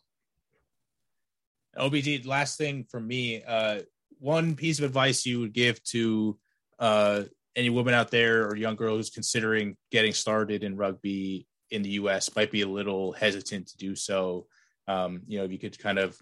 OBG, 1.79 2.27
last 2.27 2.59
thing 2.59 2.85
for 2.91 3.01
me, 3.01 3.43
uh, 3.43 3.81
one 4.19 4.55
piece 4.55 4.79
of 4.79 4.85
advice 4.85 5.25
you 5.25 5.41
would 5.41 5.53
give 5.53 5.83
to 5.85 6.39
uh, 6.79 7.23
any 7.57 7.71
woman 7.71 7.95
out 7.95 8.11
there 8.11 8.47
or 8.47 8.57
young 8.57 8.77
girl 8.77 8.97
who's 8.97 9.11
considering 9.11 9.77
getting 9.91 10.13
started 10.13 10.63
in 10.63 10.77
rugby 10.77 11.47
in 11.71 11.83
the 11.83 11.91
U.S. 11.91 12.35
might 12.35 12.51
be 12.51 12.63
a 12.63 12.69
little 12.69 13.13
hesitant 13.13 13.69
to 13.69 13.77
do 13.77 13.95
so. 13.95 14.47
Um, 14.87 15.23
you 15.27 15.39
know, 15.39 15.45
if 15.45 15.53
you 15.53 15.59
could 15.59 15.79
kind 15.79 15.99
of 15.99 16.19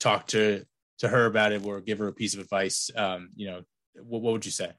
talk 0.00 0.26
to 0.28 0.64
to 0.98 1.08
her 1.08 1.26
about 1.26 1.52
it 1.52 1.64
or 1.64 1.80
give 1.80 1.98
her 1.98 2.08
a 2.08 2.12
piece 2.12 2.34
of 2.34 2.40
advice, 2.40 2.90
um, 2.96 3.30
you 3.36 3.46
know, 3.46 3.62
what, 4.02 4.22
what 4.22 4.32
would 4.32 4.44
you 4.44 4.50
say? 4.50 4.72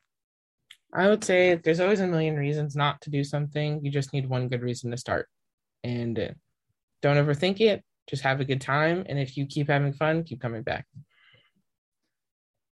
I 0.94 1.10
would 1.10 1.24
say 1.24 1.56
there's 1.56 1.80
always 1.80 2.00
a 2.00 2.08
million 2.08 2.36
reasons 2.36 2.76
not 2.76 3.02
to 3.02 3.10
do 3.10 3.24
something. 3.24 3.84
You 3.84 3.92
just 3.92 4.14
need 4.14 4.28
one 4.28 4.48
good 4.48 4.62
reason 4.62 4.92
to 4.92 4.98
start, 4.98 5.28
and 5.84 6.18
uh, 6.18 6.30
don't 7.02 7.18
overthink 7.18 7.60
it. 7.60 7.84
Just 8.08 8.24
have 8.24 8.40
a 8.40 8.46
good 8.46 8.62
time, 8.62 9.04
and 9.08 9.20
if 9.20 9.36
you 9.36 9.46
keep 9.46 9.68
having 9.70 9.94
fun, 9.94 10.24
keep 10.24 10.42
coming 10.42 10.64
back. 10.64 10.86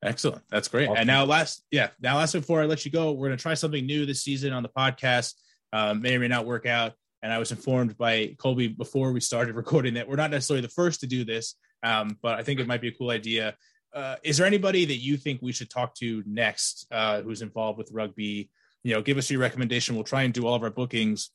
Excellent. 0.04 0.42
That's 0.50 0.68
great. 0.68 0.90
Awesome. 0.90 0.98
And 0.98 1.08
now 1.08 1.24
last, 1.26 1.64
yeah, 1.72 1.90
now 2.02 2.18
last 2.18 2.34
before 2.34 2.62
I 2.62 2.66
let 2.66 2.86
you 2.86 2.92
go, 2.92 3.14
we're 3.14 3.28
going 3.28 3.38
to 3.38 3.42
try 3.42 3.54
something 3.54 3.86
new 3.86 4.06
this 4.06 4.22
season 4.22 4.54
on 4.54 4.64
the 4.64 4.70
podcast. 4.70 5.34
Um, 5.72 6.02
may 6.02 6.16
or 6.16 6.20
may 6.20 6.28
not 6.28 6.46
work 6.46 6.66
out. 6.66 6.94
And 7.24 7.32
I 7.32 7.40
was 7.40 7.52
informed 7.52 7.98
by 7.98 8.36
Colby 8.38 8.68
before 8.68 9.12
we 9.12 9.22
started 9.22 9.56
recording 9.56 9.96
that 9.96 10.08
we're 10.08 10.18
not 10.18 10.30
necessarily 10.30 10.62
the 10.62 10.68
first 10.68 11.00
to 11.00 11.08
do 11.08 11.24
this, 11.24 11.56
um, 11.82 12.18
but 12.22 12.36
I 12.38 12.44
think 12.44 12.60
it 12.60 12.68
might 12.68 12.82
be 12.82 12.90
a 12.90 12.94
cool 12.94 13.10
idea. 13.10 13.56
Uh, 13.94 14.16
is 14.24 14.38
there 14.38 14.48
anybody 14.48 14.86
that 14.86 14.98
you 14.98 15.18
think 15.18 15.42
we 15.42 15.52
should 15.52 15.70
talk 15.70 15.96
to 15.96 16.24
next 16.26 16.86
uh, 16.92 17.22
who's 17.22 17.42
involved 17.42 17.78
with 17.78 17.92
rugby? 17.92 18.50
You 18.84 18.94
know, 18.94 19.02
give 19.02 19.18
us 19.18 19.32
your 19.32 19.40
recommendation. 19.40 19.96
We'll 19.96 20.04
try 20.04 20.24
and 20.24 20.34
do 20.34 20.46
all 20.46 20.56
of 20.56 20.64
our 20.64 20.70
bookings 20.70 21.32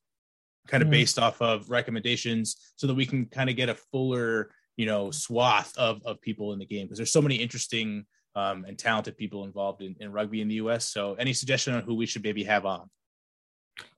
kind 0.66 0.82
of 0.82 0.88
mm. 0.88 0.92
based 0.92 1.18
off 1.18 1.40
of 1.40 1.70
recommendations 1.70 2.56
so 2.76 2.86
that 2.86 2.94
we 2.94 3.06
can 3.06 3.26
kind 3.26 3.48
of 3.48 3.56
get 3.56 3.68
a 3.68 3.74
fuller, 3.74 4.50
you 4.76 4.86
know, 4.86 5.10
swath 5.10 5.72
of, 5.78 6.02
of 6.04 6.20
people 6.20 6.52
in 6.52 6.58
the 6.58 6.66
game 6.66 6.86
because 6.86 6.98
there's 6.98 7.12
so 7.12 7.22
many 7.22 7.36
interesting 7.36 8.04
um, 8.38 8.64
and 8.64 8.78
talented 8.78 9.16
people 9.16 9.44
involved 9.44 9.82
in, 9.82 9.96
in 9.98 10.12
rugby 10.12 10.40
in 10.40 10.48
the 10.48 10.54
U.S. 10.56 10.86
So, 10.86 11.14
any 11.14 11.32
suggestion 11.32 11.74
on 11.74 11.82
who 11.82 11.94
we 11.94 12.06
should 12.06 12.22
maybe 12.22 12.44
have 12.44 12.64
on? 12.64 12.88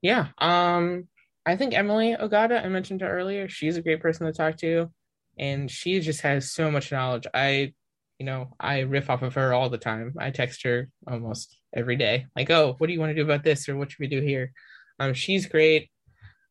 Yeah, 0.00 0.28
um, 0.38 1.08
I 1.44 1.56
think 1.56 1.74
Emily 1.74 2.16
Ogata. 2.18 2.64
I 2.64 2.68
mentioned 2.68 3.02
her 3.02 3.18
earlier. 3.18 3.48
She's 3.48 3.76
a 3.76 3.82
great 3.82 4.00
person 4.00 4.26
to 4.26 4.32
talk 4.32 4.56
to, 4.58 4.90
and 5.38 5.70
she 5.70 6.00
just 6.00 6.22
has 6.22 6.50
so 6.50 6.70
much 6.70 6.90
knowledge. 6.90 7.26
I, 7.34 7.74
you 8.18 8.26
know, 8.26 8.54
I 8.58 8.80
riff 8.80 9.10
off 9.10 9.22
of 9.22 9.34
her 9.34 9.52
all 9.52 9.68
the 9.68 9.78
time. 9.78 10.14
I 10.18 10.30
text 10.30 10.62
her 10.64 10.88
almost 11.06 11.54
every 11.74 11.96
day, 11.96 12.26
like, 12.34 12.50
"Oh, 12.50 12.76
what 12.78 12.86
do 12.86 12.94
you 12.94 13.00
want 13.00 13.10
to 13.10 13.14
do 13.14 13.24
about 13.24 13.44
this, 13.44 13.68
or 13.68 13.76
what 13.76 13.90
should 13.90 14.00
we 14.00 14.06
do 14.06 14.22
here?" 14.22 14.52
Um, 14.98 15.12
she's 15.12 15.46
great. 15.46 15.90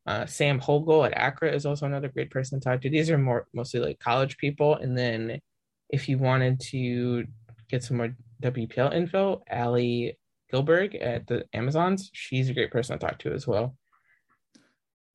Uh, 0.06 0.28
Sam 0.28 0.60
Hogel 0.60 1.06
at 1.06 1.18
ACRA 1.18 1.54
is 1.54 1.66
also 1.66 1.88
another 1.88 2.08
great 2.08 2.30
person 2.30 2.60
to 2.60 2.64
talk 2.64 2.82
to. 2.82 2.90
These 2.90 3.10
are 3.10 3.18
more 3.18 3.48
mostly 3.52 3.80
like 3.80 4.00
college 4.00 4.38
people, 4.38 4.76
and 4.76 4.96
then 4.96 5.42
if 5.90 6.08
you 6.08 6.20
wanted 6.20 6.60
to 6.60 7.26
get 7.70 7.84
some 7.84 7.98
more 7.98 8.16
WPL 8.42 8.94
info, 8.94 9.44
Ali 9.52 10.18
Gilberg 10.52 10.98
at 11.02 11.28
the 11.28 11.46
Amazons. 11.54 12.10
She's 12.14 12.50
a 12.50 12.54
great 12.54 12.72
person 12.72 12.98
to 12.98 13.06
talk 13.06 13.20
to 13.20 13.34
as 13.34 13.48
well. 13.48 13.76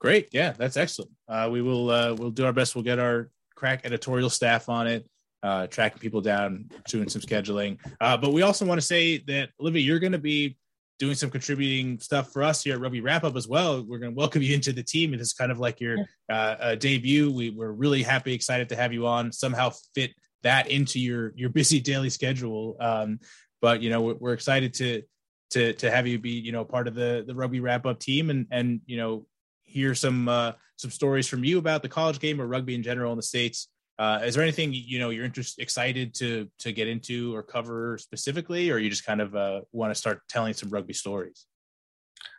Great. 0.01 0.29
Yeah, 0.33 0.53
that's 0.53 0.77
excellent. 0.77 1.11
Uh, 1.29 1.49
we 1.51 1.63
will 1.63 1.91
uh, 1.91 2.15
we'll 2.15 2.31
do 2.31 2.45
our 2.45 2.53
best. 2.53 2.75
We'll 2.75 2.85
get 2.85 2.99
our 2.99 3.31
crack 3.55 3.83
editorial 3.85 4.29
staff 4.29 4.69
on 4.69 4.87
it, 4.87 5.09
uh, 5.43 5.67
tracking 5.67 5.99
people 5.99 6.21
down, 6.21 6.71
doing 6.89 7.09
some 7.09 7.23
scheduling. 7.23 7.79
Uh, 8.01 8.17
but 8.17 8.33
we 8.33 8.43
also 8.43 8.67
want 8.67 8.81
to 8.81 8.87
say 8.87 9.19
that 9.27 9.51
Olivia, 9.61 9.81
you're 9.81 9.99
going 9.99 10.13
to 10.13 10.19
be 10.19 10.57
doing 10.99 11.15
some 11.15 11.31
contributing 11.31 11.99
stuff 11.99 12.33
for 12.33 12.43
us 12.43 12.63
here 12.63 12.75
at 12.75 12.81
Rugby 12.81 13.01
Wrap 13.01 13.25
Up 13.25 13.35
as 13.35 13.49
well. 13.49 13.83
We're 13.83 13.99
going 13.99 14.13
to 14.13 14.17
welcome 14.17 14.43
you 14.43 14.55
into 14.55 14.73
the 14.73 14.83
team. 14.83 15.15
It 15.15 15.21
is 15.21 15.33
kind 15.33 15.51
of 15.51 15.59
like 15.59 15.81
your 15.81 15.97
uh, 16.31 16.77
debut. 16.77 17.33
We, 17.33 17.51
we're 17.51 17.73
really 17.73 18.03
happy, 18.03 18.33
excited 18.33 18.69
to 18.69 18.77
have 18.77 18.93
you 18.93 19.07
on. 19.07 19.33
Somehow 19.33 19.73
fit 19.95 20.13
that 20.45 20.71
into 20.71 21.01
your 21.01 21.33
your 21.35 21.51
busy 21.51 21.81
daily 21.81 22.11
schedule. 22.11 22.77
Um, 22.79 23.19
but 23.61 23.83
you 23.83 23.91
know, 23.91 24.03
we're, 24.03 24.15
we're, 24.15 24.33
excited 24.33 24.75
to 24.75 25.03
to 25.51 25.73
to 25.75 25.91
have 25.91 26.07
you 26.07 26.19
be 26.19 26.31
you 26.31 26.53
know 26.53 26.65
part 26.65 26.87
of 26.87 26.95
the 26.95 27.25
the 27.27 27.35
rugby 27.35 27.61
wrap 27.61 27.85
up 27.87 27.99
team 27.99 28.31
and 28.31 28.47
and 28.51 28.81
you 28.87 28.97
know 28.97 29.27
hear 29.63 29.95
some 29.95 30.29
uh, 30.29 30.53
some 30.77 30.91
stories 30.91 31.27
from 31.27 31.45
you 31.45 31.59
about 31.59 31.83
the 31.83 31.89
college 31.89 32.21
game 32.21 32.41
or 32.41 32.47
rugby 32.47 32.75
in 32.75 32.83
general 32.83 33.13
in 33.13 33.17
the 33.17 33.23
states. 33.23 33.69
Uh, 33.99 34.21
is 34.25 34.35
there 34.35 34.43
anything 34.43 34.73
you 34.73 34.99
know 34.99 35.11
you're 35.11 35.25
interested 35.25 35.63
excited 35.63 36.15
to 36.15 36.49
to 36.59 36.73
get 36.73 36.89
into 36.89 37.35
or 37.35 37.43
cover 37.43 37.99
specifically, 37.99 38.71
or 38.71 38.79
you 38.79 38.91
just 38.91 39.05
kind 39.05 39.21
of 39.21 39.35
uh, 39.35 39.61
want 39.73 39.91
to 39.91 39.99
start 39.99 40.21
telling 40.29 40.55
some 40.55 40.69
rugby 40.71 40.95
stories? 40.95 41.47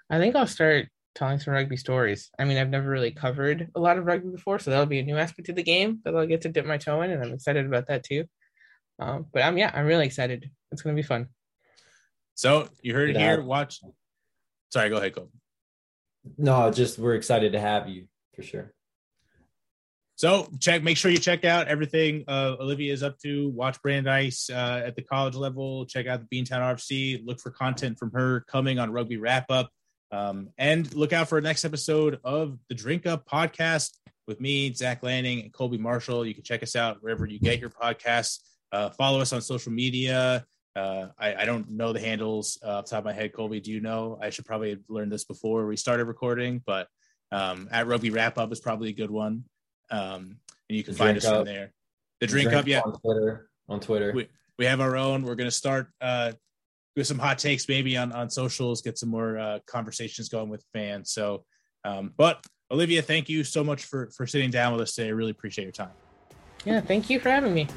I 0.09 0.19
think 0.19 0.35
I'll 0.35 0.47
start 0.47 0.87
telling 1.15 1.39
some 1.39 1.53
rugby 1.53 1.77
stories. 1.77 2.29
I 2.37 2.45
mean, 2.45 2.57
I've 2.57 2.69
never 2.69 2.89
really 2.89 3.11
covered 3.11 3.69
a 3.73 3.79
lot 3.79 3.97
of 3.97 4.05
rugby 4.05 4.29
before, 4.29 4.59
so 4.59 4.69
that'll 4.69 4.85
be 4.85 4.99
a 4.99 5.03
new 5.03 5.17
aspect 5.17 5.49
of 5.49 5.55
the 5.55 5.63
game 5.63 6.01
that 6.03 6.15
I'll 6.15 6.27
get 6.27 6.41
to 6.41 6.49
dip 6.49 6.65
my 6.65 6.77
toe 6.77 7.01
in, 7.01 7.11
and 7.11 7.23
I'm 7.23 7.33
excited 7.33 7.65
about 7.65 7.87
that 7.87 8.03
too. 8.03 8.25
Um, 8.99 9.25
but 9.33 9.41
I'm 9.43 9.57
yeah, 9.57 9.71
I'm 9.73 9.85
really 9.85 10.05
excited. 10.05 10.51
It's 10.71 10.81
gonna 10.81 10.95
be 10.95 11.01
fun. 11.01 11.29
So 12.35 12.67
you 12.81 12.93
heard 12.93 13.09
it 13.09 13.17
here. 13.17 13.41
Watch. 13.41 13.79
Sorry, 14.71 14.89
go 14.89 14.97
ahead, 14.97 15.15
Cole. 15.15 15.31
No, 16.37 16.69
just 16.71 16.99
we're 16.99 17.15
excited 17.15 17.53
to 17.53 17.59
have 17.59 17.87
you 17.87 18.07
for 18.35 18.43
sure. 18.43 18.73
so 20.15 20.49
check, 20.59 20.83
make 20.83 20.97
sure 20.97 21.11
you 21.11 21.17
check 21.17 21.45
out 21.45 21.67
everything 21.67 22.25
uh, 22.27 22.55
Olivia 22.59 22.91
is 22.91 23.03
up 23.03 23.17
to. 23.19 23.49
Watch 23.49 23.81
Brandeis 23.81 24.49
uh, 24.49 24.83
at 24.85 24.95
the 24.95 25.01
college 25.01 25.35
level. 25.35 25.85
Check 25.85 26.07
out 26.07 26.21
the 26.27 26.35
Beantown 26.35 26.59
RFC. 26.59 27.25
Look 27.25 27.39
for 27.39 27.51
content 27.51 27.97
from 27.99 28.11
her 28.11 28.43
coming 28.47 28.79
on 28.79 28.91
Rugby 28.91 29.17
Wrap 29.17 29.45
Up, 29.49 29.69
um, 30.15 30.49
and 30.57 30.93
look 30.93 31.11
out 31.11 31.27
for 31.27 31.37
a 31.37 31.41
next 31.41 31.65
episode 31.65 32.19
of 32.23 32.57
the 32.69 32.75
Drink 32.75 33.05
Up 33.05 33.27
podcast 33.27 33.97
with 34.27 34.39
me, 34.39 34.73
Zach 34.73 35.03
Lanning, 35.03 35.41
and 35.41 35.51
Colby 35.51 35.77
Marshall. 35.77 36.25
You 36.25 36.33
can 36.33 36.43
check 36.43 36.63
us 36.63 36.75
out 36.75 37.03
wherever 37.03 37.25
you 37.25 37.37
get 37.37 37.59
your 37.59 37.69
podcasts. 37.69 38.39
Uh, 38.71 38.89
follow 38.91 39.19
us 39.19 39.33
on 39.33 39.41
social 39.41 39.73
media. 39.73 40.45
Uh, 40.73 41.07
I, 41.19 41.35
I, 41.35 41.45
don't 41.45 41.69
know 41.69 41.93
the 41.93 41.99
handles 41.99 42.57
uh, 42.65 42.77
off 42.77 42.85
the 42.85 42.91
top 42.91 42.99
of 42.99 43.05
my 43.05 43.13
head. 43.13 43.33
Colby, 43.33 43.59
do 43.59 43.71
you 43.71 43.81
know? 43.81 44.17
I 44.21 44.29
should 44.29 44.45
probably 44.45 44.71
have 44.71 44.79
learned 44.89 45.11
this 45.11 45.23
before 45.23 45.65
we 45.67 45.77
started 45.77 46.05
recording, 46.05 46.61
but 46.65 46.87
um, 47.31 47.69
at 47.71 47.87
Rugby 47.87 48.09
Wrap 48.09 48.37
Up 48.37 48.51
is 48.51 48.59
probably 48.59 48.89
a 48.89 48.93
good 48.93 49.11
one. 49.11 49.45
Um, 49.89 50.37
and 50.69 50.77
you 50.77 50.83
can 50.83 50.93
the 50.93 50.99
find 50.99 51.17
us 51.17 51.25
up. 51.25 51.45
in 51.47 51.53
there. 51.53 51.71
The, 52.19 52.27
the 52.27 52.31
drink, 52.31 52.49
drink, 52.49 52.59
up, 52.59 52.67
yeah. 52.67 52.81
On 52.81 52.99
Twitter. 52.99 53.49
On 53.69 53.79
Twitter. 53.79 54.11
We, 54.13 54.27
we 54.57 54.65
have 54.65 54.81
our 54.81 54.95
own. 54.95 55.23
We're 55.23 55.35
going 55.35 55.49
to 55.49 55.55
start 55.55 55.89
uh, 56.01 56.33
with 56.95 57.07
some 57.07 57.19
hot 57.19 57.37
takes 57.37 57.67
maybe 57.67 57.97
on, 57.97 58.11
on 58.11 58.29
socials, 58.29 58.81
get 58.81 58.97
some 58.97 59.09
more 59.09 59.37
uh, 59.37 59.59
conversations 59.67 60.29
going 60.29 60.49
with 60.49 60.63
fans. 60.73 61.11
So, 61.11 61.43
um, 61.83 62.13
but 62.17 62.45
Olivia, 62.71 63.01
thank 63.01 63.29
you 63.29 63.43
so 63.43 63.63
much 63.63 63.83
for, 63.85 64.09
for 64.15 64.25
sitting 64.25 64.49
down 64.49 64.73
with 64.73 64.81
us 64.81 64.95
today. 64.95 65.09
I 65.09 65.11
really 65.11 65.31
appreciate 65.31 65.65
your 65.65 65.71
time. 65.71 65.91
Yeah, 66.63 66.81
thank 66.81 67.09
you 67.09 67.19
for 67.19 67.29
having 67.29 67.53
me. 67.53 67.67